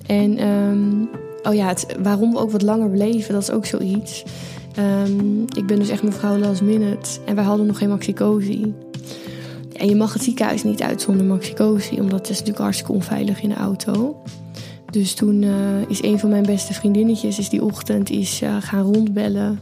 En 0.05 0.47
um, 0.47 1.09
oh 1.43 1.53
ja, 1.53 1.67
het, 1.67 1.85
waarom 2.01 2.31
we 2.31 2.39
ook 2.39 2.51
wat 2.51 2.61
langer 2.61 2.89
bleven, 2.89 3.33
dat 3.33 3.41
is 3.41 3.51
ook 3.51 3.65
zoiets. 3.65 4.23
Um, 4.79 5.45
ik 5.55 5.65
ben 5.65 5.79
dus 5.79 5.89
echt 5.89 6.03
mevrouw 6.03 6.37
last 6.37 6.61
minute. 6.61 7.19
En 7.25 7.35
wij 7.35 7.43
hadden 7.43 7.65
nog 7.65 7.77
geen 7.77 7.89
maxicosi. 7.89 8.73
En 9.73 9.87
je 9.87 9.95
mag 9.95 10.13
het 10.13 10.23
ziekenhuis 10.23 10.63
niet 10.63 10.81
uit 10.81 11.01
zonder 11.01 11.25
maxicosi, 11.25 11.99
omdat 11.99 12.19
het 12.19 12.29
is 12.29 12.37
natuurlijk 12.37 12.63
hartstikke 12.63 12.91
onveilig 12.91 13.41
in 13.41 13.49
de 13.49 13.55
auto. 13.55 14.21
Dus 14.91 15.13
toen 15.13 15.41
uh, 15.41 15.81
is 15.87 16.03
een 16.03 16.19
van 16.19 16.29
mijn 16.29 16.45
beste 16.45 16.73
vriendinnetjes 16.73 17.39
is 17.39 17.49
die 17.49 17.63
ochtend 17.63 18.09
is, 18.09 18.41
uh, 18.41 18.55
gaan 18.59 18.93
rondbellen 18.93 19.59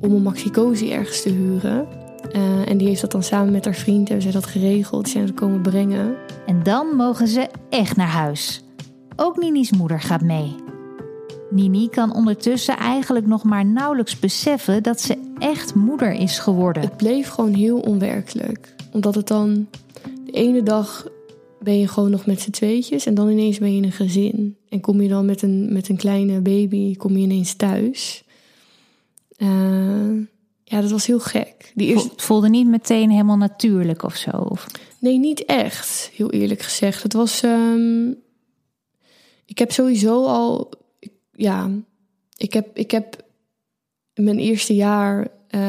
om 0.00 0.12
een 0.12 0.22
maxicosi 0.22 0.92
ergens 0.92 1.22
te 1.22 1.28
huren. 1.28 1.86
Uh, 2.32 2.68
en 2.68 2.78
die 2.78 2.88
heeft 2.88 3.00
dat 3.00 3.12
dan 3.12 3.22
samen 3.22 3.52
met 3.52 3.64
haar 3.64 3.74
vriend, 3.74 4.08
hebben 4.08 4.22
zij 4.22 4.40
dat 4.40 4.46
geregeld. 4.46 5.04
Die 5.04 5.12
zijn 5.12 5.26
ze 5.26 5.32
komen 5.32 5.62
brengen. 5.62 6.14
En 6.46 6.62
dan 6.62 6.86
mogen 6.96 7.28
ze 7.28 7.48
echt 7.70 7.96
naar 7.96 8.08
huis. 8.08 8.62
Ook 9.16 9.36
Nini's 9.36 9.72
moeder 9.72 10.00
gaat 10.00 10.22
mee. 10.22 10.54
Nini 11.50 11.88
kan 11.88 12.14
ondertussen 12.14 12.76
eigenlijk 12.76 13.26
nog 13.26 13.44
maar 13.44 13.64
nauwelijks 13.64 14.18
beseffen 14.18 14.82
dat 14.82 15.00
ze 15.00 15.32
echt 15.38 15.74
moeder 15.74 16.12
is 16.12 16.38
geworden. 16.38 16.82
Het 16.82 16.96
bleef 16.96 17.28
gewoon 17.28 17.54
heel 17.54 17.78
onwerkelijk. 17.80 18.74
Omdat 18.92 19.14
het 19.14 19.26
dan 19.26 19.66
de 20.24 20.32
ene 20.32 20.62
dag 20.62 21.08
ben 21.60 21.78
je 21.78 21.88
gewoon 21.88 22.10
nog 22.10 22.26
met 22.26 22.40
z'n 22.40 22.50
tweetjes 22.50 23.06
en 23.06 23.14
dan 23.14 23.28
ineens 23.28 23.58
ben 23.58 23.70
je 23.70 23.76
in 23.76 23.84
een 23.84 23.92
gezin. 23.92 24.56
En 24.68 24.80
kom 24.80 25.00
je 25.00 25.08
dan 25.08 25.26
met 25.26 25.42
een, 25.42 25.72
met 25.72 25.88
een 25.88 25.96
kleine 25.96 26.40
baby, 26.40 26.96
kom 26.96 27.16
je 27.16 27.22
ineens 27.22 27.54
thuis. 27.54 28.24
Uh, 29.38 30.26
ja, 30.64 30.80
dat 30.80 30.90
was 30.90 31.06
heel 31.06 31.20
gek. 31.20 31.72
Die 31.74 31.88
eerste... 31.88 32.08
Het 32.08 32.22
voelde 32.22 32.48
niet 32.48 32.66
meteen 32.66 33.10
helemaal 33.10 33.36
natuurlijk 33.36 34.02
of 34.02 34.16
zo? 34.16 34.30
Of? 34.30 34.66
Nee, 34.98 35.18
niet 35.18 35.44
echt, 35.44 36.10
heel 36.14 36.30
eerlijk 36.30 36.62
gezegd. 36.62 37.02
Het 37.02 37.12
was... 37.12 37.42
Um... 37.42 38.16
Ik 39.44 39.58
heb 39.58 39.72
sowieso 39.72 40.26
al 40.26 40.70
ja, 41.38 41.70
ik 42.36 42.52
heb, 42.52 42.76
ik 42.76 42.90
heb 42.90 43.24
mijn 44.14 44.38
eerste 44.38 44.74
jaar, 44.74 45.28
uh, 45.50 45.60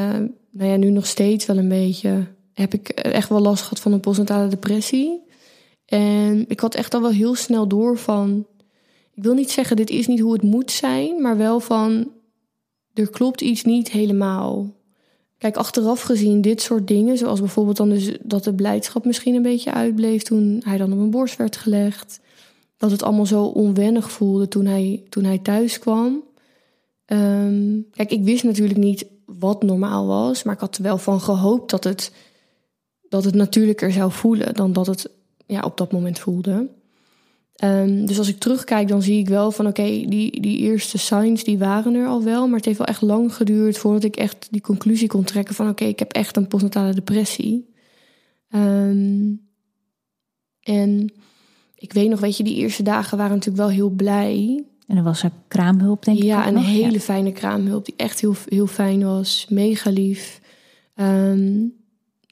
nou 0.52 0.70
ja, 0.70 0.76
nu 0.76 0.90
nog 0.90 1.08
steeds 1.08 1.46
wel 1.46 1.58
een 1.58 1.70
beetje, 1.70 2.28
heb 2.54 2.74
ik 2.74 2.90
echt 2.90 3.30
wel 3.30 3.40
last 3.40 3.64
gehad 3.64 3.80
van 3.80 3.92
een 3.92 4.00
postnatale 4.00 4.48
depressie. 4.48 5.22
En 5.86 6.46
ik 6.48 6.60
had 6.60 6.76
echt 6.76 6.94
al 6.94 7.02
wel 7.02 7.12
heel 7.12 7.36
snel 7.36 7.68
door 7.68 7.98
van, 7.98 8.46
ik 9.14 9.24
wil 9.24 9.34
niet 9.34 9.52
zeggen 9.52 9.76
dit 9.76 9.90
is 9.90 10.08
niet 10.08 10.20
hoe 10.20 10.34
het 10.34 10.42
moet 10.42 10.72
zijn, 10.72 11.22
maar 11.22 11.38
wel 11.38 11.60
van, 11.60 12.12
er 12.94 13.10
klopt 13.10 13.42
iets 13.42 13.64
niet 13.64 13.92
helemaal. 13.92 14.74
Kijk, 15.38 15.58
achteraf 15.58 16.02
gezien 16.02 16.42
dit 16.42 16.62
soort 16.62 16.88
dingen, 16.88 17.18
zoals 17.18 17.40
bijvoorbeeld 17.40 17.78
dan 17.78 17.90
dus 17.90 18.12
dat 18.22 18.44
de 18.44 18.54
blijdschap 18.54 19.06
misschien 19.06 19.36
een 19.36 19.42
beetje 19.42 19.74
uitbleef 19.74 20.24
toen 20.24 20.62
hij 20.66 20.78
dan 20.78 20.92
op 20.92 20.98
mijn 20.98 21.10
borst 21.10 21.36
werd 21.36 21.58
gelegd 21.58 22.20
dat 22.80 22.92
het 22.92 23.04
allemaal 23.04 23.26
zo 23.26 23.44
onwennig 23.44 24.12
voelde 24.12 24.48
toen 24.48 24.66
hij, 24.66 25.04
toen 25.10 25.24
hij 25.24 25.38
thuis 25.38 25.80
kwam. 25.80 26.24
Um, 27.06 27.88
kijk, 27.94 28.12
ik 28.12 28.24
wist 28.24 28.44
natuurlijk 28.44 28.80
niet 28.80 29.06
wat 29.26 29.64
normaal 29.64 30.08
was, 30.08 30.44
maar 30.44 30.54
ik 30.54 30.60
had 30.60 30.78
er 30.78 30.84
wel 30.84 30.98
van 30.98 31.22
gehoopt 31.22 31.70
dat 31.70 31.84
het, 31.84 32.12
dat 33.10 33.24
het 33.24 33.36
natuurlijker 33.36 33.92
zou 33.92 34.12
voelen 34.12 34.54
dan 34.54 34.74
dat 34.74 34.88
het 34.88 35.10
ja, 35.46 35.62
op 35.62 35.78
dat 35.78 35.92
moment 35.92 36.20
voelde. 36.20 36.68
Um, 37.64 38.06
dus 38.06 38.18
als 38.18 38.28
ik 38.28 38.40
terugkijk, 38.40 38.88
dan 38.88 39.02
zie 39.02 39.20
ik 39.20 39.28
wel 39.28 39.52
van 39.52 39.68
oké, 39.68 39.84
die, 39.84 40.42
die 40.42 40.58
eerste 40.58 40.98
signs 40.98 41.44
die 41.44 41.58
waren 41.58 41.94
er 41.94 42.08
al 42.08 42.24
wel, 42.24 42.48
maar 42.48 42.58
het 42.58 42.66
heeft 42.66 42.78
wel 42.78 42.88
echt 42.88 43.02
lang 43.02 43.36
geduurd 43.36 43.78
voordat 43.78 44.04
ik 44.04 44.16
echt 44.16 44.48
die 44.52 44.62
conclusie 44.62 45.08
kon 45.08 45.24
trekken 45.24 45.56
van 45.56 45.70
oké, 45.70 45.86
ik 45.86 46.00
heb 46.00 46.12
echt 46.12 46.38
een 46.38 46.48
postnatale 46.48 46.94
depressie. 46.94 47.74
Um, 48.56 49.48
en 50.62 51.14
ik 51.80 51.94
weet 51.94 52.10
nog, 52.10 52.20
weet 52.20 52.38
je, 52.38 52.44
die 52.44 52.56
eerste 52.56 52.84
dagen 52.84 53.18
waren 53.18 53.34
natuurlijk 53.34 53.64
wel 53.64 53.76
heel 53.76 53.90
blij. 53.90 54.64
En 54.88 54.98
er 54.98 55.04
was 55.04 55.24
er 55.24 55.32
kraamhulp, 55.48 56.06
denk 56.06 56.18
ik. 56.18 56.24
Ja, 56.24 56.48
een 56.48 56.58
hele 56.58 57.00
fijne 57.00 57.32
kraamhulp 57.32 57.86
die 57.86 57.94
echt 57.98 58.20
heel, 58.20 58.36
heel 58.46 58.68
fijn 58.68 59.04
was. 59.04 59.46
Mega 59.50 59.90
lief. 59.90 60.42
Um, 60.96 61.74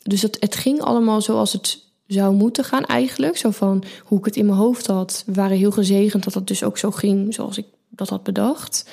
dus 0.03 0.21
het, 0.21 0.37
het 0.39 0.55
ging 0.55 0.81
allemaal 0.81 1.21
zoals 1.21 1.53
het 1.53 1.85
zou 2.07 2.35
moeten 2.35 2.63
gaan 2.63 2.85
eigenlijk. 2.85 3.37
Zo 3.37 3.51
van 3.51 3.83
hoe 4.03 4.19
ik 4.19 4.25
het 4.25 4.35
in 4.35 4.45
mijn 4.45 4.57
hoofd 4.57 4.87
had. 4.87 5.23
We 5.25 5.33
waren 5.33 5.57
heel 5.57 5.71
gezegend 5.71 6.23
dat 6.23 6.33
het 6.33 6.47
dus 6.47 6.63
ook 6.63 6.77
zo 6.77 6.91
ging 6.91 7.33
zoals 7.33 7.57
ik 7.57 7.65
dat 7.89 8.09
had 8.09 8.23
bedacht. 8.23 8.89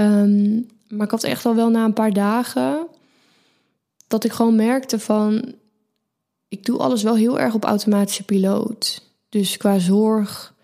Um, 0.00 0.66
maar 0.88 1.04
ik 1.04 1.10
had 1.10 1.24
echt 1.24 1.46
al 1.46 1.54
wel 1.54 1.70
na 1.70 1.84
een 1.84 1.92
paar 1.92 2.12
dagen... 2.12 2.86
dat 4.06 4.24
ik 4.24 4.32
gewoon 4.32 4.56
merkte 4.56 4.98
van... 4.98 5.54
ik 6.48 6.64
doe 6.64 6.78
alles 6.78 7.02
wel 7.02 7.16
heel 7.16 7.40
erg 7.40 7.54
op 7.54 7.64
automatische 7.64 8.24
piloot. 8.24 9.05
Dus 9.36 9.56
qua 9.56 9.78
zorg, 9.78 10.54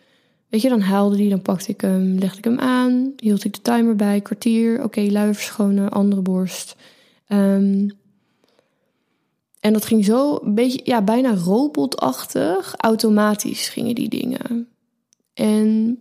weet 0.49 0.63
je, 0.63 0.69
dan 0.69 0.81
huilde 0.81 1.17
die, 1.17 1.31
dan 1.31 1.43
pakte 1.43 1.71
ik 1.71 1.81
hem, 1.81 2.19
legde 2.19 2.39
ik 2.39 2.45
hem 2.45 2.59
aan, 2.59 3.13
hield 3.17 3.45
ik 3.45 3.55
de 3.55 3.61
timer 3.61 3.97
bij, 3.97 4.21
kwartier, 4.21 4.75
oké, 4.75 4.85
okay, 4.85 5.11
luier 5.11 5.91
andere 5.91 6.23
borst. 6.23 6.77
Um, 7.29 7.91
en 9.61 9.73
dat 9.73 9.85
ging 9.85 10.05
zo 10.05 10.39
een 10.43 10.55
beetje, 10.55 10.81
ja, 10.85 11.03
bijna 11.03 11.35
robotachtig, 11.35 12.75
automatisch 12.77 13.69
gingen 13.69 13.95
die 13.95 14.09
dingen. 14.09 14.69
En 15.35 15.99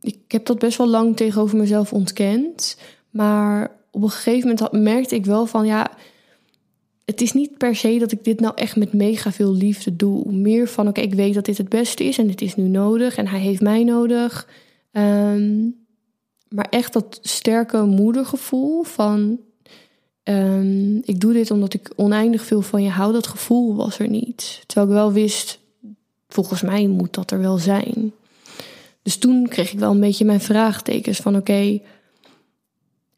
ik 0.00 0.18
heb 0.28 0.46
dat 0.46 0.58
best 0.58 0.78
wel 0.78 0.88
lang 0.88 1.16
tegenover 1.16 1.56
mezelf 1.56 1.92
ontkend. 1.92 2.76
Maar 3.10 3.70
op 3.90 4.02
een 4.02 4.10
gegeven 4.10 4.48
moment 4.48 4.72
merkte 4.72 5.14
ik 5.14 5.24
wel 5.24 5.46
van, 5.46 5.66
ja, 5.66 5.90
het 7.04 7.20
is 7.20 7.32
niet 7.32 7.58
per 7.58 7.76
se 7.76 7.98
dat 7.98 8.12
ik 8.12 8.24
dit 8.24 8.40
nou 8.40 8.52
echt 8.56 8.76
met 8.76 8.92
mega 8.92 9.32
veel 9.32 9.54
liefde 9.54 9.96
doe. 9.96 10.32
Meer 10.32 10.68
van, 10.68 10.88
oké, 10.88 11.00
ik 11.00 11.14
weet 11.14 11.34
dat 11.34 11.44
dit 11.44 11.58
het 11.58 11.68
beste 11.68 12.04
is 12.04 12.18
en 12.18 12.26
dit 12.26 12.40
is 12.40 12.56
nu 12.56 12.68
nodig 12.68 13.16
en 13.16 13.26
hij 13.26 13.40
heeft 13.40 13.60
mij 13.60 13.84
nodig. 13.84 14.48
Um, 14.92 15.76
maar 16.48 16.66
echt 16.70 16.92
dat 16.92 17.18
sterke 17.22 17.82
moedergevoel 17.82 18.82
van, 18.82 19.38
um, 20.24 21.02
ik 21.04 21.20
doe 21.20 21.32
dit 21.32 21.50
omdat 21.50 21.74
ik 21.74 21.92
oneindig 21.96 22.42
veel 22.42 22.62
van 22.62 22.82
je 22.82 22.90
hou. 22.90 23.12
Dat 23.12 23.26
gevoel 23.26 23.74
was 23.74 23.98
er 23.98 24.08
niet. 24.08 24.62
Terwijl 24.66 24.86
ik 24.86 24.94
wel 24.94 25.12
wist, 25.12 25.58
volgens 26.28 26.62
mij 26.62 26.86
moet 26.86 27.14
dat 27.14 27.30
er 27.30 27.38
wel 27.38 27.58
zijn. 27.58 28.12
Dus 29.02 29.16
toen 29.16 29.48
kreeg 29.48 29.72
ik 29.72 29.78
wel 29.78 29.90
een 29.90 30.00
beetje 30.00 30.24
mijn 30.24 30.40
vraagtekens 30.40 31.18
van, 31.18 31.36
oké, 31.36 31.80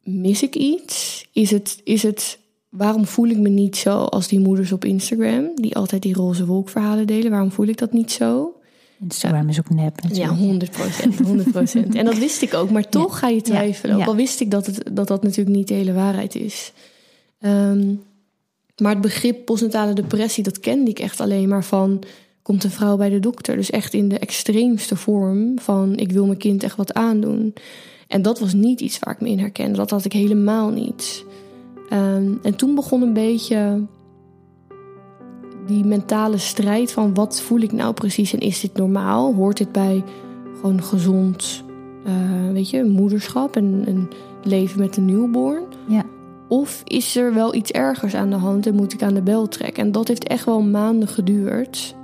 mis 0.02 0.42
ik 0.42 0.54
iets? 0.54 1.26
Is 1.32 1.50
het, 1.50 1.80
is 1.84 2.02
het 2.02 2.38
waarom 2.68 3.06
voel 3.06 3.28
ik 3.28 3.38
me 3.38 3.48
niet 3.48 3.76
zo 3.76 3.98
als 3.98 4.28
die 4.28 4.40
moeders 4.40 4.72
op 4.72 4.84
Instagram, 4.84 5.50
die 5.54 5.76
altijd 5.76 6.02
die 6.02 6.14
roze 6.14 6.46
wolkverhalen 6.46 7.06
delen? 7.06 7.30
Waarom 7.30 7.52
voel 7.52 7.66
ik 7.66 7.76
dat 7.76 7.92
niet 7.92 8.12
zo? 8.12 8.54
Instagram 9.00 9.48
is 9.48 9.58
ook 9.58 9.70
nep 9.70 10.02
natuurlijk. 10.02 10.38
Ja, 10.38 10.44
100 10.44 10.70
procent, 10.70 11.18
100 11.18 11.94
En 11.94 12.04
dat 12.04 12.18
wist 12.18 12.42
ik 12.42 12.54
ook, 12.54 12.70
maar 12.70 12.88
toch 12.98 13.18
ga 13.18 13.28
je 13.28 13.42
twijfelen. 13.42 13.96
Ook 13.96 14.06
al 14.06 14.16
wist 14.16 14.40
ik 14.40 14.50
dat, 14.50 14.66
het, 14.66 14.90
dat 14.92 15.08
dat 15.08 15.22
natuurlijk 15.22 15.56
niet 15.56 15.68
de 15.68 15.74
hele 15.74 15.92
waarheid 15.92 16.34
is. 16.34 16.72
Um, 17.40 18.02
maar 18.82 18.92
het 18.92 19.00
begrip 19.00 19.44
postnatale 19.44 19.92
depressie, 19.92 20.42
dat 20.42 20.60
kende 20.60 20.90
ik 20.90 20.98
echt 20.98 21.20
alleen 21.20 21.48
maar 21.48 21.64
van... 21.64 22.02
komt 22.42 22.64
een 22.64 22.70
vrouw 22.70 22.96
bij 22.96 23.08
de 23.08 23.20
dokter. 23.20 23.56
Dus 23.56 23.70
echt 23.70 23.94
in 23.94 24.08
de 24.08 24.18
extreemste 24.18 24.96
vorm 24.96 25.58
van... 25.58 25.96
ik 25.96 26.12
wil 26.12 26.26
mijn 26.26 26.38
kind 26.38 26.62
echt 26.62 26.76
wat 26.76 26.94
aandoen. 26.94 27.54
En 28.08 28.22
dat 28.22 28.38
was 28.38 28.52
niet 28.52 28.80
iets 28.80 28.98
waar 28.98 29.14
ik 29.14 29.20
me 29.20 29.28
in 29.28 29.38
herkende. 29.38 29.76
Dat 29.76 29.90
had 29.90 30.04
ik 30.04 30.12
helemaal 30.12 30.70
niet. 30.70 31.24
Um, 31.92 32.38
en 32.42 32.56
toen 32.56 32.74
begon 32.74 33.02
een 33.02 33.12
beetje 33.12 33.86
die 35.66 35.84
mentale 35.84 36.38
strijd 36.38 36.92
van 36.92 37.14
wat 37.14 37.40
voel 37.40 37.60
ik 37.60 37.72
nou 37.72 37.92
precies 37.92 38.32
en 38.32 38.38
is 38.38 38.60
dit 38.60 38.76
normaal? 38.76 39.34
Hoort 39.34 39.56
dit 39.56 39.72
bij 39.72 40.04
gewoon 40.54 40.82
gezond, 40.82 41.64
uh, 42.06 42.52
weet 42.52 42.70
je, 42.70 42.84
moederschap 42.84 43.56
en 43.56 44.08
leven 44.42 44.80
met 44.80 44.96
een 44.96 45.04
newborn? 45.04 45.64
Ja. 45.88 46.04
Of 46.48 46.82
is 46.84 47.16
er 47.16 47.34
wel 47.34 47.54
iets 47.54 47.70
ergers 47.70 48.14
aan 48.14 48.30
de 48.30 48.36
hand 48.36 48.66
en 48.66 48.74
moet 48.74 48.92
ik 48.92 49.02
aan 49.02 49.14
de 49.14 49.22
bel 49.22 49.48
trekken? 49.48 49.84
En 49.84 49.92
dat 49.92 50.08
heeft 50.08 50.28
echt 50.28 50.44
wel 50.44 50.62
maanden 50.62 51.08
geduurd. 51.08 51.96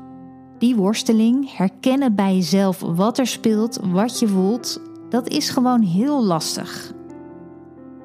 Die 0.58 0.76
worsteling, 0.76 1.56
herkennen 1.56 2.14
bij 2.14 2.34
jezelf 2.34 2.80
wat 2.80 3.18
er 3.18 3.26
speelt, 3.26 3.80
wat 3.90 4.18
je 4.18 4.28
voelt, 4.28 4.80
dat 5.08 5.28
is 5.28 5.50
gewoon 5.50 5.80
heel 5.80 6.24
lastig. 6.24 6.92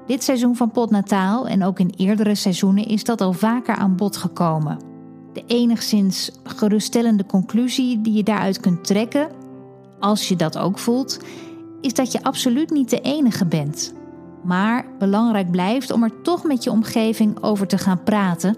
Dit 0.07 0.23
seizoen 0.23 0.55
van 0.55 0.71
Potnataal 0.71 1.47
en 1.47 1.63
ook 1.63 1.79
in 1.79 1.93
eerdere 1.97 2.35
seizoenen 2.35 2.85
is 2.85 3.03
dat 3.03 3.21
al 3.21 3.33
vaker 3.33 3.75
aan 3.75 3.95
bod 3.95 4.17
gekomen. 4.17 4.77
De 5.33 5.43
enigszins 5.47 6.31
geruststellende 6.43 7.25
conclusie 7.25 8.01
die 8.01 8.13
je 8.13 8.23
daaruit 8.23 8.59
kunt 8.59 8.83
trekken, 8.83 9.29
als 9.99 10.27
je 10.27 10.35
dat 10.35 10.57
ook 10.57 10.79
voelt, 10.79 11.19
is 11.81 11.93
dat 11.93 12.11
je 12.11 12.23
absoluut 12.23 12.69
niet 12.69 12.89
de 12.89 13.01
enige 13.01 13.45
bent. 13.45 13.93
Maar 14.43 14.85
belangrijk 14.99 15.51
blijft 15.51 15.91
om 15.91 16.03
er 16.03 16.21
toch 16.21 16.43
met 16.43 16.63
je 16.63 16.71
omgeving 16.71 17.43
over 17.43 17.67
te 17.67 17.77
gaan 17.77 18.03
praten, 18.03 18.55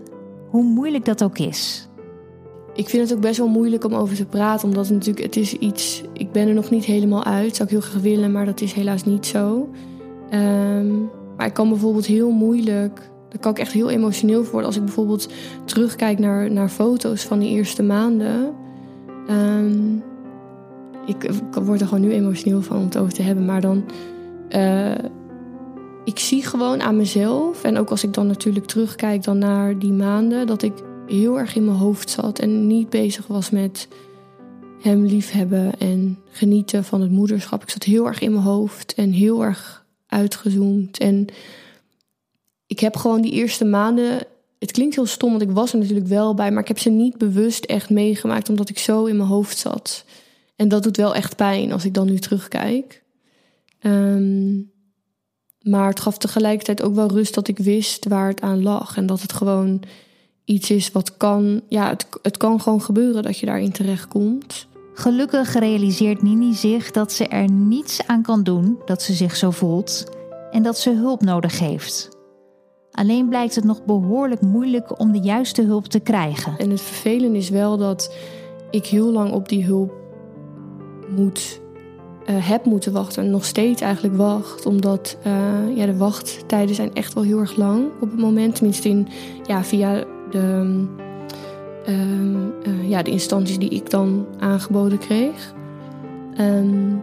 hoe 0.50 0.64
moeilijk 0.64 1.06
dat 1.06 1.24
ook 1.24 1.38
is. 1.38 1.88
ik 2.74 2.89
vind 2.89 3.10
het 3.10 3.18
ook 3.18 3.24
best 3.24 3.38
wel 3.38 3.47
moeilijk 3.47 3.84
om 3.86 3.93
over 3.93 4.16
te 4.16 4.26
praten. 4.26 4.68
Omdat 4.68 4.88
het 4.88 4.95
natuurlijk, 4.95 5.26
het 5.26 5.36
is 5.36 5.54
iets. 5.54 6.04
Ik 6.14 6.32
ben 6.32 6.47
er 6.47 6.54
nog 6.54 6.70
niet 6.70 6.86
helemaal 6.86 7.24
uit. 7.24 7.56
Zou 7.56 7.70
ik 7.70 7.76
heel 7.76 7.89
graag 7.89 8.02
willen, 8.02 8.32
maar 8.32 8.45
dat 8.45 8.62
is 8.62 8.74
helaas 8.74 9.06
niet 9.06 9.26
zo. 9.26 9.70
Ehm, 10.30 10.91
maar 11.39 11.47
ik 11.47 11.53
kan 11.53 11.69
bijvoorbeeld 11.69 12.05
heel 12.05 12.31
moeilijk. 12.31 13.09
Daar 13.29 13.39
kan 13.39 13.51
ik 13.51 13.59
echt 13.59 13.71
heel 13.71 13.89
emotioneel 13.89 14.41
voor 14.41 14.51
worden. 14.51 14.67
Als 14.67 14.77
ik 14.77 14.85
bijvoorbeeld 14.85 15.29
terugkijk 15.65 16.19
naar, 16.19 16.51
naar 16.51 16.69
foto's 16.69 17.23
van 17.23 17.39
die 17.39 17.49
eerste 17.49 17.83
maanden. 17.83 18.53
Ehm, 19.27 19.95
ik, 21.05 21.31
word 21.63 21.81
er 21.81 21.87
gewoon 21.87 22.03
nu 22.03 22.11
emotioneel 22.11 22.61
van 22.61 22.77
om 22.77 22.83
het 22.83 22.97
over 22.97 23.13
te 23.13 23.21
hebben. 23.21 23.45
Maar 23.45 23.61
dan. 23.61 23.83
Uh, 24.49 24.91
ik 26.03 26.19
zie 26.19 26.45
gewoon 26.45 26.81
aan 26.81 26.97
mezelf. 26.97 27.63
En 27.63 27.77
ook 27.77 27.89
als 27.89 28.03
ik 28.03 28.13
dan 28.13 28.27
natuurlijk 28.27 28.65
terugkijk 28.65 29.23
dan 29.23 29.37
naar 29.37 29.79
die 29.79 29.93
maanden. 29.93 30.47
Dat 30.47 30.61
ik 30.61 30.73
heel 31.07 31.39
erg 31.39 31.55
in 31.55 31.65
mijn 31.65 31.77
hoofd 31.77 32.09
zat. 32.09 32.39
En 32.39 32.67
niet 32.67 32.89
bezig 32.89 33.27
was 33.27 33.49
met 33.49 33.87
hem 34.81 35.05
liefhebben 35.05 35.79
en 35.79 36.19
genieten 36.29 36.83
van 36.83 37.01
het 37.01 37.11
moederschap. 37.11 37.61
Ik 37.61 37.69
zat 37.69 37.83
heel 37.83 38.07
erg 38.07 38.21
in 38.21 38.31
mijn 38.31 38.43
hoofd 38.43 38.93
en 38.93 39.11
heel 39.11 39.43
erg 39.43 39.79
uitgezoomd. 40.10 40.97
En 40.97 41.28
ik 42.68 42.80
heb 42.80 42.95
gewoon 42.95 43.22
die 43.22 43.32
eerste 43.32 43.66
maanden. 43.66 44.26
Het 44.60 44.72
klinkt 44.72 44.95
heel 44.95 45.05
stom, 45.05 45.30
want 45.30 45.41
ik 45.41 45.51
was 45.51 45.74
er 45.74 45.80
natuurlijk 45.80 46.07
wel 46.07 46.34
bij, 46.34 46.51
maar 46.51 46.62
ik 46.62 46.68
heb 46.68 46.80
ze 46.80 46.89
niet 46.89 47.18
bewust 47.18 47.66
echt 47.66 47.89
meegemaakt, 47.89 48.49
omdat 48.49 48.70
ik 48.70 48.80
zo 48.80 49.05
in 49.05 49.18
mijn 49.18 49.30
hoofd 49.30 49.57
zat. 49.57 50.05
En 50.55 50.68
dat 50.68 50.84
doet 50.84 50.97
wel 50.97 51.16
echt 51.16 51.36
pijn 51.36 51.72
als 51.72 51.86
ik 51.86 51.93
dan 51.93 52.05
nu 52.05 52.20
terugkijk. 52.20 53.03
Ehm, 53.80 54.57
maar 55.62 55.88
het 55.88 55.99
gaf 55.99 56.18
tegelijkertijd 56.18 56.82
ook 56.82 56.95
wel 56.95 57.12
rust 57.12 57.34
dat 57.34 57.47
ik 57.47 57.57
wist 57.57 58.05
waar 58.07 58.28
het 58.28 58.41
aan 58.41 58.64
lag. 58.64 58.97
En 58.97 59.05
dat 59.05 59.22
het 59.22 59.34
gewoon 59.34 59.84
iets 60.45 60.70
is 60.70 60.91
wat 60.91 61.18
kan. 61.18 61.62
Ja, 61.68 61.89
het, 61.89 62.07
het 62.22 62.38
kan 62.38 62.62
gewoon 62.62 62.82
gebeuren 62.82 63.24
dat 63.24 63.38
je 63.38 63.45
daarin 63.45 63.72
terechtkomt. 63.72 64.68
Gelukkig 65.00 65.54
realiseert 65.54 66.22
Nini 66.22 66.54
zich 66.54 66.91
dat 66.91 67.12
ze 67.12 67.28
er 67.28 67.52
niets 67.52 68.08
aan 68.08 68.22
kan 68.22 68.43
doen 68.43 68.80
dat 68.86 69.02
ze 69.02 69.14
zich 69.14 69.36
zo 69.36 69.52
voelt 69.52 70.06
en 70.52 70.64
dat 70.64 70.78
ze 70.78 70.93
hulp 70.93 71.22
nodig 71.22 71.60
heeft. 71.60 72.10
Alleen 72.91 73.30
blijkt 73.30 73.56
het 73.56 73.64
nog 73.64 73.86
behoorlijk 73.86 74.41
moeilijk 74.41 75.00
om 75.00 75.12
de 75.12 75.20
juiste 75.20 75.62
hulp 75.62 75.86
te 75.86 76.00
krijgen. 76.00 76.58
En 76.58 76.70
het 76.70 76.82
vervelende 76.82 77.38
is 77.38 77.50
wel 77.50 77.78
dat 77.78 78.16
ik 78.72 78.86
heel 78.86 79.12
lang 79.12 79.32
op 79.32 79.50
die 79.50 79.66
hulp 79.66 79.93
moet, 81.16 81.62
uh, 82.30 82.50
heb 82.50 82.66
moeten 82.66 82.93
wachten. 82.93 83.24
En 83.24 83.32
nog 83.32 83.45
steeds 83.45 83.82
eigenlijk 83.82 84.16
wacht. 84.16 84.66
Omdat 84.66 85.18
uh, 85.28 85.78
ja, 85.78 85.86
de 85.86 85.97
wachttijden 85.97 86.76
zijn 86.76 86.93
echt 86.93 87.14
wel 87.14 87.24
heel 87.24 87.39
erg 87.39 87.56
lang 87.56 87.86
op 88.02 88.12
het 88.12 88.20
moment. 88.20 88.56
Tenminste 88.56 88.89
in, 88.89 89.08
ja, 89.43 89.64
via 89.64 90.04
de 90.32 90.86
Ehm, 91.89 92.35
eh, 92.63 92.89
ja, 92.89 93.03
de 93.03 93.11
instanties 93.11 93.59
die 93.59 93.69
ik 93.69 93.89
dan 93.89 94.25
aangeboden 94.39 94.97
kreeg. 94.97 95.53
Ehm, 96.35 96.95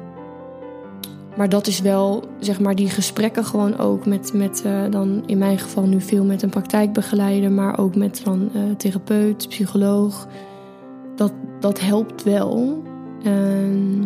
maar 1.36 1.48
dat 1.48 1.66
is 1.66 1.80
wel, 1.80 2.24
zeg 2.38 2.60
maar, 2.60 2.74
die 2.74 2.88
gesprekken 2.88 3.44
gewoon 3.44 3.78
ook 3.78 4.06
met, 4.06 4.32
met 4.32 4.62
uh, 4.66 4.90
dan 4.90 5.22
in 5.26 5.38
mijn 5.38 5.58
geval 5.58 5.84
nu 5.84 6.00
veel 6.00 6.24
met 6.24 6.42
een 6.42 6.50
praktijkbegeleider, 6.50 7.50
maar 7.50 7.78
ook 7.78 7.96
met 7.96 8.20
dan 8.24 8.50
uh, 8.54 8.62
therapeut, 8.76 9.48
psycholoog. 9.48 10.28
Dat, 11.16 11.32
dat 11.60 11.80
helpt 11.80 12.22
wel. 12.22 12.82
Ehm, 13.22 14.02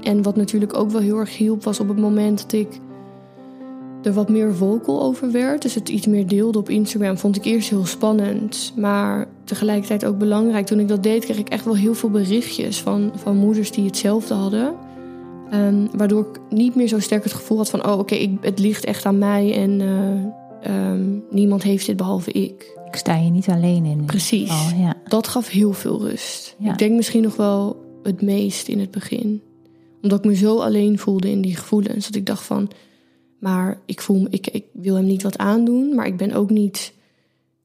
en 0.00 0.22
wat 0.22 0.36
natuurlijk 0.36 0.76
ook 0.76 0.90
wel 0.90 1.00
heel 1.00 1.18
erg 1.18 1.36
hielp, 1.36 1.64
was 1.64 1.80
op 1.80 1.88
het 1.88 1.98
moment 1.98 2.42
dat 2.42 2.52
ik 2.52 2.80
er 4.06 4.12
wat 4.12 4.28
meer 4.28 4.54
vocal 4.54 5.02
over 5.02 5.32
werd. 5.32 5.62
Dus 5.62 5.74
het 5.74 5.88
iets 5.88 6.06
meer 6.06 6.26
deelde 6.26 6.58
op 6.58 6.68
Instagram. 6.68 7.18
Vond 7.18 7.36
ik 7.36 7.44
eerst 7.44 7.70
heel 7.70 7.86
spannend. 7.86 8.72
Maar 8.76 9.26
tegelijkertijd 9.44 10.04
ook 10.04 10.18
belangrijk. 10.18 10.66
Toen 10.66 10.80
ik 10.80 10.88
dat 10.88 11.02
deed, 11.02 11.24
kreeg 11.24 11.38
ik 11.38 11.48
echt 11.48 11.64
wel 11.64 11.76
heel 11.76 11.94
veel 11.94 12.10
berichtjes 12.10 12.80
van, 12.80 13.12
van 13.14 13.36
moeders 13.36 13.70
die 13.70 13.84
hetzelfde 13.84 14.34
hadden. 14.34 14.74
Um, 15.54 15.88
waardoor 15.96 16.20
ik 16.20 16.40
niet 16.50 16.74
meer 16.74 16.88
zo 16.88 16.98
sterk 16.98 17.22
het 17.22 17.32
gevoel 17.32 17.56
had 17.56 17.70
van: 17.70 17.86
oh, 17.86 17.98
oké, 17.98 18.36
het 18.40 18.58
ligt 18.58 18.84
echt 18.84 19.04
aan 19.04 19.18
mij 19.18 19.54
en 19.54 19.80
uh, 19.80 20.90
um, 20.92 21.24
niemand 21.30 21.62
heeft 21.62 21.86
dit 21.86 21.96
behalve 21.96 22.32
ik. 22.32 22.78
Ik 22.86 22.96
sta 22.96 23.16
je 23.16 23.30
niet 23.30 23.48
alleen 23.48 23.84
in. 23.84 24.04
Precies. 24.04 24.50
Oh, 24.50 24.70
ja. 24.78 24.94
Dat 25.08 25.28
gaf 25.28 25.48
heel 25.48 25.72
veel 25.72 26.00
rust. 26.00 26.56
Ja. 26.58 26.72
Ik 26.72 26.78
denk 26.78 26.96
misschien 26.96 27.22
nog 27.22 27.36
wel 27.36 27.76
het 28.02 28.22
meest 28.22 28.68
in 28.68 28.80
het 28.80 28.90
begin. 28.90 29.42
Omdat 30.02 30.18
ik 30.18 30.24
me 30.24 30.34
zo 30.34 30.58
alleen 30.58 30.98
voelde 30.98 31.30
in 31.30 31.40
die 31.40 31.56
gevoelens. 31.56 32.06
Dat 32.06 32.14
ik 32.14 32.26
dacht 32.26 32.44
van 32.44 32.70
maar 33.42 33.80
ik 33.84 34.00
voel 34.00 34.26
ik, 34.30 34.46
ik 34.46 34.64
wil 34.72 34.94
hem 34.94 35.04
niet 35.04 35.22
wat 35.22 35.38
aandoen, 35.38 35.94
maar 35.94 36.06
ik 36.06 36.16
ben 36.16 36.32
ook 36.32 36.50
niet. 36.50 36.92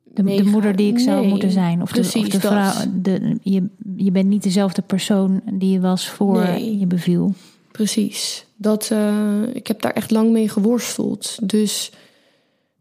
De, 0.04 0.24
de 0.24 0.44
moeder 0.44 0.76
die 0.76 0.92
ik 0.92 1.00
zou 1.00 1.28
moeten 1.28 1.52
zijn. 1.52 1.82
Of 1.82 1.92
de, 1.92 2.00
of 2.00 2.30
de 2.30 2.40
vrouw. 2.40 2.74
De, 3.02 3.38
je, 3.42 3.68
je 3.96 4.12
bent 4.12 4.28
niet 4.28 4.44
dezelfde 4.44 4.82
persoon 4.82 5.42
die 5.54 5.72
je 5.72 5.80
was 5.80 6.10
voor 6.10 6.44
je 6.60 6.86
beviel. 6.88 7.34
Precies. 7.72 8.46
Dat, 8.56 8.90
uh, 8.94 9.42
ik 9.54 9.68
heb 9.68 9.82
daar 9.82 9.92
echt 9.92 10.12
lang 10.12 10.32
mee 10.32 10.50
geworsteld. 10.50 11.38
Dus 11.50 11.92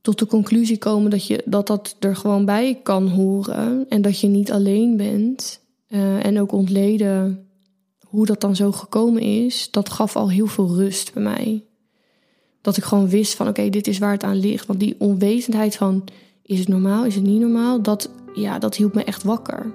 tot 0.01 0.19
de 0.19 0.27
conclusie 0.27 0.79
komen 0.79 1.11
dat, 1.11 1.27
je, 1.27 1.43
dat 1.45 1.67
dat 1.67 1.97
er 2.01 2.17
gewoon 2.17 2.45
bij 2.45 2.81
kan 2.83 3.09
horen. 3.09 3.87
En 3.89 4.03
dat 4.03 4.21
je 4.21 4.27
niet 4.27 4.53
alleen 4.53 4.97
bent. 4.97 5.61
Uh, 5.89 6.25
en 6.25 6.41
ook 6.41 6.53
ontleden 6.53 7.47
hoe 8.01 8.27
dat 8.27 8.41
dan 8.41 8.57
zo 8.57 8.73
gekomen 8.73 9.23
is. 9.23 9.69
Dat 9.71 9.91
gaf 9.91 10.17
al 10.17 10.31
heel 10.31 10.47
veel 10.47 10.75
rust 10.75 11.13
bij 11.13 11.23
mij 11.23 11.65
dat 12.67 12.77
ik 12.77 12.85
gewoon 12.85 13.09
wist 13.09 13.35
van 13.35 13.49
oké, 13.49 13.69
dit 13.69 13.87
is 13.87 13.99
waar 13.99 14.13
het 14.13 14.25
aan 14.25 14.39
ligt. 14.39 14.67
Want 14.67 14.81
die 14.81 14.95
onwetendheid 14.99 15.77
van 15.77 16.05
is 16.43 16.59
het 16.59 16.69
normaal, 16.69 17.05
is 17.05 17.15
het 17.15 17.25
niet 17.25 17.41
normaal, 17.41 17.83
dat, 17.83 18.11
ja, 18.35 18.59
dat 18.59 18.77
hield 18.77 18.95
me 18.95 19.05
echt 19.05 19.23
wakker. 19.23 19.75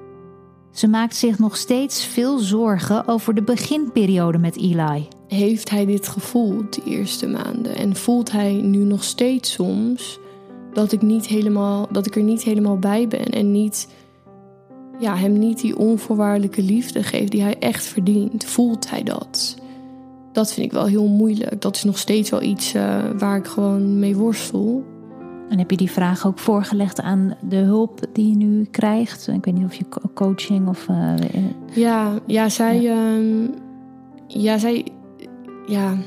Ze 0.71 0.87
maakt 0.87 1.15
zich 1.15 1.39
nog 1.39 1.57
steeds 1.57 2.05
veel 2.05 2.39
zorgen 2.39 3.07
over 3.07 3.33
de 3.33 3.43
beginperiode 3.43 4.37
met 4.37 4.57
Eli. 4.57 5.07
Heeft 5.27 5.69
hij 5.69 5.85
dit 5.85 6.07
gevoeld 6.07 6.73
de 6.73 6.81
eerste 6.85 7.27
maanden? 7.27 7.75
En 7.75 7.95
voelt 7.95 8.31
hij 8.31 8.53
nu 8.53 8.83
nog 8.83 9.03
steeds 9.03 9.51
soms 9.51 10.19
dat 10.73 10.91
ik, 10.91 11.01
niet 11.01 11.27
helemaal, 11.27 11.87
dat 11.91 12.05
ik 12.05 12.15
er 12.15 12.23
niet 12.23 12.43
helemaal 12.43 12.77
bij 12.77 13.07
ben 13.07 13.29
en 13.29 13.51
niet, 13.51 13.87
ja, 14.99 15.15
hem 15.15 15.39
niet 15.39 15.61
die 15.61 15.77
onvoorwaardelijke 15.77 16.61
liefde 16.61 17.03
geeft 17.03 17.31
die 17.31 17.41
hij 17.41 17.59
echt 17.59 17.85
verdient? 17.85 18.45
Voelt 18.45 18.89
hij 18.89 19.03
dat? 19.03 19.60
Dat 20.31 20.53
vind 20.53 20.65
ik 20.65 20.71
wel 20.71 20.85
heel 20.85 21.07
moeilijk. 21.07 21.61
Dat 21.61 21.75
is 21.75 21.83
nog 21.83 21.97
steeds 21.97 22.29
wel 22.29 22.41
iets 22.41 22.75
uh, 22.75 23.03
waar 23.17 23.37
ik 23.37 23.47
gewoon 23.47 23.99
mee 23.99 24.15
worstel. 24.15 24.83
En 25.49 25.57
heb 25.57 25.71
je 25.71 25.77
die 25.77 25.91
vraag 25.91 26.27
ook 26.27 26.39
voorgelegd 26.39 27.01
aan 27.01 27.37
de 27.49 27.55
hulp 27.55 27.99
die 28.13 28.29
je 28.29 28.35
nu 28.35 28.65
krijgt? 28.71 29.27
Ik 29.27 29.45
weet 29.45 29.53
niet 29.53 29.65
of 29.65 29.73
je 29.73 29.85
coaching 30.13 30.67
of. 30.67 30.87
Uh, 30.87 31.13
ja, 31.73 32.19
ja, 32.25 32.49
zij. 32.49 32.81
Ja. 32.81 33.17
Uh, 33.17 33.49
ja, 34.27 34.57
zij. 34.57 34.85
Ja. 35.67 35.97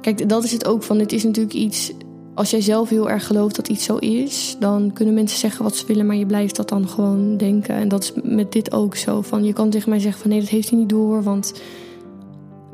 Kijk, 0.00 0.28
dat 0.28 0.44
is 0.44 0.52
het 0.52 0.66
ook 0.66 0.82
van. 0.82 0.98
Het 0.98 1.12
is 1.12 1.24
natuurlijk 1.24 1.54
iets. 1.54 1.92
Als 2.34 2.50
jij 2.50 2.60
zelf 2.60 2.88
heel 2.88 3.10
erg 3.10 3.26
gelooft 3.26 3.56
dat 3.56 3.68
iets 3.68 3.84
zo 3.84 3.96
is, 3.96 4.56
dan 4.58 4.92
kunnen 4.92 5.14
mensen 5.14 5.38
zeggen 5.38 5.64
wat 5.64 5.76
ze 5.76 5.86
willen, 5.86 6.06
maar 6.06 6.16
je 6.16 6.26
blijft 6.26 6.56
dat 6.56 6.68
dan 6.68 6.88
gewoon 6.88 7.36
denken. 7.36 7.74
En 7.74 7.88
dat 7.88 8.02
is 8.02 8.12
met 8.22 8.52
dit 8.52 8.72
ook 8.72 8.96
zo. 8.96 9.20
Van 9.20 9.44
je 9.44 9.52
kan 9.52 9.70
tegen 9.70 9.90
mij 9.90 9.98
zeggen 9.98 10.20
van 10.20 10.30
nee, 10.30 10.40
dat 10.40 10.48
heeft 10.48 10.70
hij 10.70 10.78
niet 10.78 10.88
door, 10.88 11.22
want 11.22 11.52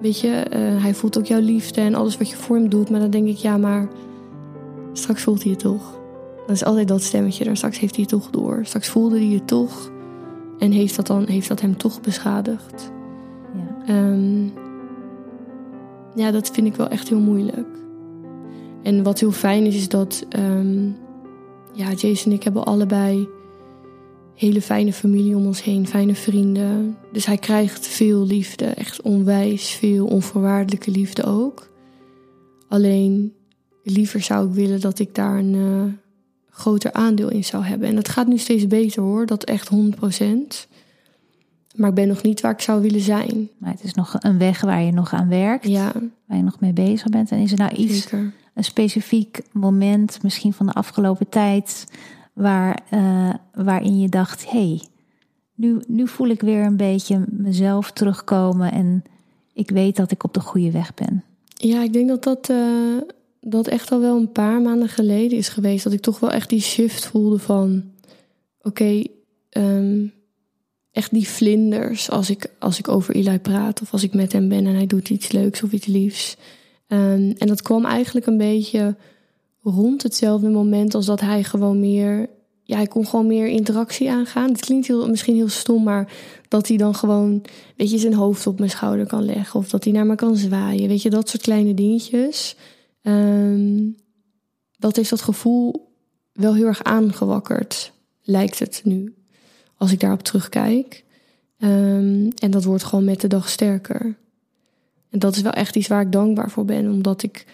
Weet 0.01 0.21
je, 0.21 0.29
uh, 0.29 0.83
hij 0.83 0.95
voelt 0.95 1.19
ook 1.19 1.27
jouw 1.27 1.41
liefde 1.41 1.81
en 1.81 1.95
alles 1.95 2.17
wat 2.19 2.31
je 2.31 2.37
voor 2.37 2.57
hem 2.57 2.69
doet. 2.69 2.91
Maar 2.91 3.01
dan 3.01 3.11
denk 3.11 3.29
ik, 3.29 3.37
ja, 3.37 3.57
maar 3.57 3.89
straks 4.93 5.23
voelt 5.23 5.43
hij 5.43 5.51
het 5.51 5.61
toch. 5.61 5.99
Dat 6.47 6.57
is 6.57 6.65
altijd 6.65 6.89
dat 6.89 7.03
stemmetje. 7.03 7.45
Dan 7.45 7.57
straks 7.57 7.79
heeft 7.79 7.95
hij 7.95 8.05
het 8.09 8.21
toch 8.21 8.31
door. 8.31 8.61
Straks 8.63 8.89
voelde 8.89 9.19
hij 9.19 9.35
het 9.35 9.47
toch. 9.47 9.91
En 10.59 10.73
heeft 10.73 10.97
dat, 10.97 11.07
dan, 11.07 11.27
heeft 11.27 11.49
dat 11.49 11.61
hem 11.61 11.77
toch 11.77 12.01
beschadigd. 12.01 12.93
Ja. 13.87 13.95
Um, 14.11 14.53
ja, 16.15 16.31
dat 16.31 16.51
vind 16.51 16.67
ik 16.67 16.75
wel 16.75 16.89
echt 16.89 17.09
heel 17.09 17.21
moeilijk. 17.21 17.69
En 18.83 19.03
wat 19.03 19.21
heel 19.21 19.33
fijn 19.33 19.65
is, 19.65 19.77
is 19.77 19.89
dat 19.89 20.27
um, 20.39 20.97
ja, 21.73 21.93
Jason 21.93 22.33
en 22.33 22.39
ik 22.39 22.43
hebben 22.43 22.65
allebei 22.65 23.29
hele 24.37 24.63
fijne 24.63 24.93
familie 24.93 25.37
om 25.37 25.47
ons 25.47 25.63
heen, 25.63 25.87
fijne 25.87 26.15
vrienden. 26.15 26.97
Dus 27.13 27.27
hij 27.27 27.39
krijgt 27.39 27.87
veel 27.87 28.27
liefde, 28.27 28.65
echt 28.65 29.03
onwijs 29.03 29.71
veel 29.71 30.07
onvoorwaardelijke 30.07 30.91
liefde 30.91 31.25
ook. 31.25 31.69
Alleen 32.69 33.33
liever 33.83 34.23
zou 34.23 34.49
ik 34.49 34.55
willen 34.55 34.81
dat 34.81 34.99
ik 34.99 35.15
daar 35.15 35.39
een 35.39 35.55
uh, 35.55 35.83
groter 36.51 36.93
aandeel 36.93 37.31
in 37.31 37.45
zou 37.45 37.65
hebben. 37.65 37.89
En 37.89 37.95
dat 37.95 38.09
gaat 38.09 38.27
nu 38.27 38.39
steeds 38.39 38.67
beter 38.67 39.03
hoor, 39.03 39.27
dat 39.27 39.45
echt 39.45 39.71
100%. 39.75 39.77
Maar 41.75 41.89
ik 41.89 41.95
ben 41.95 42.09
nog 42.09 42.23
niet 42.23 42.41
waar 42.41 42.53
ik 42.53 42.61
zou 42.61 42.83
willen 42.83 43.01
zijn. 43.01 43.49
Maar 43.59 43.71
het 43.71 43.85
is 43.85 43.95
nog 43.95 44.17
een 44.19 44.39
weg 44.39 44.61
waar 44.61 44.83
je 44.83 44.93
nog 44.93 45.13
aan 45.13 45.29
werkt. 45.29 45.67
Ja. 45.67 45.93
Waar 46.27 46.37
je 46.37 46.43
nog 46.43 46.61
mee 46.61 46.73
bezig 46.73 47.09
bent. 47.09 47.31
En 47.31 47.39
is 47.39 47.53
er 47.53 47.59
nou 47.59 47.75
iets, 47.75 48.01
Zeker. 48.01 48.33
een 48.55 48.65
specifiek 48.65 49.43
moment, 49.53 50.23
misschien 50.23 50.53
van 50.53 50.67
de 50.67 50.73
afgelopen 50.73 51.29
tijd, 51.29 51.87
waar, 52.37 52.83
uh, 52.95 53.35
waarin 53.53 54.01
je 54.01 54.09
dacht: 54.09 54.51
hey, 54.51 54.81
nu, 55.55 55.81
nu 55.87 56.09
voel 56.09 56.29
ik 56.29 56.41
weer 56.41 56.65
een 56.65 56.77
beetje 56.77 57.25
mezelf 57.31 57.93
terugkomen 57.93 58.73
en 58.73 59.05
ik 59.53 59.71
weet 59.71 59.97
dat 59.97 60.11
ik 60.11 60.25
op 60.25 60.35
de 60.35 60.41
goede 60.41 60.71
weg 60.71 60.95
ben? 60.95 61.25
Ja, 61.55 61.83
ik 61.83 61.93
denk 61.93 62.09
dat 62.09 62.23
dat, 62.23 62.49
uh, 62.49 63.01
dat 63.41 63.67
echt 63.67 63.93
al 63.93 64.01
wel 64.01 64.17
een 64.17 64.33
paar 64.33 64.61
maanden 64.61 64.89
geleden 64.89 65.39
is 65.39 65.49
geweest. 65.49 65.85
Dat 65.85 65.93
ik 65.93 66.01
toch 66.01 66.21
wel 66.21 66.31
echt 66.31 66.49
die 66.49 66.61
shift 66.61 67.07
voelde 67.07 67.39
van: 67.39 67.85
oké, 68.61 69.03
um, 69.51 70.13
echt 70.93 71.13
die 71.13 71.29
vlinders 71.29 72.11
als 72.11 72.31
ik, 72.31 72.51
als 72.59 72.79
ik 72.79 72.89
over 72.89 73.15
Eli 73.15 73.39
praat 73.39 73.83
of 73.83 73.93
als 73.93 74.03
ik 74.03 74.15
met 74.15 74.33
hem 74.33 74.49
ben 74.49 74.67
en 74.67 74.75
hij 74.75 74.87
doet 74.87 75.11
iets 75.11 75.33
leuks 75.33 75.63
of 75.63 75.73
iets 75.73 75.87
liefs. 75.87 76.37
Ehm, 76.87 77.33
en 77.39 77.47
dat 77.47 77.63
kwam 77.63 77.85
eigenlijk 77.85 78.27
een 78.27 78.37
beetje 78.37 78.97
rond 79.71 80.03
hetzelfde 80.03 80.49
moment 80.49 80.95
als 80.95 81.07
dat 81.07 81.21
hij 81.21 81.45
gewoon 81.45 81.81
meer, 81.81 82.29
ja, 82.63 82.77
hij 82.77 82.87
kon 82.87 83.07
gewoon 83.07 83.27
meer 83.27 83.47
interactie 83.47 84.11
aangaan. 84.11 84.49
Het 84.49 84.61
klinkt 84.61 84.87
heel, 84.87 85.09
misschien 85.09 85.35
heel 85.35 85.49
stom, 85.49 85.83
maar 85.83 86.13
dat 86.49 86.69
hij 86.69 86.77
dan 86.77 86.95
gewoon, 86.95 87.45
weet 87.77 87.91
je, 87.91 87.99
zijn 87.99 88.15
hoofd 88.15 88.47
op 88.47 88.59
mijn 88.59 88.71
schouder 88.71 89.07
kan 89.07 89.25
leggen 89.25 89.61
of 89.61 89.69
dat 89.69 89.85
hij 89.85 89.93
naar 89.93 90.07
me 90.07 90.15
kan 90.15 90.37
zwaaien, 90.37 90.89
weet 90.89 91.03
je, 91.03 91.11
dat 91.11 91.29
soort 91.29 91.43
kleine 91.43 91.75
dingetjes. 91.75 92.57
Ehm, 93.03 93.85
dat 94.79 94.97
heeft 94.97 95.11
dat 95.11 95.23
gevoel 95.23 95.93
wel 96.33 96.55
heel 96.55 96.67
erg 96.67 96.83
aangewakkerd, 96.83 97.93
lijkt 98.23 98.59
het 98.59 98.81
nu 98.85 99.15
als 99.77 99.93
ik 99.93 100.01
daarop 100.01 100.23
terugkijk. 100.23 101.05
Um, 101.59 102.29
en 102.35 102.51
dat 102.51 102.65
wordt 102.65 102.85
gewoon 102.85 103.05
met 103.05 103.21
de 103.21 103.29
dag 103.29 103.49
sterker. 103.49 104.17
En 105.11 105.19
dat 105.19 105.37
is 105.37 105.43
wel 105.43 105.53
echt 105.53 105.77
iets 105.77 105.89
waar 105.89 106.01
ik 106.01 106.13
dankbaar 106.13 106.51
voor 106.51 106.65
ben. 106.65 106.91
Omdat 106.91 107.23
ik, 107.23 107.47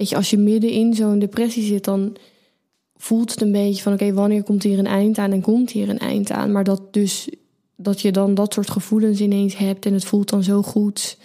weet 0.00 0.08
je, 0.08 0.16
als 0.16 0.30
je 0.30 0.38
midden 0.38 0.70
in 0.70 0.94
zo'n 0.94 1.18
depressie 1.18 1.62
zit, 1.62 1.84
dan 1.84 2.16
voelt 2.96 3.30
het 3.30 3.40
een 3.40 3.52
beetje 3.52 3.82
van: 3.82 3.92
oké, 3.92 4.12
wanneer 4.12 4.42
komt 4.42 4.62
hier 4.62 4.78
een 4.78 4.86
eind 4.86 5.18
aan 5.18 5.32
en 5.32 5.40
komt 5.40 5.70
hier 5.70 5.88
een 5.88 5.98
eind 5.98 6.30
aan? 6.30 6.52
Maar 6.52 6.64
dat 6.64 6.92
dus 6.92 7.28
dat 7.76 8.00
je 8.00 8.12
dan 8.12 8.34
dat 8.34 8.52
soort 8.52 8.70
gevoelens 8.70 9.20
ineens 9.20 9.56
hebt 9.56 9.86
en 9.86 9.92
het 9.92 10.04
voelt 10.04 10.28
dan 10.28 10.42
zo 10.42 10.62
goed 10.62 11.18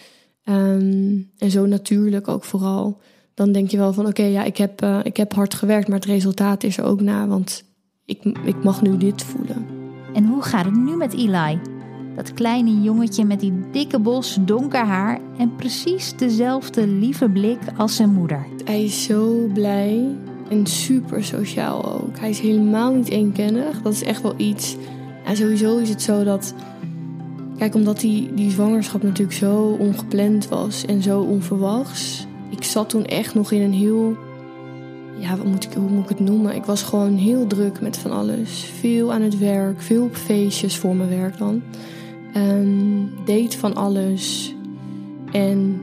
um, 0.45 1.31
en 1.37 1.51
zo 1.51 1.65
natuurlijk 1.65 2.27
ook 2.27 2.43
vooral. 2.43 2.99
Dan 3.33 3.51
denk 3.51 3.71
je 3.71 3.77
wel 3.77 3.93
van: 3.93 4.07
oké, 4.07 4.23
ja, 4.23 4.43
ik 4.43 4.57
heb, 4.57 4.83
uh, 4.83 4.99
ik 5.03 5.17
heb 5.17 5.33
hard 5.33 5.53
gewerkt, 5.53 5.87
maar 5.87 5.97
het 5.97 6.07
resultaat 6.07 6.63
is 6.63 6.77
er 6.77 6.83
ook 6.83 7.01
na, 7.01 7.27
want 7.27 7.63
ik, 8.05 8.23
ik 8.45 8.63
mag 8.63 8.81
nu 8.81 8.97
dit 8.97 9.23
voelen. 9.23 9.65
En 10.13 10.25
hoe 10.25 10.41
gaat 10.41 10.65
het 10.65 10.75
nu 10.75 10.95
met 10.95 11.13
Eli? 11.13 11.74
Dat 12.15 12.33
kleine 12.33 12.81
jongetje 12.81 13.25
met 13.25 13.39
die 13.39 13.53
dikke 13.71 13.99
bos 13.99 14.37
donker 14.41 14.85
haar 14.85 15.19
en 15.37 15.55
precies 15.55 16.13
dezelfde 16.17 16.87
lieve 16.87 17.29
blik 17.29 17.59
als 17.77 17.95
zijn 17.95 18.13
moeder. 18.13 18.45
Hij 18.65 18.83
is 18.83 19.03
zo 19.03 19.49
blij 19.53 20.15
en 20.49 20.65
super 20.65 21.23
sociaal 21.23 21.93
ook. 21.93 22.19
Hij 22.19 22.29
is 22.29 22.39
helemaal 22.39 22.93
niet 22.93 23.09
eenkennig. 23.09 23.81
Dat 23.81 23.93
is 23.93 24.03
echt 24.03 24.21
wel 24.21 24.33
iets. 24.37 24.75
En 25.25 25.37
sowieso 25.37 25.77
is 25.77 25.89
het 25.89 26.01
zo 26.01 26.23
dat. 26.23 26.53
Kijk, 27.57 27.75
omdat 27.75 27.99
die, 27.99 28.33
die 28.33 28.51
zwangerschap 28.51 29.03
natuurlijk 29.03 29.37
zo 29.37 29.77
ongepland 29.79 30.47
was 30.47 30.85
en 30.85 31.01
zo 31.01 31.21
onverwachts. 31.21 32.27
Ik 32.49 32.63
zat 32.63 32.89
toen 32.89 33.05
echt 33.05 33.35
nog 33.35 33.51
in 33.51 33.61
een 33.61 33.73
heel 33.73 34.17
ja, 35.17 35.37
wat 35.37 35.45
moet 35.45 35.63
ik, 35.63 35.73
hoe 35.73 35.89
moet 35.89 36.03
ik 36.03 36.09
het 36.09 36.19
noemen? 36.19 36.55
Ik 36.55 36.65
was 36.65 36.83
gewoon 36.83 37.15
heel 37.15 37.47
druk 37.47 37.81
met 37.81 37.97
van 37.97 38.11
alles. 38.11 38.63
Veel 38.79 39.13
aan 39.13 39.21
het 39.21 39.37
werk, 39.37 39.81
veel 39.81 40.03
op 40.03 40.15
feestjes 40.15 40.77
voor 40.77 40.95
mijn 40.95 41.09
werk 41.09 41.37
dan. 41.37 41.61
Um, 42.37 43.09
deed 43.25 43.55
van 43.55 43.75
alles. 43.75 44.55
En 45.31 45.81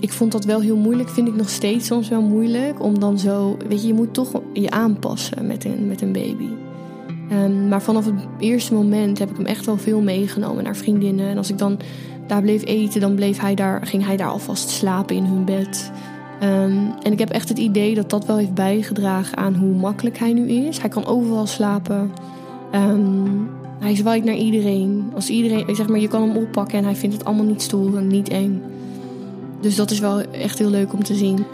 ik 0.00 0.12
vond 0.12 0.32
dat 0.32 0.44
wel 0.44 0.60
heel 0.60 0.76
moeilijk, 0.76 1.08
vind 1.08 1.28
ik 1.28 1.34
nog 1.34 1.48
steeds 1.48 1.86
soms 1.86 2.08
wel 2.08 2.22
moeilijk. 2.22 2.82
Om 2.82 2.98
dan 2.98 3.18
zo, 3.18 3.56
weet 3.68 3.80
je, 3.80 3.86
je 3.86 3.94
moet 3.94 4.14
toch 4.14 4.40
je 4.52 4.70
aanpassen 4.70 5.46
met 5.46 5.64
een, 5.64 5.86
met 5.86 6.00
een 6.00 6.12
baby. 6.12 6.48
Um, 7.32 7.68
maar 7.68 7.82
vanaf 7.82 8.04
het 8.04 8.14
eerste 8.38 8.74
moment 8.74 9.18
heb 9.18 9.30
ik 9.30 9.36
hem 9.36 9.46
echt 9.46 9.66
wel 9.66 9.76
veel 9.76 10.00
meegenomen 10.00 10.64
naar 10.64 10.76
vriendinnen. 10.76 11.28
En 11.28 11.36
als 11.36 11.50
ik 11.50 11.58
dan 11.58 11.78
daar 12.26 12.42
bleef 12.42 12.66
eten, 12.66 13.00
dan 13.00 13.14
bleef 13.14 13.38
hij 13.38 13.54
daar, 13.54 13.86
ging 13.86 14.04
hij 14.04 14.16
daar 14.16 14.30
alvast 14.30 14.68
slapen 14.68 15.16
in 15.16 15.24
hun 15.24 15.44
bed. 15.44 15.92
Um, 16.42 16.92
en 17.02 17.12
ik 17.12 17.18
heb 17.18 17.30
echt 17.30 17.48
het 17.48 17.58
idee 17.58 17.94
dat 17.94 18.10
dat 18.10 18.26
wel 18.26 18.36
heeft 18.36 18.54
bijgedragen 18.54 19.36
aan 19.36 19.54
hoe 19.54 19.74
makkelijk 19.74 20.18
hij 20.18 20.32
nu 20.32 20.48
is. 20.48 20.78
Hij 20.78 20.88
kan 20.88 21.06
overal 21.06 21.46
slapen. 21.46 22.10
Um, 22.74 23.48
hij 23.82 23.96
zwaait 23.96 24.24
naar 24.24 24.36
iedereen. 24.36 25.10
Als 25.14 25.30
iedereen, 25.30 25.76
zeg 25.76 25.88
maar, 25.88 26.00
je 26.00 26.08
kan 26.08 26.22
hem 26.28 26.36
oppakken 26.36 26.78
en 26.78 26.84
hij 26.84 26.96
vindt 26.96 27.16
het 27.16 27.24
allemaal 27.24 27.44
niet 27.44 27.62
stoer 27.62 27.96
en 27.96 28.06
niet 28.06 28.28
eng. 28.28 28.62
Dus 29.60 29.76
dat 29.76 29.90
is 29.90 29.98
wel 29.98 30.20
echt 30.20 30.58
heel 30.58 30.70
leuk 30.70 30.92
om 30.92 31.04
te 31.04 31.14
zien. 31.14 31.44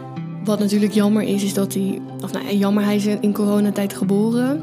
Wat 0.45 0.59
natuurlijk 0.59 0.93
jammer 0.93 1.23
is, 1.23 1.43
is 1.43 1.55
dat 1.55 1.75
hij. 1.75 2.01
Of 2.23 2.33
nou, 2.33 2.57
jammer, 2.57 2.85
hij 2.85 2.97
is 2.97 3.07
in 3.07 3.33
coronatijd 3.33 3.93
geboren. 3.93 4.63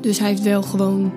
Dus 0.00 0.18
hij 0.18 0.28
heeft 0.28 0.42
wel 0.42 0.62
gewoon 0.62 1.12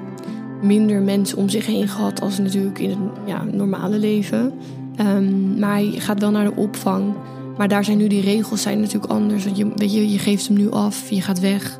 minder 0.61 1.01
mensen 1.01 1.37
om 1.37 1.49
zich 1.49 1.65
heen 1.65 1.87
gehad 1.87 2.21
als 2.21 2.37
natuurlijk 2.37 2.79
in 2.79 2.89
het 2.89 2.99
ja, 3.25 3.43
normale 3.43 3.99
leven. 3.99 4.53
Um, 4.99 5.59
maar 5.59 5.73
hij 5.73 5.91
gaat 5.97 6.19
wel 6.19 6.31
naar 6.31 6.45
de 6.45 6.55
opvang. 6.55 7.13
Maar 7.57 7.67
daar 7.67 7.83
zijn 7.83 7.97
nu 7.97 8.07
die 8.07 8.21
regels 8.21 8.61
zijn 8.61 8.79
natuurlijk 8.79 9.11
anders. 9.11 9.45
Je, 9.53 9.71
weet 9.75 9.93
je, 9.93 10.11
je 10.11 10.19
geeft 10.19 10.47
hem 10.47 10.57
nu 10.57 10.71
af, 10.71 11.09
je 11.09 11.21
gaat 11.21 11.39
weg. 11.39 11.79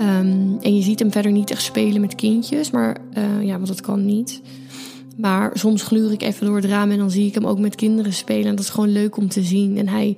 Um, 0.00 0.58
en 0.60 0.76
je 0.76 0.82
ziet 0.82 0.98
hem 0.98 1.12
verder 1.12 1.32
niet 1.32 1.50
echt 1.50 1.62
spelen 1.62 2.00
met 2.00 2.14
kindjes. 2.14 2.70
Maar 2.70 2.96
uh, 3.18 3.42
ja, 3.42 3.52
want 3.52 3.66
dat 3.66 3.80
kan 3.80 4.04
niet. 4.04 4.40
Maar 5.16 5.50
soms 5.54 5.82
gluur 5.82 6.12
ik 6.12 6.22
even 6.22 6.46
door 6.46 6.56
het 6.56 6.64
raam 6.64 6.90
en 6.90 6.98
dan 6.98 7.10
zie 7.10 7.26
ik 7.26 7.34
hem 7.34 7.46
ook 7.46 7.58
met 7.58 7.74
kinderen 7.74 8.12
spelen. 8.12 8.44
En 8.44 8.56
dat 8.56 8.64
is 8.64 8.70
gewoon 8.70 8.92
leuk 8.92 9.16
om 9.16 9.28
te 9.28 9.42
zien. 9.42 9.76
En 9.76 9.88
hij 9.88 10.16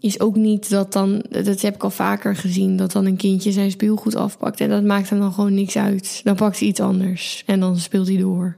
is 0.00 0.20
ook 0.20 0.36
niet 0.36 0.70
dat 0.70 0.92
dan, 0.92 1.24
dat 1.30 1.60
heb 1.60 1.74
ik 1.74 1.84
al 1.84 1.90
vaker 1.90 2.36
gezien, 2.36 2.76
dat 2.76 2.92
dan 2.92 3.06
een 3.06 3.16
kindje 3.16 3.52
zijn 3.52 3.70
speelgoed 3.70 4.14
afpakt. 4.14 4.60
En 4.60 4.68
dat 4.68 4.84
maakt 4.84 5.10
hem 5.10 5.18
dan 5.18 5.32
gewoon 5.32 5.54
niks 5.54 5.76
uit. 5.76 6.20
Dan 6.24 6.36
pakt 6.36 6.58
hij 6.58 6.68
iets 6.68 6.80
anders 6.80 7.42
en 7.46 7.60
dan 7.60 7.78
speelt 7.78 8.08
hij 8.08 8.16
door. 8.16 8.56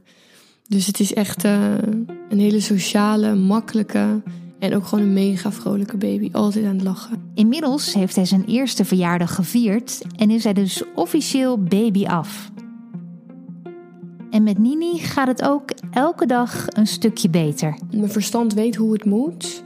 Dus 0.68 0.86
het 0.86 1.00
is 1.00 1.14
echt 1.14 1.44
uh, 1.44 1.74
een 2.28 2.38
hele 2.38 2.60
sociale, 2.60 3.34
makkelijke 3.34 4.22
en 4.62 4.74
ook 4.74 4.86
gewoon 4.86 5.04
een 5.04 5.12
mega 5.12 5.52
vrolijke 5.52 5.96
baby, 5.96 6.28
altijd 6.32 6.64
aan 6.64 6.74
het 6.74 6.82
lachen. 6.82 7.30
Inmiddels 7.34 7.94
heeft 7.94 8.16
hij 8.16 8.24
zijn 8.24 8.44
eerste 8.44 8.84
verjaardag 8.84 9.34
gevierd 9.34 10.02
en 10.16 10.30
is 10.30 10.44
hij 10.44 10.52
dus 10.52 10.82
officieel 10.94 11.62
baby 11.62 12.06
af. 12.06 12.50
En 14.30 14.42
met 14.42 14.58
Nini 14.58 14.98
gaat 14.98 15.26
het 15.26 15.42
ook 15.42 15.70
elke 15.90 16.26
dag 16.26 16.66
een 16.66 16.86
stukje 16.86 17.30
beter. 17.30 17.78
Mijn 17.90 18.10
verstand 18.10 18.54
weet 18.54 18.76
hoe 18.76 18.92
het 18.92 19.04
moet 19.04 19.60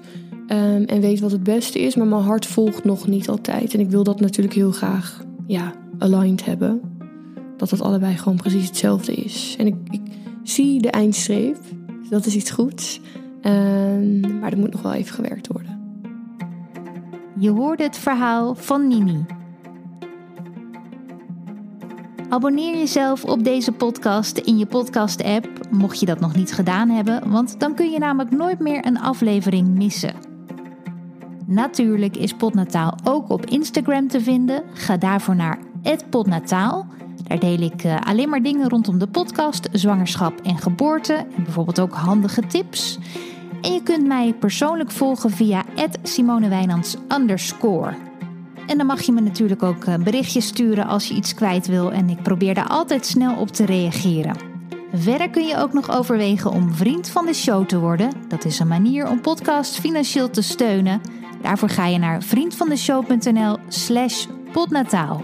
um, 0.49 0.85
en 0.85 1.01
weet 1.01 1.21
wat 1.21 1.31
het 1.31 1.43
beste 1.43 1.79
is, 1.79 1.95
maar 1.95 2.07
mijn 2.07 2.23
hart 2.23 2.47
volgt 2.47 2.85
nog 2.85 3.07
niet 3.07 3.29
altijd. 3.29 3.75
En 3.75 3.81
ik 3.81 3.91
wil 3.91 4.05
dat 4.05 4.21
natuurlijk 4.21 4.57
heel 4.57 4.73
graag 4.73 5.25
ja, 5.47 5.73
aligned 5.99 6.45
hebben. 6.45 6.81
Dat 7.57 7.71
het 7.71 7.81
allebei 7.81 8.17
gewoon 8.17 8.37
precies 8.37 8.67
hetzelfde 8.67 9.15
is. 9.15 9.55
En 9.59 9.67
ik, 9.67 9.75
ik 9.91 10.01
zie 10.43 10.83
de 10.83 10.91
eindstreep, 10.91 11.59
dus 12.01 12.09
dat 12.09 12.27
is 12.27 12.35
iets 12.35 12.51
goeds. 12.51 13.01
Um, 13.47 14.39
maar 14.41 14.53
er 14.53 14.59
moet 14.59 14.73
nog 14.73 14.83
wel 14.83 14.93
even 14.93 15.15
gewerkt 15.15 15.47
worden. 15.47 15.75
Je 17.39 17.51
hoorde 17.51 17.83
het 17.83 17.99
verhaal 17.99 18.55
van 18.55 18.89
Nini. 18.89 19.25
Abonneer 22.29 22.77
jezelf 22.77 23.25
op 23.25 23.45
deze 23.45 23.73
podcast 23.73 24.39
in 24.39 24.59
je 24.59 24.67
podcast-app, 24.67 25.49
mocht 25.71 26.01
je 26.01 26.07
dat 26.07 26.21
nog 26.21 26.35
niet 26.35 26.53
gedaan 26.53 26.89
hebben, 26.89 27.31
want 27.31 27.61
dan 27.61 27.75
kun 27.75 27.91
je 27.91 27.99
namelijk 27.99 28.31
nooit 28.31 28.59
meer 28.59 28.87
een 28.87 29.01
aflevering 29.01 29.69
missen. 29.69 30.15
Natuurlijk 31.47 32.17
is 32.17 32.33
Potnataal 32.33 32.95
ook 33.05 33.31
op 33.31 33.47
Instagram 33.47 34.09
te 34.09 34.21
vinden. 34.21 34.63
Ga 34.73 34.97
daarvoor 34.97 35.37
naar 35.37 35.59
@potnataal. 36.11 36.87
Daar 37.23 37.39
deel 37.39 37.61
ik 37.61 37.85
uh, 37.85 38.01
alleen 38.01 38.29
maar 38.29 38.43
dingen 38.43 38.69
rondom 38.69 38.99
de 38.99 39.07
podcast, 39.07 39.69
zwangerschap 39.73 40.41
en 40.41 40.59
geboorte 40.59 41.15
en 41.15 41.45
bijvoorbeeld 41.45 41.81
ook 41.81 41.95
handige 41.95 42.47
tips. 42.47 42.99
En 43.63 43.73
je 43.73 43.83
kunt 43.83 44.07
mij 44.07 44.35
persoonlijk 44.35 44.91
volgen 44.91 45.31
via 45.31 45.65
@simonewijnands 46.03 46.97
En 48.67 48.77
dan 48.77 48.87
mag 48.87 49.03
je 49.03 49.13
me 49.13 49.21
natuurlijk 49.21 49.63
ook 49.63 49.85
eh, 49.85 49.95
berichtjes 49.95 50.47
sturen 50.47 50.87
als 50.87 51.09
je 51.09 51.15
iets 51.15 51.35
kwijt 51.35 51.67
wil 51.67 51.93
en 51.93 52.09
ik 52.09 52.23
probeer 52.23 52.55
daar 52.55 52.69
altijd 52.69 53.07
snel 53.07 53.37
op 53.37 53.49
te 53.49 53.65
reageren. 53.65 54.37
Verder 54.93 55.31
kun 55.31 55.47
je 55.47 55.57
ook 55.57 55.73
nog 55.73 55.91
overwegen 55.91 56.51
om 56.51 56.75
vriend 56.75 57.09
van 57.09 57.27
de 57.27 57.35
show 57.35 57.67
te 57.67 57.79
worden. 57.79 58.11
Dat 58.29 58.45
is 58.45 58.59
een 58.59 58.69
manier 58.69 59.09
om 59.09 59.21
podcast 59.21 59.81
financieel 59.81 60.31
te 60.31 60.43
steunen. 60.43 61.01
Daarvoor 61.43 61.69
ga 61.69 61.87
je 61.87 61.99
naar 61.99 62.23
vriendvandeshow.nl 62.23 63.59
slash 63.69 64.27
podnataal. 64.53 65.23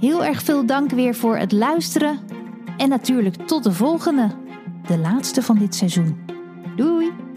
Heel 0.00 0.24
erg 0.24 0.42
veel 0.42 0.66
dank 0.66 0.90
weer 0.90 1.14
voor 1.14 1.36
het 1.36 1.52
luisteren. 1.52 2.18
En 2.76 2.88
natuurlijk 2.88 3.46
tot 3.46 3.64
de 3.64 3.72
volgende, 3.72 4.30
de 4.86 4.98
laatste 4.98 5.42
van 5.42 5.58
dit 5.58 5.74
seizoen. 5.74 6.16
Doei! 6.76 7.27